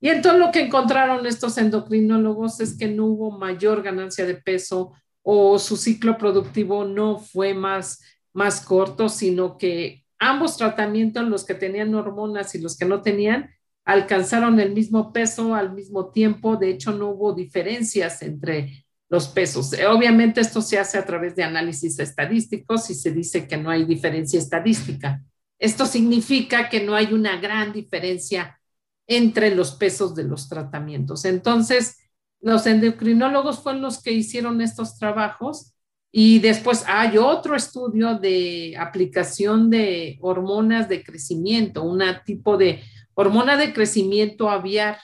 Y 0.00 0.08
entonces 0.08 0.38
lo 0.38 0.52
que 0.52 0.60
encontraron 0.60 1.24
estos 1.24 1.56
endocrinólogos 1.56 2.60
es 2.60 2.76
que 2.76 2.88
no 2.88 3.06
hubo 3.06 3.30
mayor 3.30 3.82
ganancia 3.82 4.26
de 4.26 4.34
peso 4.34 4.92
o 5.22 5.58
su 5.58 5.76
ciclo 5.76 6.18
productivo 6.18 6.84
no 6.84 7.18
fue 7.18 7.54
más, 7.54 8.02
más 8.34 8.60
corto, 8.60 9.08
sino 9.08 9.56
que 9.56 10.04
ambos 10.18 10.56
tratamientos, 10.56 11.26
los 11.26 11.44
que 11.44 11.54
tenían 11.54 11.94
hormonas 11.94 12.54
y 12.54 12.60
los 12.60 12.76
que 12.76 12.84
no 12.84 13.00
tenían, 13.00 13.50
alcanzaron 13.84 14.60
el 14.60 14.72
mismo 14.72 15.12
peso 15.12 15.54
al 15.54 15.72
mismo 15.72 16.10
tiempo. 16.10 16.56
De 16.56 16.70
hecho, 16.70 16.92
no 16.92 17.10
hubo 17.10 17.32
diferencias 17.32 18.22
entre 18.22 18.81
los 19.12 19.28
pesos. 19.28 19.74
Eh, 19.74 19.86
obviamente 19.86 20.40
esto 20.40 20.62
se 20.62 20.78
hace 20.78 20.96
a 20.96 21.04
través 21.04 21.36
de 21.36 21.42
análisis 21.42 21.98
estadísticos 21.98 22.88
y 22.88 22.94
se 22.94 23.12
dice 23.12 23.46
que 23.46 23.58
no 23.58 23.68
hay 23.68 23.84
diferencia 23.84 24.38
estadística. 24.38 25.22
Esto 25.58 25.84
significa 25.84 26.70
que 26.70 26.82
no 26.82 26.94
hay 26.94 27.12
una 27.12 27.36
gran 27.36 27.74
diferencia 27.74 28.58
entre 29.06 29.54
los 29.54 29.72
pesos 29.72 30.14
de 30.14 30.24
los 30.24 30.48
tratamientos. 30.48 31.26
Entonces, 31.26 31.98
los 32.40 32.66
endocrinólogos 32.66 33.62
fueron 33.62 33.82
los 33.82 34.02
que 34.02 34.12
hicieron 34.12 34.62
estos 34.62 34.96
trabajos 34.96 35.74
y 36.10 36.38
después 36.38 36.82
hay 36.86 37.18
otro 37.18 37.54
estudio 37.54 38.14
de 38.18 38.76
aplicación 38.78 39.68
de 39.68 40.16
hormonas 40.22 40.88
de 40.88 41.04
crecimiento, 41.04 41.82
un 41.82 42.02
tipo 42.24 42.56
de 42.56 42.82
hormona 43.12 43.58
de 43.58 43.74
crecimiento 43.74 44.48
aviar 44.48 44.96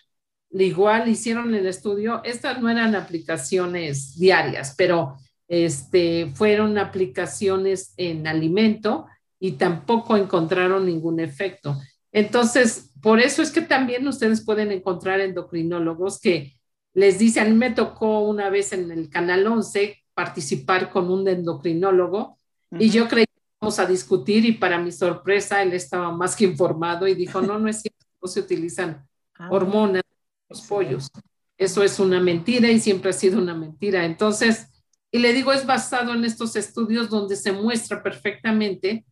igual 0.50 1.08
hicieron 1.08 1.54
el 1.54 1.66
estudio, 1.66 2.22
estas 2.24 2.60
no 2.60 2.68
eran 2.68 2.94
aplicaciones 2.94 4.18
diarias, 4.18 4.74
pero 4.76 5.16
este, 5.46 6.30
fueron 6.34 6.78
aplicaciones 6.78 7.94
en 7.96 8.26
alimento 8.26 9.06
y 9.40 9.52
tampoco 9.52 10.16
encontraron 10.16 10.86
ningún 10.86 11.20
efecto. 11.20 11.76
Entonces, 12.12 12.90
por 13.00 13.20
eso 13.20 13.42
es 13.42 13.50
que 13.50 13.60
también 13.60 14.06
ustedes 14.08 14.44
pueden 14.44 14.72
encontrar 14.72 15.20
endocrinólogos 15.20 16.20
que 16.20 16.54
les 16.94 17.18
dicen, 17.18 17.46
a 17.46 17.48
mí 17.50 17.54
me 17.54 17.70
tocó 17.70 18.20
una 18.20 18.50
vez 18.50 18.72
en 18.72 18.90
el 18.90 19.08
Canal 19.08 19.46
11 19.46 20.04
participar 20.14 20.90
con 20.90 21.10
un 21.10 21.28
endocrinólogo 21.28 22.38
y 22.72 22.90
yo 22.90 23.06
creí 23.06 23.24
que 23.24 23.42
íbamos 23.60 23.78
a 23.78 23.86
discutir 23.86 24.44
y 24.44 24.52
para 24.52 24.78
mi 24.78 24.90
sorpresa 24.90 25.62
él 25.62 25.72
estaba 25.74 26.10
más 26.10 26.34
que 26.34 26.44
informado 26.44 27.06
y 27.06 27.14
dijo, 27.14 27.40
no, 27.40 27.58
no 27.58 27.68
es 27.68 27.82
cierto, 27.82 28.04
no 28.20 28.28
se 28.28 28.40
utilizan 28.40 29.06
ah. 29.38 29.48
hormonas 29.50 30.02
los 30.48 30.62
pollos. 30.62 31.08
Eso 31.56 31.82
es 31.82 31.98
una 31.98 32.20
mentira 32.20 32.70
y 32.70 32.80
siempre 32.80 33.10
ha 33.10 33.12
sido 33.12 33.38
una 33.38 33.54
mentira. 33.54 34.04
Entonces, 34.04 34.68
y 35.10 35.18
le 35.18 35.32
digo, 35.32 35.52
es 35.52 35.66
basado 35.66 36.14
en 36.14 36.24
estos 36.24 36.54
estudios 36.56 37.10
donde 37.10 37.36
se 37.36 37.52
muestra 37.52 38.02
perfectamente 38.02 39.04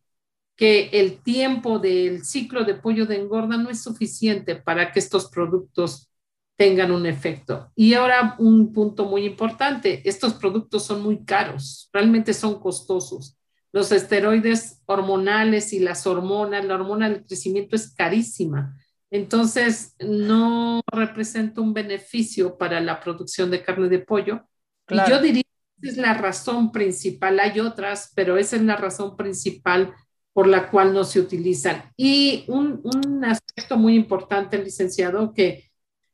que 0.56 0.88
el 0.92 1.22
tiempo 1.22 1.78
del 1.78 2.24
ciclo 2.24 2.64
de 2.64 2.74
pollo 2.74 3.06
de 3.06 3.16
engorda 3.16 3.56
no 3.56 3.68
es 3.68 3.82
suficiente 3.82 4.56
para 4.56 4.90
que 4.90 4.98
estos 5.00 5.28
productos 5.30 6.10
tengan 6.56 6.90
un 6.90 7.04
efecto. 7.06 7.70
Y 7.76 7.94
ahora 7.94 8.34
un 8.38 8.72
punto 8.72 9.04
muy 9.04 9.26
importante, 9.26 10.08
estos 10.08 10.34
productos 10.34 10.84
son 10.84 11.02
muy 11.02 11.24
caros, 11.24 11.90
realmente 11.92 12.32
son 12.32 12.58
costosos. 12.58 13.38
Los 13.72 13.92
esteroides 13.92 14.80
hormonales 14.86 15.74
y 15.74 15.80
las 15.80 16.06
hormonas, 16.06 16.64
la 16.64 16.76
hormona 16.76 17.10
del 17.10 17.26
crecimiento 17.26 17.76
es 17.76 17.92
carísima. 17.92 18.74
Entonces, 19.10 19.94
no 20.00 20.82
representa 20.92 21.60
un 21.60 21.72
beneficio 21.72 22.58
para 22.58 22.80
la 22.80 23.00
producción 23.00 23.50
de 23.50 23.62
carne 23.62 23.88
de 23.88 24.00
pollo. 24.00 24.46
Y 24.88 24.96
yo 25.08 25.20
diría 25.20 25.42
que 25.42 25.88
esa 25.88 25.92
es 25.92 25.96
la 25.96 26.14
razón 26.14 26.72
principal. 26.72 27.40
Hay 27.40 27.60
otras, 27.60 28.12
pero 28.14 28.36
esa 28.36 28.56
es 28.56 28.62
la 28.62 28.76
razón 28.76 29.16
principal 29.16 29.94
por 30.32 30.46
la 30.46 30.70
cual 30.70 30.92
no 30.92 31.04
se 31.04 31.20
utilizan. 31.20 31.92
Y 31.96 32.44
un, 32.48 32.80
un 32.84 33.24
aspecto 33.24 33.76
muy 33.76 33.94
importante, 33.94 34.58
licenciado, 34.58 35.32
que 35.32 35.66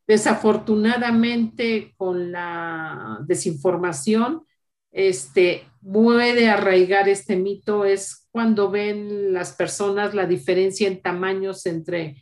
Desafortunadamente, 0.07 1.94
con 1.96 2.33
la 2.33 3.20
desinformación, 3.26 4.42
este, 4.90 5.64
puede 5.81 6.50
arraigar 6.50 7.09
este 7.09 7.37
mito 7.37 7.85
es 7.85 8.28
cuando 8.31 8.70
ven 8.70 9.33
las 9.33 9.52
personas 9.52 10.14
la 10.14 10.26
diferencia 10.26 10.88
en 10.88 11.00
tamaños 11.00 11.64
entre 11.66 12.22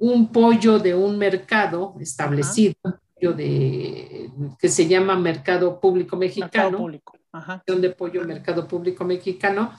un 0.00 0.32
pollo 0.32 0.78
de 0.78 0.94
un 0.94 1.16
mercado 1.16 1.94
establecido, 2.00 2.74
de, 3.20 4.30
que 4.58 4.68
se 4.68 4.88
llama 4.88 5.14
Mercado 5.16 5.78
Público 5.78 6.16
Mexicano, 6.16 6.78
público. 6.78 7.18
de 7.66 7.90
pollo 7.90 8.24
Mercado 8.24 8.66
Público 8.66 9.04
Mexicano, 9.04 9.72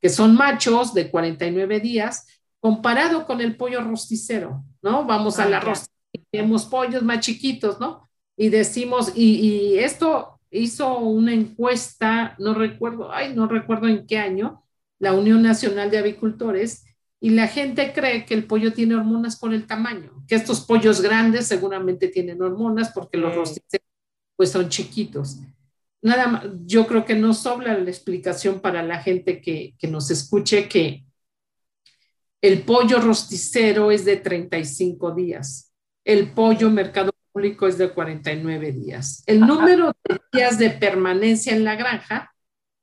que 0.00 0.08
son 0.08 0.34
machos 0.34 0.94
de 0.94 1.10
49 1.10 1.80
días, 1.80 2.26
comparado 2.60 3.26
con 3.26 3.40
el 3.40 3.56
pollo 3.56 3.82
rosticero, 3.82 4.64
¿no? 4.82 5.04
Vamos 5.04 5.38
a 5.38 5.44
ah, 5.44 5.48
la 5.48 5.60
rosticera 5.60 5.96
tenemos 6.30 6.66
pollos 6.66 7.02
más 7.02 7.20
chiquitos, 7.20 7.80
¿no? 7.80 8.08
Y 8.36 8.48
decimos, 8.48 9.12
y, 9.14 9.78
esto 9.78 10.40
hizo 10.50 10.98
una 10.98 11.32
encuesta, 11.32 12.34
no 12.38 12.54
recuerdo, 12.54 13.12
ay, 13.12 13.34
no 13.34 13.46
recuerdo 13.46 13.88
en 13.88 14.06
qué 14.06 14.18
año, 14.18 14.62
la 14.98 15.12
Unión 15.12 15.42
Nacional 15.42 15.90
de 15.90 15.98
Avicultores, 15.98 16.84
y 17.20 17.30
la 17.30 17.48
gente 17.48 17.92
cree 17.92 18.24
que 18.26 18.34
el 18.34 18.46
pollo 18.46 18.72
tiene 18.72 18.94
hormonas 18.94 19.38
por 19.38 19.54
el 19.54 19.66
tamaño, 19.66 20.24
que 20.28 20.34
estos 20.34 20.60
pollos 20.60 21.00
grandes 21.00 21.46
seguramente 21.46 22.08
tienen 22.08 22.42
hormonas 22.42 22.92
porque 22.92 23.18
los 23.18 23.34
rosticeros 23.34 23.86
pues 24.36 24.50
son 24.50 24.68
chiquitos. 24.68 25.38
Nada 26.02 26.26
más, 26.26 26.44
yo 26.66 26.86
creo 26.86 27.04
que 27.04 27.14
no 27.14 27.32
sobra 27.32 27.76
la 27.78 27.90
explicación 27.90 28.60
para 28.60 28.82
la 28.82 29.02
gente 29.02 29.40
que, 29.40 29.74
que 29.78 29.88
nos 29.88 30.10
escuche 30.10 30.68
que 30.68 31.04
el 32.42 32.62
pollo 32.62 33.00
rosticero 33.00 33.90
es 33.90 34.04
de 34.04 34.16
35 34.16 35.12
días 35.12 35.66
el 36.06 36.30
pollo 36.30 36.70
mercado 36.70 37.10
público 37.32 37.66
es 37.66 37.76
de 37.76 37.90
49 37.90 38.72
días. 38.72 39.24
El 39.26 39.40
número 39.40 39.92
de 40.04 40.20
días 40.32 40.56
de 40.56 40.70
permanencia 40.70 41.52
en 41.52 41.64
la 41.64 41.74
granja 41.74 42.32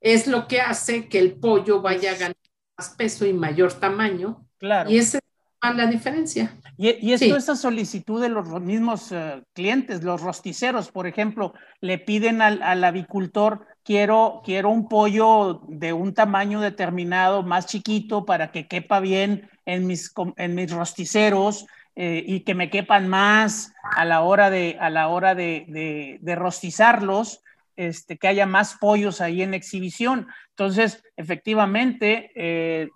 es 0.00 0.26
lo 0.26 0.46
que 0.46 0.60
hace 0.60 1.08
que 1.08 1.18
el 1.18 1.32
pollo 1.32 1.80
vaya 1.80 2.12
a 2.12 2.16
ganar 2.16 2.36
más 2.76 2.90
peso 2.90 3.26
y 3.26 3.32
mayor 3.32 3.72
tamaño. 3.72 4.46
Claro. 4.58 4.90
Y 4.90 4.98
esa 4.98 5.18
es 5.18 5.76
la 5.76 5.86
diferencia. 5.86 6.58
Y, 6.76 7.12
esto 7.12 7.36
es 7.36 7.48
a 7.48 7.56
solicitud 7.56 8.20
de 8.20 8.28
los 8.28 8.60
mismos 8.60 9.12
eh, 9.12 9.42
clientes, 9.52 10.02
los 10.02 10.20
rosticeros, 10.20 10.90
por 10.90 11.06
ejemplo, 11.06 11.54
le 11.80 11.98
piden 11.98 12.42
al, 12.42 12.84
avicultor, 12.84 13.66
quiero, 13.84 14.42
quiero 14.44 14.70
un 14.70 14.88
pollo 14.88 15.62
de 15.68 15.92
un 15.92 16.14
tamaño 16.14 16.60
determinado, 16.60 17.44
más 17.44 17.66
chiquito, 17.66 18.24
para 18.24 18.50
que 18.50 18.66
quepa 18.66 18.98
bien 18.98 19.48
en 19.66 19.86
mis, 19.86 20.12
en 20.36 20.54
mis 20.56 20.72
rosticeros 20.72 21.64
eh, 21.94 22.24
y 22.26 22.40
que 22.40 22.56
me 22.56 22.70
quepan 22.70 23.06
más 23.06 23.72
a 23.84 24.04
la 24.04 24.22
hora 24.22 24.50
de, 24.50 24.76
a 24.80 24.90
la 24.90 25.06
hora 25.06 25.36
de, 25.36 26.18
de, 26.20 26.34
rostizarlos, 26.34 27.43
este, 27.76 28.18
que 28.18 28.28
haya 28.28 28.46
más 28.46 28.76
pollos 28.80 29.20
ahí 29.20 29.42
en 29.42 29.54
exhibición. 29.54 30.28
Entonces, 30.50 31.02
efectivamente, 31.16 32.30
eh, 32.34 32.88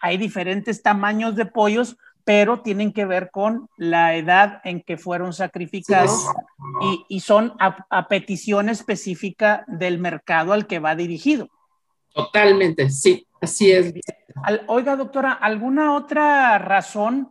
hay 0.00 0.16
diferentes 0.16 0.82
tamaños 0.82 1.36
de 1.36 1.46
pollos, 1.46 1.96
pero 2.24 2.60
tienen 2.60 2.92
que 2.92 3.06
ver 3.06 3.30
con 3.30 3.70
la 3.76 4.14
edad 4.14 4.60
en 4.64 4.82
que 4.82 4.98
fueron 4.98 5.32
sacrificados 5.32 6.26
y, 6.82 7.16
y, 7.16 7.20
son 7.20 7.54
a, 7.58 8.08
petición 8.08 8.68
específica 8.68 9.64
del 9.66 9.98
mercado 9.98 10.52
al 10.52 10.66
que 10.66 10.78
va 10.78 10.94
dirigido. 10.94 11.48
Totalmente, 12.12 12.90
sí, 12.90 13.26
así 13.40 13.72
es. 13.72 13.94
oiga, 14.66 14.96
doctora, 14.96 15.32
¿alguna 15.32 15.94
otra 15.94 16.58
razón 16.58 17.30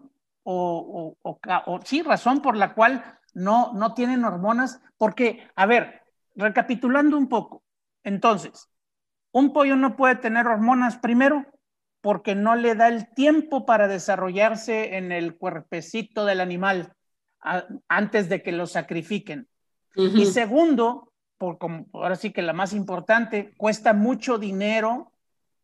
o, 0.49 1.15
o, 1.21 1.79
sí, 1.83 2.01
razón 2.01 2.41
por 2.41 2.55
la 2.55 2.73
cual 2.73 3.03
no, 3.33 3.73
no 3.73 3.93
tienen 3.93 4.23
hormonas, 4.23 4.81
porque, 4.97 5.47
a 5.55 5.65
ver, 5.65 6.01
recapitulando 6.37 7.17
un 7.17 7.27
poco, 7.27 7.63
entonces, 8.03 8.69
un 9.31 9.51
pollo 9.51 9.75
no 9.75 9.97
puede 9.97 10.15
tener 10.15 10.47
hormonas 10.47 10.97
primero 10.97 11.45
porque 12.01 12.35
no 12.35 12.55
le 12.55 12.73
da 12.75 12.87
el 12.87 13.13
tiempo 13.13 13.65
para 13.65 13.87
desarrollarse 13.87 14.95
en 14.95 15.11
el 15.11 15.35
cuerpecito 15.35 16.25
del 16.25 16.39
animal 16.39 16.93
antes 17.89 18.29
de 18.29 18.41
que 18.41 18.51
lo 18.51 18.65
sacrifiquen. 18.65 19.49
Y 19.95 20.25
segundo, 20.27 21.11
por 21.37 21.57
como 21.57 21.87
ahora 21.93 22.15
sí 22.15 22.31
que 22.31 22.41
la 22.41 22.53
más 22.53 22.71
importante, 22.71 23.53
cuesta 23.57 23.93
mucho 23.93 24.37
dinero 24.37 25.11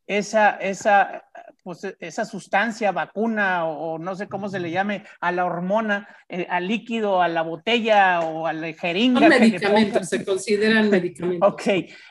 esa, 0.08 0.52
esa 0.58 1.24
pues 1.64 1.84
e, 1.84 1.96
esa 2.00 2.26
sustancia, 2.26 2.92
vacuna 2.92 3.66
o, 3.66 3.98
no 3.98 4.16
sé 4.16 4.28
cómo 4.28 4.50
se 4.50 4.60
le 4.60 4.72
llame, 4.72 5.04
a 5.20 5.32
la 5.32 5.46
hormona, 5.46 6.08
eh, 6.30 6.46
al 6.50 6.68
líquido, 6.68 7.22
a 7.22 7.28
la 7.28 7.42
botella 7.42 8.20
o 8.22 8.46
a 8.46 8.54
la 8.54 8.74
jeringa. 8.74 9.22
Son 9.22 9.30
medicamentos, 9.30 10.10
se 10.10 10.24
consideran 10.24 10.90
medicamentos. 10.92 11.52
Ok, 11.52 11.64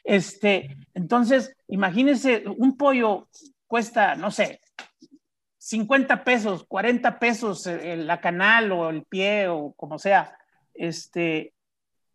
este, 0.03 0.77
entonces, 0.95 1.55
imagínense, 1.69 2.45
un 2.57 2.77
pollo 2.77 3.29
cuesta, 3.67 4.15
no 4.17 4.31
sé, 4.31 4.61
50 5.59 6.25
pesos, 6.25 6.65
40 6.67 7.19
pesos 7.19 7.67
eh, 7.67 7.97
la 7.97 8.21
canal 8.21 8.73
o 8.73 8.91
el 8.91 9.05
pie 9.05 9.49
o 9.49 9.73
como 9.75 9.99
sea, 9.99 10.37
este, 10.75 11.55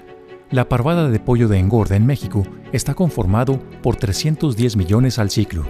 la 0.55 0.69
parvada 0.69 1.11
de 1.11 1.19
pollo 1.19 1.49
de 1.49 1.59
engorda 1.59 1.97
en 1.97 2.07
México 2.07 2.47
está 2.73 2.95
conformado 2.95 3.59
por 3.83 3.97
310 3.97 4.77
millones 4.77 5.19
al 5.19 5.31
ciclo. 5.31 5.67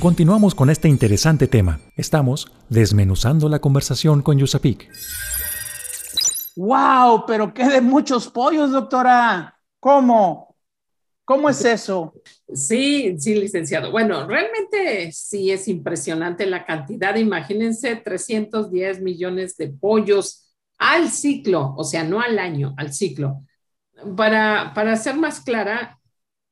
Continuamos 0.00 0.56
con 0.56 0.70
este 0.70 0.88
interesante 0.88 1.46
tema. 1.46 1.80
Estamos 1.96 2.50
desmenuzando 2.68 3.48
la 3.48 3.60
conversación 3.60 4.22
con 4.22 4.36
Yusapik. 4.36 4.90
¡Wow! 6.56 7.26
Pero 7.28 7.54
qué 7.54 7.68
de 7.68 7.80
muchos 7.80 8.26
pollos, 8.26 8.72
doctora. 8.72 9.56
¿Cómo? 9.78 10.56
¿Cómo 11.24 11.48
es 11.48 11.64
eso? 11.64 12.14
Sí, 12.52 13.16
sí, 13.20 13.36
licenciado. 13.36 13.92
Bueno, 13.92 14.26
realmente 14.26 15.12
sí 15.12 15.52
es 15.52 15.68
impresionante 15.68 16.44
la 16.46 16.64
cantidad. 16.64 17.14
Imagínense 17.14 17.94
310 17.94 19.00
millones 19.00 19.56
de 19.56 19.68
pollos 19.68 20.56
al 20.76 21.08
ciclo, 21.08 21.74
o 21.76 21.84
sea, 21.84 22.02
no 22.02 22.20
al 22.20 22.40
año, 22.40 22.74
al 22.76 22.92
ciclo 22.92 23.44
para, 24.16 24.72
para 24.74 24.96
ser 24.96 25.16
más 25.16 25.40
clara, 25.40 25.98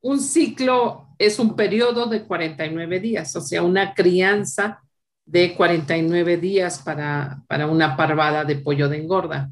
un 0.01 0.21
ciclo 0.21 1.09
es 1.19 1.39
un 1.39 1.57
periodo 1.57 2.07
de 2.07 2.25
49 2.25 3.01
días, 3.01 3.35
o 3.37 3.41
sea, 3.41 3.63
una 3.63 3.95
crianza 3.95 4.83
de 5.25 5.55
49 5.55 6.37
días 6.37 6.81
para, 6.83 7.43
para 7.49 7.67
una 7.67 7.97
parvada 7.97 8.45
de 8.45 8.57
pollo 8.57 8.89
de 8.89 8.99
engorda. 8.99 9.51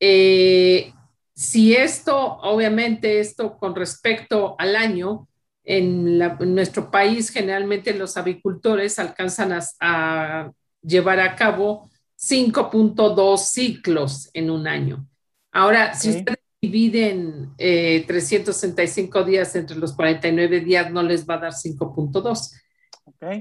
Eh, 0.00 0.92
si 1.34 1.74
esto, 1.74 2.38
obviamente, 2.38 3.20
esto 3.20 3.58
con 3.58 3.74
respecto 3.74 4.56
al 4.58 4.74
año, 4.74 5.28
en, 5.66 6.18
nuestro 6.54 6.90
país 6.90 7.28
generalmente 7.30 7.92
los 7.92 8.16
avicultores 8.16 8.98
alcanzan 8.98 9.60
a, 9.80 10.52
llevar 10.80 11.18
a 11.18 11.34
cabo 11.34 11.90
5.2 12.16 13.38
ciclos 13.38 14.30
en 14.32 14.50
un 14.50 14.68
año. 14.68 15.06
Ahora, 15.50 15.94
si 15.94 16.10
ustedes 16.10 16.38
dividen 16.60 17.54
365 17.56 19.20
eh, 19.20 19.24
días 19.24 19.54
entre 19.56 19.76
los 19.76 19.94
49 19.94 20.60
días, 20.60 20.90
no 20.90 21.02
les 21.02 21.28
va 21.28 21.34
a 21.34 21.38
dar 21.38 21.52
5.2. 21.52 22.50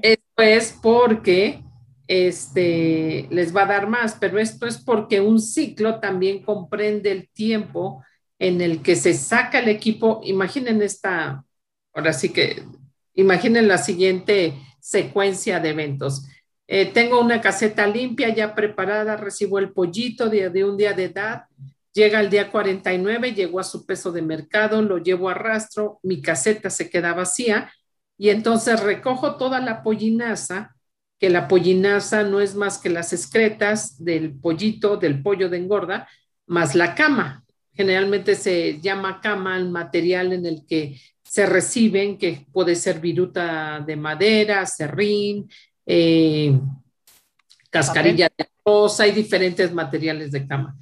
Esto 0.01 0.41
es 0.41 0.77
porque 0.81 1.63
este, 2.07 3.27
les 3.31 3.55
va 3.55 3.63
a 3.63 3.67
dar 3.67 3.87
más, 3.87 4.15
pero 4.19 4.39
esto 4.39 4.67
es 4.67 4.77
porque 4.77 5.21
un 5.21 5.39
ciclo 5.39 5.99
también 5.99 6.43
comprende 6.43 7.11
el 7.11 7.29
tiempo 7.29 8.03
en 8.37 8.61
el 8.61 8.81
que 8.81 8.95
se 8.95 9.13
saca 9.13 9.59
el 9.59 9.69
equipo. 9.69 10.21
Imaginen 10.23 10.81
esta, 10.81 11.43
ahora 11.93 12.13
sí 12.13 12.29
que, 12.29 12.63
imaginen 13.13 13.67
la 13.67 13.77
siguiente 13.77 14.53
secuencia 14.79 15.59
de 15.59 15.69
eventos. 15.69 16.27
Eh, 16.67 16.87
tengo 16.87 17.19
una 17.21 17.41
caseta 17.41 17.87
limpia 17.87 18.33
ya 18.33 18.53
preparada, 18.55 19.17
recibo 19.17 19.59
el 19.59 19.71
pollito 19.71 20.29
de, 20.29 20.49
de 20.49 20.63
un 20.63 20.77
día 20.77 20.93
de 20.93 21.05
edad, 21.05 21.45
Llega 21.95 22.19
el 22.19 22.29
día 22.29 22.51
49, 22.51 23.33
llegó 23.33 23.61
a 23.61 23.63
su 23.63 23.85
peso 23.85 24.11
de 24.11 24.21
mercado, 24.21 24.81
lo 24.81 24.97
llevo 24.97 25.29
a 25.29 25.33
rastro, 25.33 26.01
mi 26.03 26.21
caseta 26.21 26.69
se 26.69 26.89
queda 26.89 27.13
vacía 27.13 27.71
y 28.17 28.31
entonces 28.31 28.81
recojo 28.81 29.37
toda 29.37 29.61
la 29.61 29.81
pollinaza, 29.81 30.75
que 31.17 31.29
la 31.29 31.47
pollinaza 31.47 32.23
no 32.23 32.41
es 32.41 32.53
más 32.53 32.79
que 32.79 32.89
las 32.89 33.13
excretas 33.13 34.03
del 34.03 34.33
pollito, 34.37 34.97
del 34.97 35.23
pollo 35.23 35.47
de 35.47 35.55
engorda, 35.55 36.09
más 36.47 36.75
la 36.75 36.95
cama. 36.95 37.45
Generalmente 37.71 38.35
se 38.35 38.81
llama 38.81 39.21
cama 39.21 39.55
el 39.55 39.69
material 39.69 40.33
en 40.33 40.45
el 40.45 40.65
que 40.67 40.99
se 41.23 41.45
reciben, 41.45 42.17
que 42.17 42.45
puede 42.51 42.75
ser 42.75 42.99
viruta 42.99 43.79
de 43.79 43.95
madera, 43.95 44.65
serrín, 44.65 45.49
eh, 45.85 46.59
cascarilla 47.69 48.29
de 48.37 48.49
arroz, 48.65 48.99
hay 48.99 49.11
diferentes 49.11 49.73
materiales 49.73 50.33
de 50.33 50.45
cama. 50.45 50.75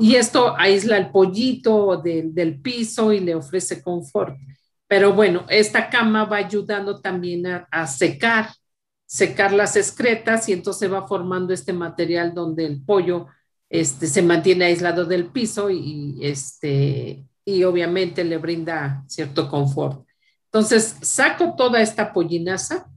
Y 0.00 0.16
esto 0.16 0.54
aísla 0.58 0.96
el 0.96 1.10
pollito 1.10 1.98
del 2.02 2.60
piso 2.60 3.12
y 3.12 3.20
le 3.20 3.34
ofrece 3.34 3.82
confort. 3.82 4.34
Pero 4.88 5.12
bueno, 5.12 5.44
esta 5.48 5.90
cama 5.90 6.24
va 6.24 6.38
ayudando 6.38 7.00
también 7.00 7.46
a, 7.46 7.86
secar, 7.86 8.48
secar 9.06 9.52
las 9.52 9.76
excretas 9.76 10.48
y 10.48 10.52
entonces 10.52 10.90
va 10.90 11.06
formando 11.06 11.52
este 11.52 11.72
material 11.72 12.34
donde 12.34 12.64
el 12.66 12.82
pollo 12.82 13.26
este, 13.68 14.06
se 14.06 14.22
mantiene 14.22 14.64
aislado 14.64 15.04
del 15.04 15.26
piso 15.26 15.70
y, 15.70 16.18
este, 16.22 17.24
y 17.44 17.62
obviamente 17.64 18.24
le 18.24 18.38
brinda 18.38 19.04
cierto 19.06 19.48
confort. 19.48 20.04
Entonces, 20.46 20.96
saco 21.02 21.54
toda 21.56 21.80
esta 21.80 22.12
pollinaza 22.12 22.90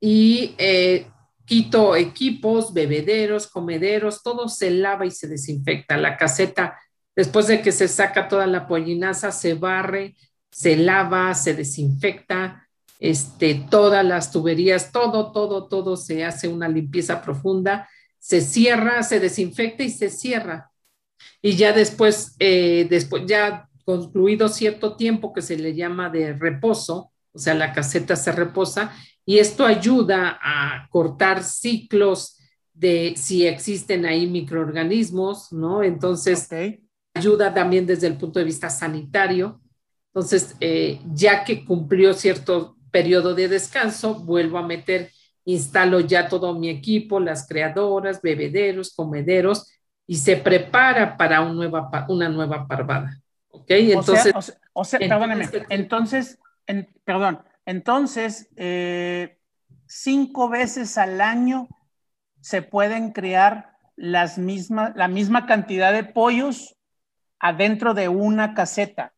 y 0.00 0.54
eh, 0.56 1.10
quito 1.44 1.96
equipos, 1.96 2.72
bebederos, 2.72 3.46
comederos, 3.46 4.22
todo 4.22 4.48
se 4.48 4.70
lava 4.70 5.06
y 5.06 5.10
se 5.10 5.28
desinfecta. 5.28 5.96
La 5.96 6.16
caseta, 6.16 6.78
después 7.14 7.46
de 7.46 7.62
que 7.62 7.72
se 7.72 7.88
saca 7.88 8.28
toda 8.28 8.46
la 8.46 8.66
pollinaza, 8.66 9.32
se 9.32 9.54
barre, 9.54 10.16
se 10.50 10.76
lava, 10.76 11.34
se 11.34 11.54
desinfecta, 11.54 12.68
este, 12.98 13.66
todas 13.68 14.04
las 14.04 14.30
tuberías, 14.30 14.92
todo, 14.92 15.32
todo, 15.32 15.66
todo 15.66 15.96
se 15.96 16.24
hace 16.24 16.48
una 16.48 16.68
limpieza 16.68 17.20
profunda, 17.22 17.88
se 18.18 18.40
cierra, 18.40 19.02
se 19.02 19.18
desinfecta 19.18 19.82
y 19.82 19.90
se 19.90 20.08
cierra. 20.08 20.70
Y 21.40 21.56
ya 21.56 21.72
después, 21.72 22.36
eh, 22.38 22.86
después, 22.88 23.24
ya 23.26 23.68
concluido 23.84 24.48
cierto 24.48 24.94
tiempo 24.96 25.32
que 25.32 25.42
se 25.42 25.56
le 25.56 25.74
llama 25.74 26.08
de 26.10 26.32
reposo, 26.34 27.12
o 27.32 27.38
sea, 27.38 27.54
la 27.54 27.72
caseta 27.72 28.14
se 28.14 28.30
reposa, 28.30 28.92
y 29.24 29.38
esto 29.38 29.64
ayuda 29.64 30.38
a 30.42 30.88
cortar 30.90 31.42
ciclos 31.42 32.38
de 32.72 33.14
si 33.16 33.46
existen 33.46 34.04
ahí 34.06 34.26
microorganismos, 34.26 35.52
¿no? 35.52 35.82
Entonces, 35.82 36.48
ayuda 37.14 37.54
también 37.54 37.86
desde 37.86 38.06
el 38.06 38.16
punto 38.16 38.38
de 38.38 38.44
vista 38.44 38.70
sanitario. 38.70 39.60
Entonces, 40.12 40.56
eh, 40.60 41.00
ya 41.14 41.44
que 41.44 41.64
cumplió 41.64 42.12
cierto 42.14 42.76
periodo 42.90 43.34
de 43.34 43.48
descanso, 43.48 44.14
vuelvo 44.14 44.58
a 44.58 44.66
meter, 44.66 45.10
instalo 45.44 46.00
ya 46.00 46.28
todo 46.28 46.58
mi 46.58 46.68
equipo, 46.68 47.20
las 47.20 47.46
creadoras, 47.46 48.20
bebederos, 48.20 48.94
comederos, 48.94 49.68
y 50.06 50.16
se 50.16 50.36
prepara 50.36 51.16
para 51.16 51.40
un 51.40 51.56
nueva, 51.56 52.06
una 52.08 52.28
nueva 52.28 52.66
parvada. 52.66 53.18
¿Ok? 53.48 53.70
Entonces, 53.70 54.32
o 54.72 54.84
sea, 54.84 54.98
perdóneme, 54.98 55.48
entonces, 55.68 56.38
perdón, 57.04 57.40
entonces, 57.66 58.48
eh, 58.56 59.38
cinco 59.86 60.48
veces 60.48 60.98
al 60.98 61.20
año 61.20 61.68
se 62.40 62.62
pueden 62.62 63.12
crear 63.12 63.76
las 63.96 64.38
mismas, 64.38 64.92
la 64.96 65.08
misma 65.08 65.46
cantidad 65.46 65.92
de 65.92 66.04
pollos 66.04 66.76
adentro 67.38 67.94
de 67.94 68.08
una 68.08 68.54
caseta. 68.54 69.12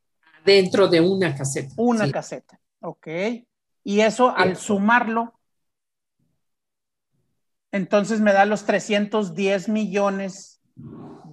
Dentro 0.45 0.89
de 0.89 1.01
una 1.01 1.35
caseta. 1.35 1.73
Una 1.77 2.11
caseta, 2.11 2.61
ok. 2.81 3.09
Y 3.83 4.01
eso 4.01 4.35
al 4.35 4.57
sumarlo, 4.57 5.39
entonces 7.71 8.21
me 8.21 8.33
da 8.33 8.45
los 8.45 8.65
310 8.65 9.69
millones 9.69 10.61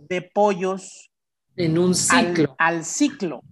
de 0.10 0.22
pollos. 0.22 1.12
En 1.56 1.78
un 1.78 1.94
ciclo. 1.94 2.56
al 2.58 2.86
ciclo. 2.86 3.44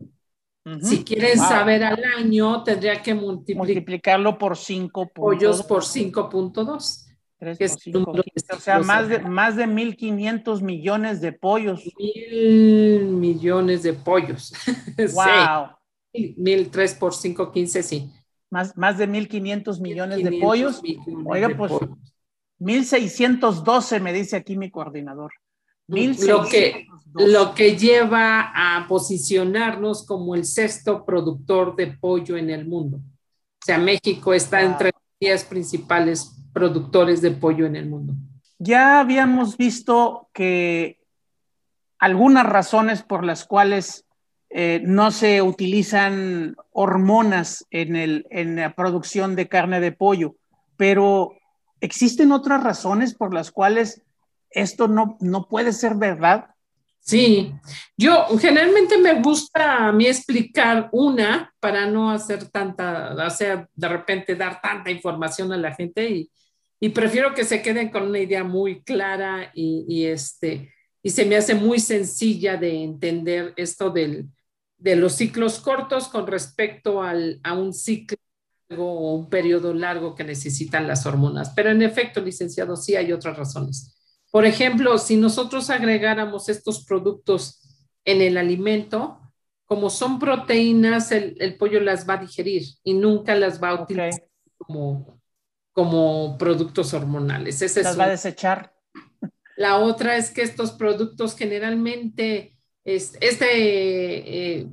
Si 0.81 1.03
quieren 1.03 1.37
saber 1.37 1.83
al 1.83 2.03
año, 2.03 2.63
tendría 2.63 3.01
que 3.01 3.13
multiplicarlo 3.13 4.37
por 4.37 4.57
5. 4.57 5.11
Pollos 5.13 5.63
por 5.63 5.83
5.2. 5.83 7.05
O 7.41 8.59
sea, 8.59 8.79
más 8.79 9.07
de, 9.07 9.19
más 9.19 9.55
de 9.55 9.65
1.500 9.65 10.61
millones 10.61 11.21
de 11.21 11.31
pollos. 11.31 11.89
Mil 11.97 13.05
millones 13.05 13.83
de 13.83 13.93
pollos. 13.93 14.53
¡Wow! 14.97 15.69
sí. 16.13 16.35
Mil, 16.37 16.69
tres 16.69 16.93
por 16.93 17.13
5, 17.13 17.51
15, 17.51 17.83
sí. 17.83 18.11
Más, 18.49 18.75
más 18.77 18.97
de 18.97 19.07
1.500 19.07 19.79
millones 19.79 20.23
de 20.23 20.39
pollos. 20.39 20.81
Oiga, 21.25 21.49
pues 21.57 21.71
1612 22.57 23.99
me 24.01 24.11
dice 24.11 24.35
aquí 24.35 24.57
mi 24.57 24.69
coordinador. 24.69 25.31
Lo 25.89 26.45
que, 26.45 26.87
lo 27.15 27.55
que 27.55 27.75
lleva 27.75 28.51
a 28.53 28.87
posicionarnos 28.87 30.05
como 30.05 30.35
el 30.35 30.45
sexto 30.45 31.03
productor 31.03 31.75
de 31.75 31.87
pollo 31.87 32.37
en 32.37 32.49
el 32.51 32.67
mundo. 32.67 32.97
O 32.97 33.65
sea, 33.65 33.77
México 33.77 34.33
está 34.33 34.61
entre 34.61 34.91
los 34.93 35.01
10 35.19 35.43
principales 35.45 36.31
productores 36.53 37.21
de 37.21 37.31
pollo 37.31 37.65
en 37.65 37.75
el 37.75 37.89
mundo. 37.89 38.13
Ya 38.59 38.99
habíamos 38.99 39.57
visto 39.57 40.29
que 40.33 40.99
algunas 41.97 42.45
razones 42.45 43.03
por 43.03 43.25
las 43.25 43.45
cuales 43.45 44.05
eh, 44.49 44.81
no 44.83 45.11
se 45.11 45.41
utilizan 45.41 46.55
hormonas 46.71 47.65
en, 47.71 47.95
el, 47.95 48.25
en 48.29 48.55
la 48.55 48.73
producción 48.73 49.35
de 49.35 49.47
carne 49.47 49.79
de 49.79 49.91
pollo, 49.91 50.35
pero 50.75 51.33
¿existen 51.81 52.31
otras 52.31 52.63
razones 52.63 53.13
por 53.13 53.33
las 53.33 53.51
cuales 53.51 54.01
esto 54.51 54.87
no, 54.87 55.17
no 55.21 55.47
puede 55.47 55.73
ser 55.73 55.95
verdad? 55.95 56.49
Sí, 56.99 57.53
yo 57.97 58.27
generalmente 58.39 58.97
me 58.97 59.19
gusta 59.21 59.87
a 59.87 59.91
mí 59.91 60.05
explicar 60.05 60.89
una 60.91 61.51
para 61.59 61.87
no 61.87 62.11
hacer 62.11 62.49
tanta, 62.49 63.15
o 63.25 63.29
sea, 63.31 63.67
de 63.73 63.87
repente 63.87 64.35
dar 64.35 64.61
tanta 64.61 64.91
información 64.91 65.51
a 65.51 65.57
la 65.57 65.73
gente 65.73 66.07
y, 66.07 66.31
y 66.79 66.89
prefiero 66.89 67.33
que 67.33 67.45
se 67.45 67.61
queden 67.61 67.89
con 67.89 68.03
una 68.03 68.19
idea 68.19 68.43
muy 68.43 68.83
clara 68.83 69.51
y, 69.55 69.85
y, 69.87 70.05
este, 70.05 70.71
y 71.01 71.09
se 71.09 71.25
me 71.25 71.35
hace 71.35 71.55
muy 71.55 71.79
sencilla 71.79 72.57
de 72.57 72.83
entender 72.83 73.53
esto 73.57 73.89
del, 73.89 74.29
de 74.77 74.95
los 74.95 75.13
ciclos 75.13 75.59
cortos 75.59 76.07
con 76.07 76.27
respecto 76.27 77.01
al, 77.01 77.39
a 77.43 77.53
un 77.53 77.73
ciclo 77.73 78.17
o 78.77 79.15
un 79.15 79.29
periodo 79.29 79.73
largo 79.73 80.15
que 80.15 80.23
necesitan 80.23 80.87
las 80.87 81.05
hormonas. 81.05 81.51
Pero 81.55 81.71
en 81.71 81.81
efecto, 81.81 82.21
licenciado, 82.21 82.75
sí 82.75 82.95
hay 82.95 83.11
otras 83.11 83.37
razones. 83.37 83.98
Por 84.31 84.45
ejemplo, 84.45 84.97
si 84.97 85.17
nosotros 85.17 85.69
agregáramos 85.69 86.49
estos 86.49 86.85
productos 86.85 87.87
en 88.05 88.21
el 88.21 88.37
alimento, 88.37 89.19
como 89.65 89.89
son 89.89 90.19
proteínas, 90.19 91.11
el, 91.11 91.55
pollo 91.57 91.79
las 91.79 92.07
va 92.07 92.15
a 92.15 92.17
digerir 92.21 92.63
y 92.83 92.93
nunca 92.93 93.35
las 93.35 93.61
va 93.61 93.69
a 93.69 93.83
utilizar 93.83 94.27
como, 94.57 95.19
como 95.71 96.37
productos 96.37 96.93
hormonales. 96.93 97.61
las 97.75 97.99
va 97.99 98.05
a 98.05 98.09
desechar. 98.09 98.73
La 99.57 99.77
otra 99.77 100.15
es 100.15 100.31
que 100.31 100.41
estos 100.41 100.71
productos 100.71 101.35
generalmente, 101.35 102.57
este, 102.83 103.17
eh, 104.59 104.67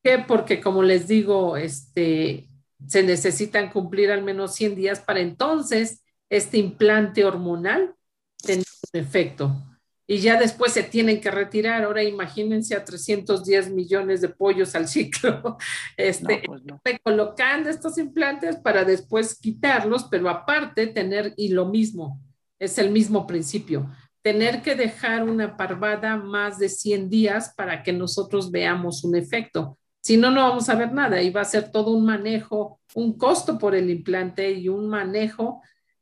¿Qué? 0.01 0.23
Porque 0.25 0.61
como 0.61 0.83
les 0.83 1.09
digo, 1.09 1.57
este, 1.57 2.47
se 2.87 3.03
necesitan 3.03 3.69
cumplir 3.71 4.09
al 4.09 4.23
menos 4.23 4.55
100 4.55 4.75
días 4.75 5.01
para 5.01 5.19
entonces 5.19 6.01
este 6.29 6.59
implante 6.59 7.25
hormonal 7.25 7.93
tener 8.41 8.63
un 8.93 8.99
efecto 9.01 9.67
y 10.11 10.17
ya 10.17 10.37
después 10.37 10.73
se 10.73 10.83
tienen 10.83 11.21
que 11.21 11.31
retirar. 11.31 11.85
Ahora 11.85 12.03
imagínense 12.03 12.75
a 12.75 12.83
310 12.83 13.71
millones 13.71 14.19
de 14.19 14.27
pollos 14.27 14.75
al 14.75 14.89
ciclo, 14.89 15.57
este, 15.95 16.43
pues 16.45 16.99
colocando 17.01 17.69
estos 17.69 17.97
implantes 17.97 18.57
para 18.57 18.83
después 18.83 19.39
quitarlos, 19.39 20.03
pero 20.11 20.27
aparte 20.27 20.87
tener, 20.87 21.33
y 21.37 21.47
lo 21.53 21.67
mismo, 21.67 22.19
es 22.59 22.77
el 22.77 22.91
mismo 22.91 23.25
principio, 23.25 23.89
tener 24.21 24.61
que 24.61 24.75
dejar 24.75 25.23
una 25.23 25.55
parvada 25.55 26.17
más 26.17 26.59
de 26.59 26.67
100 26.67 27.09
días 27.09 27.53
para 27.55 27.81
que 27.81 27.93
nosotros 27.93 28.51
veamos 28.51 29.05
un 29.05 29.15
efecto. 29.15 29.77
Si 30.01 30.17
no, 30.17 30.29
no 30.29 30.41
vamos 30.41 30.67
a 30.67 30.75
ver 30.75 30.91
nada 30.91 31.21
y 31.21 31.29
va 31.29 31.39
a 31.39 31.45
ser 31.45 31.71
todo 31.71 31.91
un 31.91 32.03
manejo, 32.03 32.81
un 32.95 33.17
costo 33.17 33.57
por 33.57 33.75
el 33.75 33.89
implante 33.89 34.51
y 34.51 34.67
un 34.67 34.89
manejo 34.89 35.61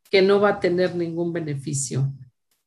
que 0.10 0.24
no 0.24 0.41
va 0.41 0.49
a 0.49 0.60
tener 0.60 0.95
ningún 0.95 1.32
beneficio. 1.32 2.12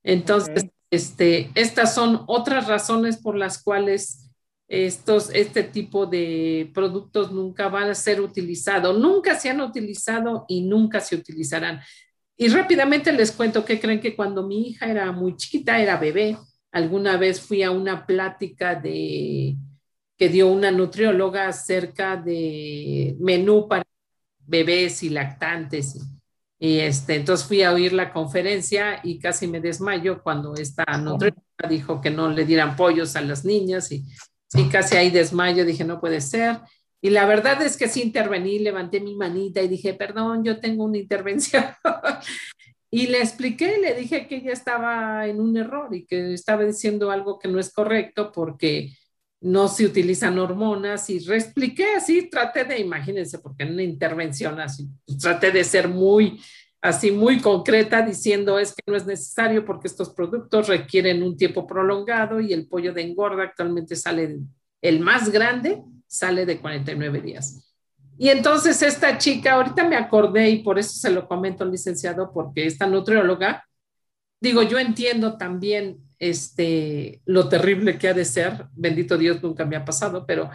Entonces, 0.05 0.66
este, 0.93 1.51
estas 1.55 1.95
son 1.95 2.22
otras 2.26 2.68
razones 2.68 3.16
por 3.16 3.34
las 3.34 3.62
cuales 3.62 4.30
estos, 4.68 5.30
este 5.32 5.64
tipo 5.64 6.05
de 6.05 6.70
productos 6.74 7.32
nunca 7.32 7.68
van 7.68 7.88
a 7.88 7.95
ser 7.95 8.20
utilizados. 8.20 8.99
Nunca 8.99 9.34
se 9.40 9.49
han 9.49 9.62
utilizado 9.62 10.45
y 10.49 10.61
nunca 10.61 11.01
se 11.01 11.16
utilizarán. 11.16 11.80
Y 12.36 12.49
rápidamente 12.49 13.11
les 13.11 13.32
cuento 13.32 13.64
que 13.64 13.80
creen 13.80 14.01
que 14.01 14.14
cuando 14.14 14.47
mi 14.47 14.68
hija 14.68 14.86
era 14.86 15.11
muy 15.12 15.34
chiquita, 15.34 15.80
era 15.80 15.97
bebé, 15.97 16.36
alguna 16.70 17.16
vez 17.16 17.40
fui 17.40 17.62
a 17.62 17.70
una 17.70 18.05
plática 18.05 18.74
de 18.74 19.57
que 20.18 20.28
dio 20.28 20.49
una 20.49 20.70
nutrióloga 20.70 21.49
acerca 21.49 22.18
de 22.18 23.16
menú 23.18 23.66
para 23.66 23.84
bebés 24.47 25.03
y 25.03 25.09
lactantes. 25.09 25.99
Y 26.64 26.78
este, 26.78 27.16
entonces 27.16 27.44
fui 27.44 27.62
a 27.62 27.72
oír 27.72 27.92
la 27.92 28.12
conferencia 28.12 29.00
y 29.02 29.18
casi 29.18 29.48
me 29.48 29.60
desmayo 29.60 30.22
cuando 30.22 30.54
esta 30.54 30.84
nutrióloga 30.96 31.68
dijo 31.68 32.00
que 32.00 32.10
no 32.10 32.28
le 32.28 32.44
dieran 32.44 32.76
pollos 32.76 33.16
a 33.16 33.20
las 33.20 33.44
niñas 33.44 33.90
y, 33.90 34.04
casi 34.70 34.96
ahí 34.96 35.10
desmayo, 35.10 35.64
dije, 35.64 35.82
no 35.82 35.98
puede 35.98 36.20
ser. 36.20 36.60
Y 37.00 37.10
la 37.10 37.26
verdad 37.26 37.60
es 37.62 37.76
que 37.76 37.88
sí 37.88 38.02
intervení, 38.02 38.60
levanté 38.60 39.00
mi 39.00 39.16
manita 39.16 39.60
y 39.60 39.66
dije, 39.66 39.94
perdón, 39.94 40.44
yo 40.44 40.60
tengo 40.60 40.84
una 40.84 40.98
intervención. 40.98 41.64
y 42.92 43.08
le 43.08 43.18
expliqué, 43.18 43.78
le 43.78 43.94
dije 43.94 44.28
que 44.28 44.36
ella 44.36 44.52
estaba 44.52 45.26
en 45.26 45.40
un 45.40 45.56
error 45.56 45.92
y 45.92 46.06
que 46.06 46.32
estaba 46.32 46.62
diciendo 46.62 47.10
algo 47.10 47.40
que 47.40 47.48
no 47.48 47.58
es 47.58 47.72
correcto 47.72 48.30
porque 48.30 48.96
no 49.43 49.66
se 49.68 49.84
utilizan 49.84 50.38
hormonas 50.38 51.11
y 51.11 51.18
reexpliqué 51.18 51.97
así, 51.97 52.30
traté 52.30 52.64
de, 52.64 52.78
imagínense, 52.78 53.40
porque 53.40 53.64
en 53.64 53.72
una 53.72 53.82
intervención 53.82 54.61
así, 54.61 54.88
pues, 55.05 55.18
traté 55.18 55.51
de 55.51 55.64
ser 55.64 55.88
muy, 55.88 56.40
así 56.80 57.11
muy 57.11 57.40
concreta 57.40 58.03
diciendo 58.03 58.59
es 58.59 58.72
que 58.72 58.82
no 58.86 58.97
es 58.97 59.05
necesario 59.05 59.64
porque 59.64 59.88
estos 59.88 60.11
productos 60.11 60.68
requieren 60.68 61.22
un 61.22 61.36
tiempo 61.36 61.66
prolongado 61.66 62.40
y 62.40 62.53
el 62.53 62.68
pollo 62.68 62.93
de 62.93 63.03
engorda 63.03 63.43
actualmente 63.43 63.97
sale, 63.97 64.38
el 64.80 65.01
más 65.01 65.30
grande 65.30 65.82
sale 66.07 66.47
de 66.47 66.59
49 66.59 67.20
días. 67.20 67.68
Y 68.18 68.28
entonces 68.28 68.80
esta 68.82 69.18
chica, 69.18 69.55
ahorita 69.55 69.88
me 69.88 69.97
acordé 69.97 70.51
y 70.51 70.62
por 70.62 70.78
eso 70.78 70.93
se 70.93 71.11
lo 71.11 71.26
comento 71.26 71.64
al 71.64 71.72
licenciado, 71.72 72.30
porque 72.32 72.66
esta 72.66 72.86
nutrióloga, 72.86 73.66
digo, 74.40 74.62
yo 74.62 74.78
entiendo 74.78 75.36
también 75.36 75.99
este, 76.22 77.20
lo 77.26 77.48
terrible 77.48 77.98
que 77.98 78.06
ha 78.06 78.14
de 78.14 78.24
ser, 78.24 78.66
bendito 78.74 79.18
Dios, 79.18 79.42
nunca 79.42 79.64
me 79.64 79.74
ha 79.74 79.84
pasado, 79.84 80.24
pero 80.24 80.50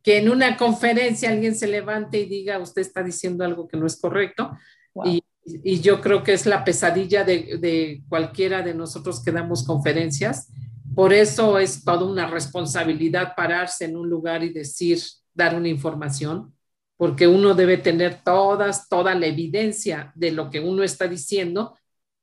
que 0.00 0.18
en 0.18 0.30
una 0.30 0.56
conferencia 0.56 1.30
alguien 1.30 1.56
se 1.56 1.66
levante 1.66 2.20
y 2.20 2.26
diga, 2.26 2.60
usted 2.60 2.82
está 2.82 3.02
diciendo 3.02 3.44
algo 3.44 3.66
que 3.66 3.76
no 3.76 3.84
es 3.84 4.00
correcto. 4.00 4.56
Y, 5.04 5.20
y, 5.44 5.80
yo 5.80 6.00
creo 6.00 6.22
que 6.22 6.34
es 6.34 6.46
la 6.46 6.62
pesadilla 6.62 7.24
de, 7.24 7.58
de, 7.60 8.00
cualquiera 8.08 8.62
de 8.62 8.74
nosotros 8.74 9.20
que 9.20 9.32
damos 9.32 9.66
conferencias. 9.66 10.52
Por 10.94 11.12
eso 11.12 11.58
es 11.58 11.82
toda 11.82 12.04
una 12.04 12.28
responsabilidad 12.28 13.34
pararse 13.36 13.86
en 13.86 13.96
un 13.96 14.08
lugar 14.08 14.44
y 14.44 14.52
decir, 14.52 15.00
dar 15.34 15.56
una 15.56 15.68
información, 15.68 16.54
porque 16.96 17.26
uno 17.26 17.54
debe 17.54 17.76
tener 17.76 18.22
todas, 18.22 18.88
toda 18.88 19.16
la 19.16 19.26
evidencia 19.26 20.12
de 20.14 20.30
lo 20.30 20.48
que 20.48 20.60
uno 20.60 20.84
está 20.84 21.08
diciendo 21.08 21.76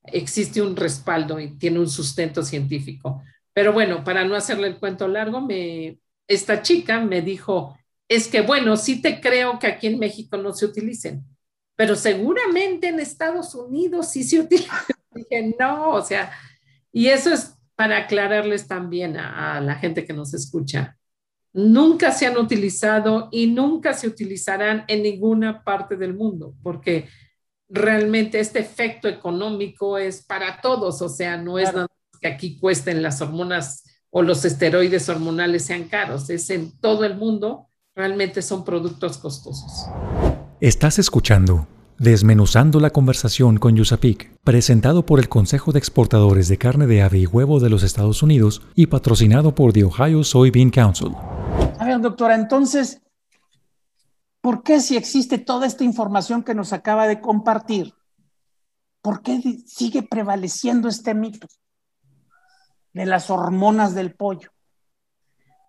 existe 0.08 0.62
un 0.62 0.76
respaldo 0.76 1.40
y 1.40 1.58
tiene 1.58 1.80
un 1.80 1.90
sustento 1.90 2.44
científico. 2.44 3.24
Pero 3.54 3.74
bueno, 3.74 4.04
para 4.04 4.26
no 4.26 4.36
hacerle 4.36 4.68
el 4.68 4.78
cuento 4.78 5.08
largo, 5.08 5.42
me, 5.42 5.98
esta 6.28 6.62
chica 6.62 7.00
me 7.00 7.22
dijo, 7.22 7.78
es 8.08 8.28
que 8.28 8.42
bueno, 8.42 8.78
sí 8.78 9.02
te 9.02 9.20
creo 9.22 9.60
que 9.60 9.68
aquí 9.68 9.88
en 9.88 10.00
México 10.00 10.38
no 10.38 10.54
se 10.54 10.66
utilicen, 10.66 11.24
pero 11.76 11.96
seguramente 11.96 12.90
en 12.90 13.00
Estados 13.00 13.56
Unidos 13.56 14.12
sí 14.12 14.24
se 14.24 14.40
utilizan. 14.40 14.78
Dije, 15.16 15.56
no, 15.58 15.92
o 15.92 16.02
sea, 16.02 16.32
Y 16.92 17.08
eso 17.08 17.34
es 17.34 17.56
para 17.76 17.98
aclararles 17.98 18.68
también 18.68 19.18
a, 19.18 19.58
a 19.58 19.62
la 19.62 19.76
gente 19.76 20.06
que 20.06 20.14
nos 20.14 20.34
escucha. 20.34 20.98
Nunca 21.54 22.12
se 22.12 22.26
han 22.26 22.38
utilizado 22.38 23.30
y 23.32 23.48
nunca 23.48 23.94
se 23.94 24.08
utilizarán 24.08 24.84
en 24.88 25.04
ninguna 25.04 25.64
parte 25.64 25.96
del 25.96 26.14
mundo, 26.14 26.54
porque 26.62 27.08
realmente 27.70 28.40
este 28.40 28.60
efecto 28.60 29.08
económico 29.08 29.98
es 29.98 30.24
para 30.24 30.62
todos, 30.62 31.02
o 31.02 31.10
sea, 31.10 31.38
no 31.38 31.60
es 31.60 31.74
nada 31.74 31.88
que 32.22 32.28
aquí 32.28 32.60
cuesten 32.60 33.02
las 33.02 33.22
hormonas 33.22 33.84
o 34.10 34.22
los 34.22 34.46
esteroides 34.46 35.10
hormonales 35.10 35.66
sean 35.66 35.86
caros, 35.86 36.30
es 36.30 36.50
en 36.50 36.78
todo 36.80 37.04
el 37.04 37.18
mundo, 37.18 37.68
realmente 37.96 38.42
son 38.42 38.64
productos 38.64 39.18
costosos. 39.18 39.88
Estás 40.62 41.00
escuchando 41.00 41.68
Desmenuzando 41.98 42.82
la 42.82 42.90
conversación 42.90 43.56
con 43.56 43.78
Yusapik, 43.78 44.30
presentado 44.44 45.06
por 45.06 45.20
el 45.20 45.30
Consejo 45.30 45.72
de 45.72 45.80
Exportadores 45.80 46.50
de 46.50 46.58
Carne 46.58 46.88
de 46.88 47.02
Ave 47.02 47.20
y 47.20 47.26
Huevo 47.26 47.62
de 47.62 47.70
los 47.70 47.84
Estados 47.84 48.22
Unidos 48.22 48.62
y 48.76 48.88
patrocinado 48.88 49.56
por 49.56 49.72
The 49.72 49.86
Ohio 49.86 50.26
Soybean 50.26 50.72
Council. 50.72 51.14
A 51.80 51.86
ver, 51.86 52.02
doctora, 52.02 52.36
entonces, 52.36 53.02
¿por 54.46 54.62
qué 54.62 54.80
si 54.80 54.96
existe 54.96 55.40
toda 55.40 55.66
esta 55.66 55.84
información 55.84 56.44
que 56.44 56.54
nos 56.54 56.72
acaba 56.72 57.08
de 57.08 57.20
compartir, 57.20 57.96
por 59.02 59.24
qué 59.24 59.42
sigue 59.66 60.04
prevaleciendo 60.04 60.88
este 60.88 61.16
mito 61.16 61.48
de 62.94 63.08
las 63.08 63.32
hormonas 63.32 63.96
del 63.96 64.14
pollo? 64.14 64.52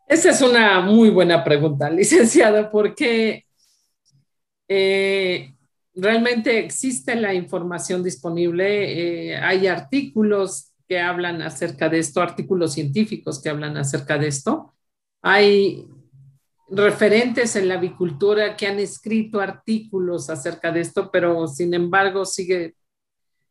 Esa 0.06 0.28
es 0.28 0.42
una 0.42 0.82
muy 0.82 1.08
buena 1.08 1.42
pregunta, 1.42 1.88
licenciada, 2.00 2.70
porque 2.70 3.46
eh, 4.68 5.54
realmente 5.94 6.58
existe 6.58 7.16
la 7.16 7.32
información 7.32 8.02
disponible. 8.02 9.30
Eh, 9.30 9.36
hay 9.38 9.68
artículos 9.68 10.74
que 10.86 11.00
hablan 11.00 11.40
acerca 11.40 11.88
de 11.88 12.00
esto, 12.00 12.20
artículos 12.20 12.74
científicos 12.74 13.40
que 13.40 13.48
hablan 13.48 13.78
acerca 13.78 14.18
de 14.18 14.28
esto. 14.28 14.74
Hay 15.22 15.88
referentes 16.68 17.56
en 17.56 17.68
la 17.68 17.74
avicultura 17.74 18.56
que 18.56 18.66
han 18.66 18.78
escrito 18.78 19.40
artículos 19.40 20.30
acerca 20.30 20.72
de 20.72 20.80
esto, 20.80 21.10
pero 21.10 21.46
sin 21.46 21.74
embargo 21.74 22.24
sigue, 22.24 22.74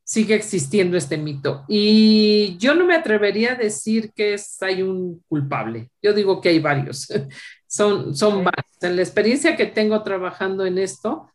sigue 0.04 0.36
existiendo 0.36 0.98
este 0.98 1.18
mito. 1.18 1.64
Y 1.68 2.58
yo 2.58 2.76
no 2.76 2.86
me 2.86 2.96
atrevería 2.96 3.54
a 3.54 3.56
decir 3.56 4.12
que 4.14 4.36
hay 4.62 4.82
un 4.82 5.24
culpable. 5.28 5.90
Yo 6.02 6.14
digo 6.14 6.42
que 6.42 6.50
hay 6.50 6.60
varios. 6.60 7.08
son, 7.68 8.16
son 8.16 8.44
varios. 8.44 8.66
En 8.82 8.96
la 8.96 9.02
experiencia 9.02 9.56
que 9.56 9.66
tengo 9.66 10.04
trabajando 10.04 10.66
en 10.66 10.78
esto, 10.78 11.30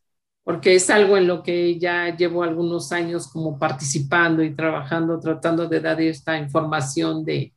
porque 0.45 0.75
es 0.75 0.91
algo 0.91 1.17
en 1.17 1.27
lo 1.27 1.43
que 1.43 1.79
ya 1.79 2.15
llevo 2.17 2.43
algunos 2.43 2.93
años 2.93 3.29
como 3.29 3.59
participando 3.59 4.43
y 4.43 4.55
trabajando, 4.55 5.19
tratando 5.21 5.69
de 5.69 5.81
dar 5.81 6.01
esta 6.01 6.39
información 6.39 7.25
de, 7.25 7.53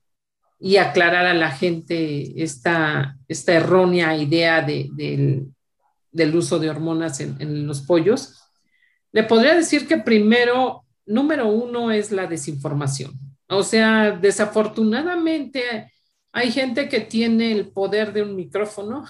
y 0.65 0.77
aclarar 0.77 1.25
a 1.25 1.33
la 1.33 1.51
gente 1.51 2.41
esta, 2.41 3.17
esta 3.27 3.51
errónea 3.51 4.15
idea 4.15 4.61
de, 4.61 4.87
del, 6.09 6.35
uso 6.37 6.57
de 6.57 6.69
hormonas 6.69 7.19
en, 7.19 7.35
en 7.41 7.67
los 7.67 7.81
pollos. 7.81 8.39
Le 9.11 9.23
podría 9.23 9.55
decir 9.55 9.85
que 9.89 9.97
primero, 9.97 10.85
número 11.05 11.49
uno 11.49 11.91
es 11.91 12.13
la 12.13 12.27
desinformación. 12.27 13.11
O 13.49 13.61
sea, 13.61 14.11
desafortunadamente 14.11 15.91
hay 16.31 16.49
gente 16.49 16.87
que 16.87 17.01
tiene 17.01 17.51
el 17.51 17.73
poder 17.73 18.13
de 18.13 18.21
un 18.21 18.33
micrófono 18.33 19.03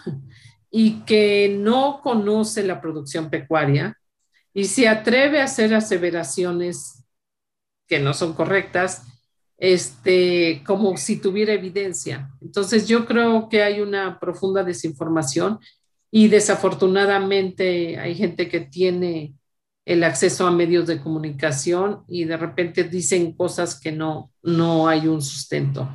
y 0.71 1.01
que 1.01 1.55
no 1.55 2.01
conoce 2.01 2.63
la 2.63 2.81
producción 2.81 3.29
pecuaria 3.29 3.95
y 4.55 4.63
se 4.63 4.87
atreve 4.87 5.39
a 5.39 5.43
hacer 5.43 5.75
aseveraciones 5.75 7.05
que 7.87 7.99
no 7.99 8.15
son 8.15 8.33
correctas, 8.33 9.03
este, 9.63 10.61
como 10.65 10.97
si 10.97 11.21
tuviera 11.21 11.53
evidencia. 11.53 12.29
Entonces 12.41 12.85
yo 12.85 13.05
creo 13.05 13.47
que 13.47 13.63
hay 13.63 13.79
una 13.79 14.19
profunda 14.19 14.61
desinformación 14.61 15.57
y 16.11 16.27
desafortunadamente 16.27 17.97
hay 17.97 18.13
gente 18.13 18.49
que 18.49 18.59
tiene 18.59 19.35
el 19.85 20.03
acceso 20.03 20.45
a 20.45 20.51
medios 20.51 20.85
de 20.85 20.99
comunicación 20.99 22.03
y 22.09 22.25
de 22.25 22.35
repente 22.35 22.83
dicen 22.83 23.31
cosas 23.31 23.79
que 23.79 23.93
no, 23.93 24.31
no 24.41 24.89
hay 24.89 25.07
un 25.07 25.21
sustento. 25.21 25.89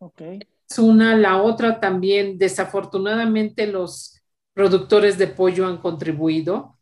Okay. 0.00 0.40
Es 0.68 0.80
una, 0.80 1.16
la 1.16 1.40
otra 1.40 1.78
también, 1.78 2.36
desafortunadamente 2.36 3.68
los 3.68 4.20
productores 4.54 5.18
de 5.18 5.28
pollo 5.28 5.68
han 5.68 5.78
contribuido 5.78 6.80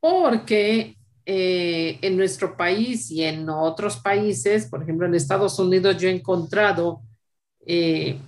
porque 0.00 0.97
eh, 1.30 1.98
en 2.00 2.16
nuestro 2.16 2.56
país 2.56 3.10
y 3.10 3.22
en 3.22 3.50
otros 3.50 3.98
países, 3.98 4.64
por 4.64 4.82
ejemplo 4.82 5.06
en 5.06 5.14
Estados 5.14 5.58
Unidos, 5.58 5.98
yo 5.98 6.08
he 6.08 6.12
encontrado 6.12 7.02
eh, 7.66 8.18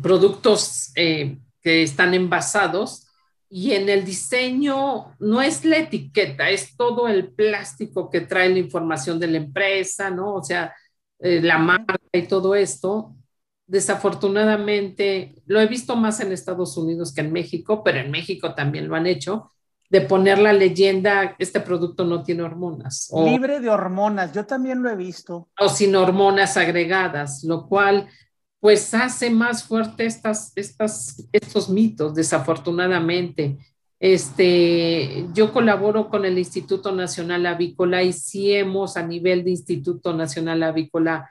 productos 0.00 0.90
eh, 0.96 1.36
que 1.60 1.82
están 1.82 2.14
envasados 2.14 3.06
y 3.50 3.72
en 3.72 3.90
el 3.90 4.02
diseño 4.02 5.14
no 5.18 5.42
es 5.42 5.62
la 5.66 5.76
etiqueta, 5.76 6.48
es 6.48 6.74
todo 6.74 7.06
el 7.06 7.34
plástico 7.34 8.08
que 8.08 8.22
trae 8.22 8.48
la 8.48 8.60
información 8.60 9.20
de 9.20 9.26
la 9.26 9.36
empresa, 9.36 10.08
¿no? 10.08 10.36
O 10.36 10.42
sea, 10.42 10.74
la 11.18 11.58
marca 11.58 11.98
y 12.12 12.22
todo 12.22 12.54
esto 12.54 13.14
desafortunadamente, 13.66 15.34
lo 15.46 15.60
he 15.60 15.66
visto 15.66 15.94
más 15.94 16.20
en 16.20 16.32
Estados 16.32 16.78
Unidos 16.78 17.12
que 17.12 17.20
en 17.20 17.32
México, 17.32 17.84
pero 17.84 17.98
en 17.98 18.10
México 18.10 18.54
también 18.54 18.88
lo 18.88 18.96
han 18.96 19.06
hecho, 19.06 19.52
de 19.90 20.02
poner 20.02 20.38
la 20.38 20.52
leyenda, 20.52 21.34
este 21.38 21.60
producto 21.60 22.04
no 22.04 22.22
tiene 22.22 22.42
hormonas. 22.42 23.10
Libre 23.24 23.60
de 23.60 23.70
hormonas, 23.70 24.32
yo 24.32 24.44
también 24.44 24.82
lo 24.82 24.90
he 24.90 24.96
visto. 24.96 25.48
O 25.58 25.68
sin 25.68 25.96
hormonas 25.96 26.56
agregadas, 26.56 27.42
lo 27.44 27.66
cual 27.66 28.08
pues 28.60 28.92
hace 28.92 29.30
más 29.30 29.64
fuerte 29.64 30.04
estas, 30.04 30.52
estas, 30.56 31.28
estos 31.32 31.70
mitos, 31.70 32.14
desafortunadamente. 32.14 33.56
Este, 34.00 35.26
yo 35.32 35.52
colaboro 35.52 36.08
con 36.08 36.24
el 36.24 36.38
Instituto 36.38 36.92
Nacional 36.92 37.46
Avícola 37.46 38.02
y 38.02 38.12
sí 38.12 38.52
hemos 38.52 38.96
a 38.96 39.06
nivel 39.06 39.44
de 39.44 39.50
Instituto 39.50 40.12
Nacional 40.12 40.62
Avícola 40.62 41.30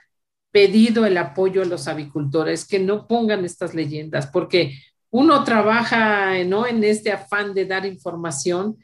pedido 0.51 1.05
el 1.05 1.17
apoyo 1.17 1.61
a 1.61 1.65
los 1.65 1.87
avicultores 1.87 2.65
que 2.65 2.79
no 2.79 3.07
pongan 3.07 3.45
estas 3.45 3.73
leyendas, 3.73 4.27
porque 4.27 4.73
uno 5.11 5.43
trabaja 5.43 6.43
¿no? 6.43 6.67
en 6.67 6.83
este 6.83 7.11
afán 7.11 7.53
de 7.53 7.65
dar 7.65 7.85
información 7.85 8.77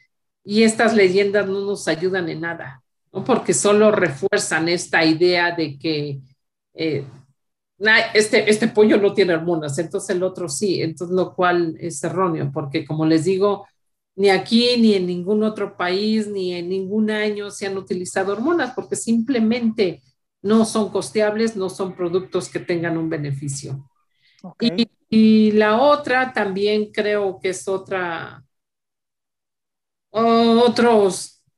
y 0.44 0.62
estas 0.62 0.94
leyendas 0.94 1.46
no 1.46 1.60
nos 1.60 1.88
ayudan 1.88 2.28
en 2.28 2.40
nada, 2.40 2.82
¿no? 3.12 3.24
porque 3.24 3.54
solo 3.54 3.90
refuerzan 3.90 4.68
esta 4.68 5.04
idea 5.04 5.52
de 5.52 5.78
que 5.78 6.20
eh, 6.74 7.04
este, 8.14 8.50
este 8.50 8.68
pollo 8.68 8.98
no 8.98 9.12
tiene 9.12 9.34
hormonas, 9.34 9.78
entonces 9.78 10.14
el 10.14 10.22
otro 10.22 10.48
sí, 10.48 10.80
entonces 10.80 11.14
lo 11.14 11.34
cual 11.34 11.76
es 11.78 12.02
erróneo, 12.04 12.50
porque 12.52 12.84
como 12.84 13.04
les 13.04 13.24
digo, 13.24 13.66
ni 14.16 14.30
aquí, 14.30 14.76
ni 14.78 14.94
en 14.94 15.06
ningún 15.06 15.42
otro 15.42 15.76
país, 15.76 16.28
ni 16.28 16.54
en 16.54 16.68
ningún 16.68 17.10
año 17.10 17.50
se 17.50 17.66
han 17.66 17.76
utilizado 17.76 18.32
hormonas, 18.32 18.72
porque 18.74 18.96
simplemente 18.96 20.02
no 20.40 20.64
son 20.64 20.90
costeables, 20.90 21.56
no 21.56 21.68
son 21.68 21.96
productos 21.96 22.48
que 22.48 22.60
tengan 22.60 22.96
un 22.96 23.08
beneficio. 23.08 23.90
Y, 24.60 24.88
la 25.10 25.80
otra 25.80 26.32
también 26.32 26.90
creo 26.92 27.38
que 27.40 27.50
es 27.50 27.68
otra, 27.68 28.44
otro 30.10 31.10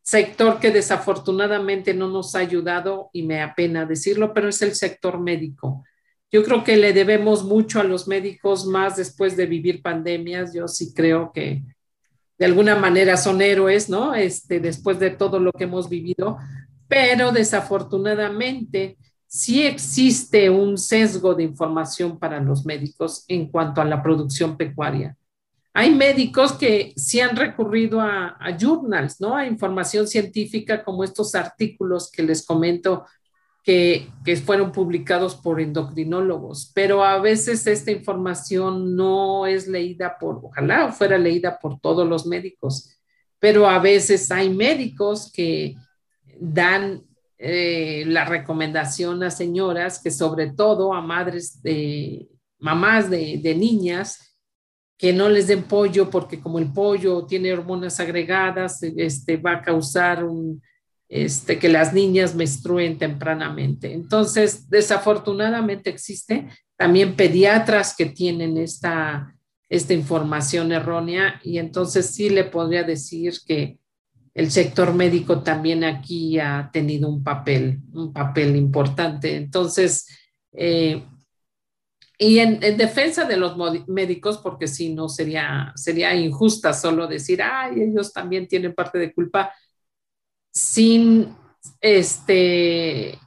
sector 0.03 0.61
que 0.61 0.71
desafortunadamente 0.71 1.93
no 1.93 2.09
nos 2.09 2.35
ha 2.35 2.39
ayudado 2.39 3.11
y 3.13 3.23
me 3.23 3.43
apena 3.43 3.87
decirlo, 3.87 4.33
pero 4.33 4.49
es 4.49 4.63
el 4.63 4.75
sector 4.75 5.19
médico. 5.19 5.85
Yo 6.31 6.45
creo 6.45 6.65
que 6.65 6.77
le 6.77 6.93
debemos 6.93 7.45
mucho 7.45 7.81
a 7.81 7.85
los 7.85 8.07
médicos 8.07 8.67
más 8.67 8.97
después 8.97 9.37
de 9.37 9.47
vivir 9.47 9.83
pandemias. 9.83 10.53
Yo 10.55 10.69
sí 10.69 10.93
creo 10.93 11.33
que 11.33 11.63
de 12.39 12.45
alguna 12.45 12.77
manera 12.77 13.17
son 13.17 13.41
héroes, 13.41 13.89
¿no? 13.89 14.15
Este, 14.15 14.61
después 14.61 14.99
de 14.99 15.11
todo 15.11 15.39
lo 15.39 15.53
que 15.53 15.65
hemos 15.65 15.89
vivido, 15.89 16.39
pero 16.89 17.33
desafortunadamente 17.33 18.99
sí 19.27 19.63
existe 19.65 20.49
un 20.51 20.79
sesgo 20.79 21.35
de 21.35 21.43
información 21.43 22.19
para 22.19 22.41
los 22.41 22.65
médicos 22.65 23.25
en 23.29 23.51
cuanto 23.51 23.81
a 23.81 23.85
la 23.85 24.03
producción 24.03 24.57
pecuaria. 24.57 25.17
Hay 25.75 25.95
médicos 25.95 26.53
que 26.55 26.95
sí 26.97 27.21
han 27.21 27.37
recurrido 27.37 28.01
a, 28.01 28.39
journals, 28.59 29.21
¿no? 29.21 29.37
A 29.37 29.47
información 29.47 30.07
científica 30.07 30.83
como 30.83 31.05
estos 31.05 31.35
artículos 31.35 32.11
que 32.11 32.23
les 32.23 32.47
comento 32.47 33.05
que, 33.63 34.09
que, 34.25 34.37
fueron 34.37 34.73
publicados 34.73 35.35
por 35.35 35.61
endocrinólogos, 35.61 36.71
pero 36.75 37.05
a 37.05 37.19
veces 37.19 37.67
esta 37.67 37.91
información 37.91 38.97
no 38.97 39.47
es 39.47 39.67
leída 39.67 40.17
por, 40.19 40.41
ojalá 40.43 40.93
fuera 40.93 41.19
leída 41.19 41.59
por 41.59 41.79
todos 41.81 42.09
los 42.09 42.27
médicos, 42.27 42.97
pero 43.39 43.69
a 43.69 43.79
veces 43.79 44.31
hay 44.31 44.49
médicos 44.49 45.31
que 45.31 45.77
dan 46.41 47.06
eh, 47.39 48.05
la 48.07 48.25
recomendación 48.25 49.23
a 49.23 49.31
señoras 49.31 50.01
que 50.03 50.11
sobre 50.11 50.53
todo 50.53 50.95
a 50.95 51.03
madres 51.03 51.63
de 51.63 52.29
mamás 52.59 53.11
de, 53.11 53.39
de, 53.43 53.55
niñas 53.55 54.35
que 54.97 55.13
no 55.13 55.29
les 55.29 55.47
den 55.47 55.65
pollo 55.65 56.09
porque 56.09 56.41
como 56.41 56.59
el 56.59 56.73
pollo 56.73 57.27
tiene 57.27 57.53
hormonas 57.53 58.01
agregadas, 58.01 58.83
este, 58.83 59.37
va 59.37 59.53
a 59.53 59.63
causar 59.63 60.25
este, 61.09 61.59
que 61.59 61.69
las 61.69 61.93
niñas 61.93 62.35
menstruen 62.35 62.99
tempranamente. 62.99 63.93
Entonces, 63.93 64.71
desafortunadamente 64.71 65.91
existe 65.91 66.49
también 66.77 67.15
pediatras 67.15 67.95
que 67.95 68.07
tienen 68.07 68.57
esta, 68.57 69.35
esta 69.69 69.93
información 69.93 70.73
errónea 70.73 71.41
y 71.45 71.59
entonces 71.59 72.07
sí 72.07 72.31
le 72.31 72.45
podría 72.45 72.83
decir 72.83 73.35
que 73.47 73.79
el 74.37 74.51
sector 74.51 74.93
médico 74.93 75.43
también 75.43 75.83
aquí 75.83 76.39
ha 76.39 76.69
tenido 76.71 77.09
un 77.09 77.25
papel, 77.25 77.81
un 77.95 78.13
papel 78.13 78.55
importante. 78.55 79.35
Entonces, 79.35 80.07
eh, 80.53 81.03
y 82.19 82.39
en, 82.41 82.61
defensa 82.77 83.25
de 83.25 83.39
los 83.39 83.57
médicos, 83.89 84.37
porque 84.37 84.69
si 84.69 84.93
no 84.93 85.09
sería, 85.09 85.73
sería 85.75 86.15
injusta 86.15 86.75
solo 86.75 87.07
decir, 87.07 87.41
ay, 87.41 87.81
ellos 87.81 88.13
también 88.13 88.47
tienen 88.47 88.75
parte 88.75 88.99
de 88.99 89.15
culpa, 89.15 89.55
sin, 90.53 91.35
este, 91.81 93.19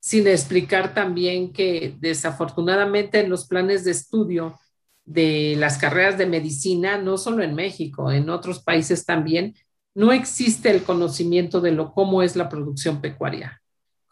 sin 0.00 0.26
explicar 0.26 0.92
también 0.92 1.50
que 1.54 1.96
desafortunadamente 1.98 3.20
en 3.20 3.30
los 3.30 3.46
planes 3.46 3.84
de 3.84 3.92
estudio 3.92 4.58
de 5.06 5.56
las 5.56 5.78
carreras 5.78 6.18
de 6.18 6.26
medicina, 6.26 6.98
no 6.98 7.16
solo 7.16 7.42
en 7.42 7.54
México, 7.54 8.12
en 8.12 8.28
otros 8.28 8.62
países 8.62 9.06
también, 9.06 9.54
no 9.94 10.12
existe 10.12 10.70
el 10.70 10.82
conocimiento 10.82 11.60
de 11.60 11.72
lo 11.72 11.92
cómo 11.92 12.22
es 12.22 12.36
la 12.36 12.48
producción 12.48 13.00
pecuaria 13.00 13.62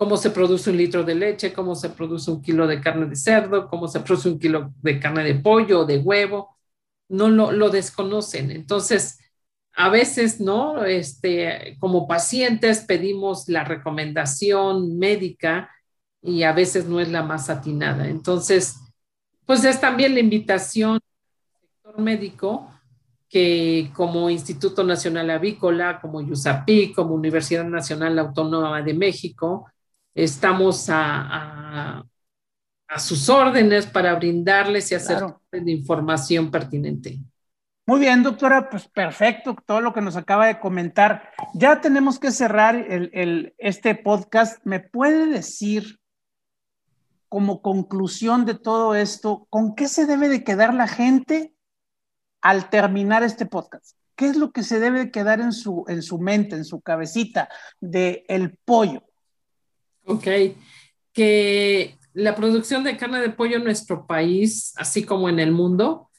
cómo 0.01 0.17
se 0.17 0.31
produce 0.31 0.71
un 0.71 0.79
litro 0.79 1.05
de 1.05 1.15
leche, 1.15 1.53
cómo 1.53 1.75
se 1.75 1.91
produce 1.91 2.31
un 2.31 2.41
kilo 2.41 2.67
de 2.67 2.81
carne 2.81 3.05
de 3.05 3.17
cerdo, 3.17 3.69
cómo 3.69 3.87
se 3.87 4.01
produce 4.01 4.31
un 4.31 4.39
kilo 4.39 4.73
de 4.81 4.99
carne 4.99 5.23
de 5.23 5.35
pollo 5.35 5.81
o 5.81 5.85
de 5.85 5.99
huevo, 5.99 6.57
no 7.11 7.29
lo, 7.29 7.69
desconocen. 7.69 8.51
Entonces, 8.51 9.19
a 9.75 9.91
veces, 9.91 10.41
¿no? 10.41 10.87
Este, 10.87 11.77
como 11.81 12.09
pacientes 12.09 12.81
pedimos 12.81 13.47
la 13.51 13.63
recomendación 13.63 14.99
médica 14.99 15.71
y 16.23 16.45
a 16.45 16.55
veces 16.55 16.87
no 16.87 16.99
es 16.99 17.11
la 17.11 17.23
más 17.23 17.51
atinada. 17.51 18.09
Entonces, 18.09 18.77
pues 19.45 19.63
es 19.65 19.83
también 19.83 20.15
la 20.15 20.21
invitación 20.21 20.93
al 20.95 21.61
sector 21.61 21.99
médico 22.01 22.71
que 23.31 23.93
como 23.95 24.29
Instituto 24.29 24.83
Nacional 24.83 25.31
Avícola, 25.31 26.01
como 26.01 26.19
USAPI, 26.19 26.93
como 26.93 27.15
Universidad 27.15 27.65
Nacional 27.65 28.19
Autónoma 28.19 28.83
de 28.83 28.93
México, 28.93 29.71
estamos 30.13 30.89
a, 30.91 32.05
sus 32.99 33.29
órdenes 33.29 33.87
para 33.87 34.17
brindarles 34.17 34.91
y 34.91 34.97
hacer 34.97 35.23
información 35.53 36.51
pertinente. 36.51 37.21
Muy 37.87 38.01
bien, 38.01 38.25
doctora, 38.25 38.69
pues 38.69 38.89
perfecto, 38.89 39.57
todo 39.65 39.81
lo 39.81 39.95
que 39.95 40.01
nos 40.01 40.17
acaba 40.17 40.49
de 40.49 40.59
comentar. 40.59 41.31
Ya 41.55 41.81
tenemos 41.81 42.19
que 42.19 42.33
cerrar 42.33 42.75
el, 42.75 43.55
este 43.59 43.95
podcast. 43.95 44.59
¿Me 44.65 44.81
puede 44.81 45.27
decir, 45.27 46.01
como 47.29 47.63
conclusión 47.63 48.45
de 48.45 48.55
todo 48.55 48.97
esto, 48.97 49.47
con 49.51 49.77
qué 49.77 49.87
se 49.87 50.07
debe 50.07 50.29
de 50.29 50.43
quedar 50.43 50.75
la 50.75 50.89
gente 50.89 51.55
al 52.43 52.71
terminar 52.71 53.23
este 53.23 53.47
podcast? 53.47 53.97
¿Qué 54.17 54.27
es 54.27 54.37
lo 54.37 54.53
que 54.53 54.63
se 54.63 54.81
debe 54.81 54.99
de 54.99 55.11
quedar 55.11 55.41
en 55.41 55.53
su, 55.53 55.85
en 55.89 56.03
su 56.03 56.19
mente, 56.19 56.57
en 56.57 56.65
su 56.65 56.81
cabecita 56.81 57.49
de 57.81 58.25
el 58.29 58.57
pollo? 58.65 59.03
Ok, 60.05 60.27
que 61.13 61.99
la 62.13 62.35
producción 62.35 62.85
de 62.85 62.97
carne 62.97 63.21
de 63.21 63.31
pollo 63.31 63.57
en 63.57 63.65
nuestro 63.65 64.07
país, 64.07 64.75
así 64.77 65.05
como 65.05 65.29
en 65.29 65.39
el 65.39 65.53
mundo, 65.53 66.11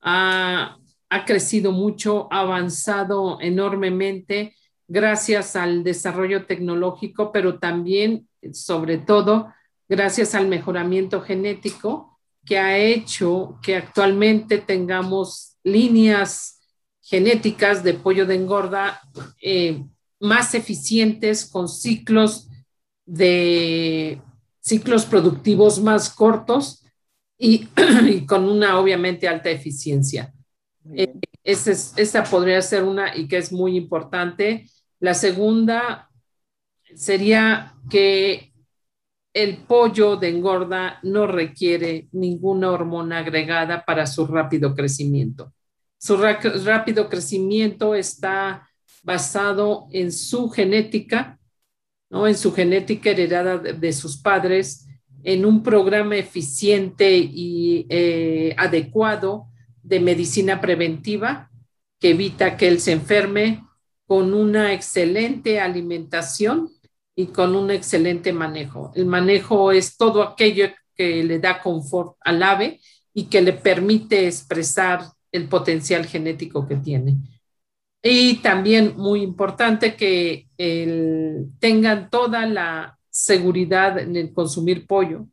ha, 0.00 0.78
crecido 1.24 1.72
mucho, 1.72 2.28
ha 2.30 2.40
avanzado 2.40 3.38
enormemente 3.40 4.54
gracias 4.86 5.56
al 5.56 5.82
desarrollo 5.82 6.46
tecnológico, 6.46 7.32
pero 7.32 7.58
también, 7.58 8.28
sobre 8.52 8.98
todo, 8.98 9.52
gracias 9.88 10.34
al 10.34 10.46
mejoramiento 10.46 11.22
genético 11.22 12.18
que 12.44 12.58
ha 12.58 12.78
hecho 12.78 13.58
que 13.62 13.76
actualmente 13.76 14.58
tengamos 14.58 15.55
líneas 15.66 16.60
genéticas 17.02 17.82
de 17.82 17.94
pollo 17.94 18.24
de 18.24 18.36
engorda 18.36 19.00
eh, 19.42 19.84
más 20.20 20.54
eficientes 20.54 21.44
con 21.44 21.68
ciclos 21.68 22.48
de 23.04 24.20
ciclos 24.60 25.04
productivos 25.04 25.80
más 25.80 26.10
cortos 26.10 26.84
y, 27.36 27.66
con 28.26 28.48
una 28.48 28.78
obviamente 28.78 29.26
alta 29.28 29.50
eficiencia. 29.50 30.32
Eh, 30.94 31.12
esa 31.42 32.24
podría 32.24 32.62
ser 32.62 32.84
una 32.84 33.16
y 33.16 33.26
que 33.26 33.38
es 33.38 33.52
muy 33.52 33.76
importante. 33.76 34.66
La 35.00 35.14
segunda 35.14 36.08
sería 36.94 37.74
que 37.90 38.52
el 39.32 39.58
pollo 39.58 40.16
de 40.16 40.28
engorda 40.28 40.98
no 41.02 41.26
requiere 41.26 42.08
ninguna 42.12 42.70
hormona 42.70 43.18
agregada 43.18 43.84
para 43.84 44.06
su 44.06 44.26
rápido 44.26 44.74
crecimiento. 44.74 45.52
Su 46.06 46.16
rápido 46.16 47.08
crecimiento 47.08 47.96
está 47.96 48.68
basado 49.02 49.88
en 49.90 50.12
su 50.12 50.48
genética 50.50 51.36
¿no? 52.10 52.28
en 52.28 52.36
su 52.36 52.52
genética 52.52 53.10
heredada 53.10 53.58
de, 53.58 53.92
sus 53.92 54.16
padres, 54.16 54.86
en 55.24 55.44
un 55.44 55.64
programa 55.64 56.16
eficiente 56.16 57.16
y 57.16 57.86
eh, 57.88 58.54
adecuado 58.56 59.48
de 59.82 59.98
medicina 59.98 60.60
preventiva 60.60 61.50
que 61.98 62.10
evita 62.10 62.56
que 62.56 62.68
él 62.68 62.78
se 62.78 62.92
enferme, 62.92 63.64
con 64.06 64.34
una 64.34 64.72
excelente 64.72 65.58
alimentación 65.58 66.70
y 67.16 67.26
con 67.26 67.56
un 67.56 67.72
excelente 67.72 68.32
manejo. 68.32 68.92
El 68.94 69.06
manejo 69.06 69.72
es 69.72 69.96
todo 69.96 70.22
aquello 70.22 70.68
que 70.94 71.24
le 71.24 71.40
da 71.40 71.60
confort 71.60 72.16
al 72.20 72.40
ave 72.44 72.80
y 73.12 73.24
que 73.24 73.42
le 73.42 73.52
permite 73.52 74.28
expresar 74.28 75.00
el 75.36 75.48
potencial 75.48 76.06
genético 76.06 76.66
que 76.66 76.76
tiene. 76.76 77.16
Y 78.02 78.36
también 78.36 78.94
muy 78.96 79.22
importante 79.22 79.96
que 79.96 80.46
tengan 81.58 82.08
toda 82.08 82.46
la 82.46 82.96
seguridad 83.16 83.98
en 83.98 84.14
el 84.14 84.32
consumir 84.32 84.86
pollo, 84.86 85.26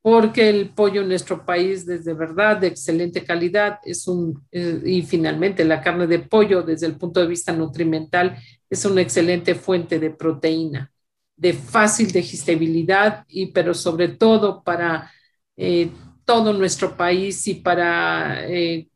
porque 0.00 0.48
el 0.48 0.70
pollo 0.70 1.02
en 1.02 1.08
nuestro 1.08 1.44
país 1.44 1.84
desde 1.84 2.14
verdad 2.14 2.56
de 2.56 2.68
excelente 2.68 3.22
calidad 3.22 3.78
es 3.84 4.08
un, 4.08 4.42
eh, 4.50 4.80
y 4.84 5.02
finalmente 5.02 5.64
la 5.64 5.82
carne 5.82 6.06
de 6.06 6.20
pollo 6.20 6.62
desde 6.62 6.86
el 6.86 6.96
punto 6.96 7.20
de 7.20 7.26
vista 7.26 7.52
nutrimental 7.52 8.38
es 8.70 8.84
una 8.86 9.02
excelente 9.02 9.54
fuente 9.54 9.98
de 9.98 10.10
proteína, 10.10 10.90
de 11.36 11.52
fácil 11.52 12.10
digestibilidad 12.10 13.24
y 13.28 13.52
pero 13.52 13.74
sobre 13.74 14.08
todo 14.08 14.62
para 14.62 15.10
eh, 15.56 15.90
todo 16.24 16.54
nuestro 16.54 16.96
país 16.96 17.46
y 17.46 17.56
para 17.56 18.48
eh, 18.48 18.88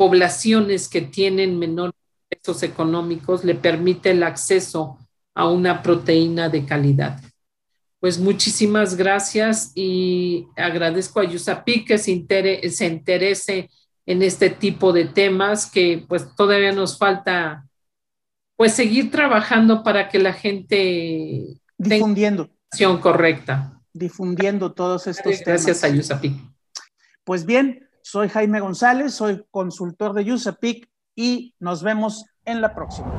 poblaciones 0.00 0.88
que 0.88 1.02
tienen 1.02 1.58
menor 1.58 1.92
estos 2.30 2.62
económicos 2.62 3.44
le 3.44 3.54
permite 3.54 4.12
el 4.12 4.22
acceso 4.22 4.96
a 5.34 5.46
una 5.46 5.82
proteína 5.82 6.48
de 6.48 6.64
calidad. 6.64 7.20
Pues 7.98 8.18
muchísimas 8.18 8.96
gracias 8.96 9.72
y 9.74 10.46
agradezco 10.56 11.20
a 11.20 11.24
Yusapi 11.24 11.84
que 11.84 11.98
se, 11.98 12.26
se 12.70 12.86
interese 12.86 13.68
en 14.06 14.22
este 14.22 14.48
tipo 14.48 14.94
de 14.94 15.04
temas 15.04 15.70
que 15.70 16.02
pues 16.08 16.34
todavía 16.34 16.72
nos 16.72 16.96
falta 16.96 17.68
pues 18.56 18.72
seguir 18.72 19.10
trabajando 19.10 19.82
para 19.82 20.08
que 20.08 20.18
la 20.18 20.32
gente 20.32 21.60
difundiendo 21.76 22.48
tenga 22.70 22.98
correcta. 23.02 23.82
Difundiendo 23.92 24.72
todos 24.72 25.06
estos 25.06 25.26
gracias 25.26 25.44
temas. 25.44 25.66
Gracias 25.66 25.84
a 25.84 25.94
Yusapic. 25.94 26.32
Pues 27.22 27.44
bien, 27.44 27.86
soy 28.02 28.28
Jaime 28.28 28.60
González, 28.60 29.14
soy 29.14 29.44
consultor 29.50 30.12
de 30.14 30.24
Yusapic 30.24 30.88
y 31.14 31.54
nos 31.58 31.82
vemos 31.82 32.24
en 32.44 32.60
la 32.60 32.74
próxima. 32.74 33.12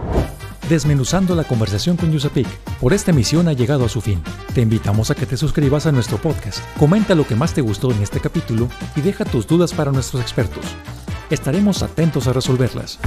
Desmenuzando 0.69 1.35
la 1.35 1.43
conversación 1.43 1.97
con 1.97 2.11
Yusapik. 2.11 2.47
Por 2.79 2.93
esta 2.93 3.11
emisión 3.11 3.49
ha 3.49 3.53
llegado 3.53 3.83
a 3.83 3.89
su 3.89 3.99
fin. 3.99 4.23
Te 4.55 4.61
invitamos 4.61 5.11
a 5.11 5.15
que 5.15 5.25
te 5.25 5.35
suscribas 5.35 5.85
a 5.85 5.91
nuestro 5.91 6.17
podcast, 6.17 6.59
comenta 6.77 7.13
lo 7.13 7.27
que 7.27 7.35
más 7.35 7.53
te 7.53 7.61
gustó 7.61 7.91
en 7.91 8.01
este 8.01 8.21
capítulo 8.21 8.69
y 8.95 9.01
deja 9.01 9.25
tus 9.25 9.47
dudas 9.47 9.73
para 9.73 9.91
nuestros 9.91 10.21
expertos. 10.21 10.65
Estaremos 11.29 11.83
atentos 11.83 12.27
a 12.27 12.33
resolverlas. 12.33 12.99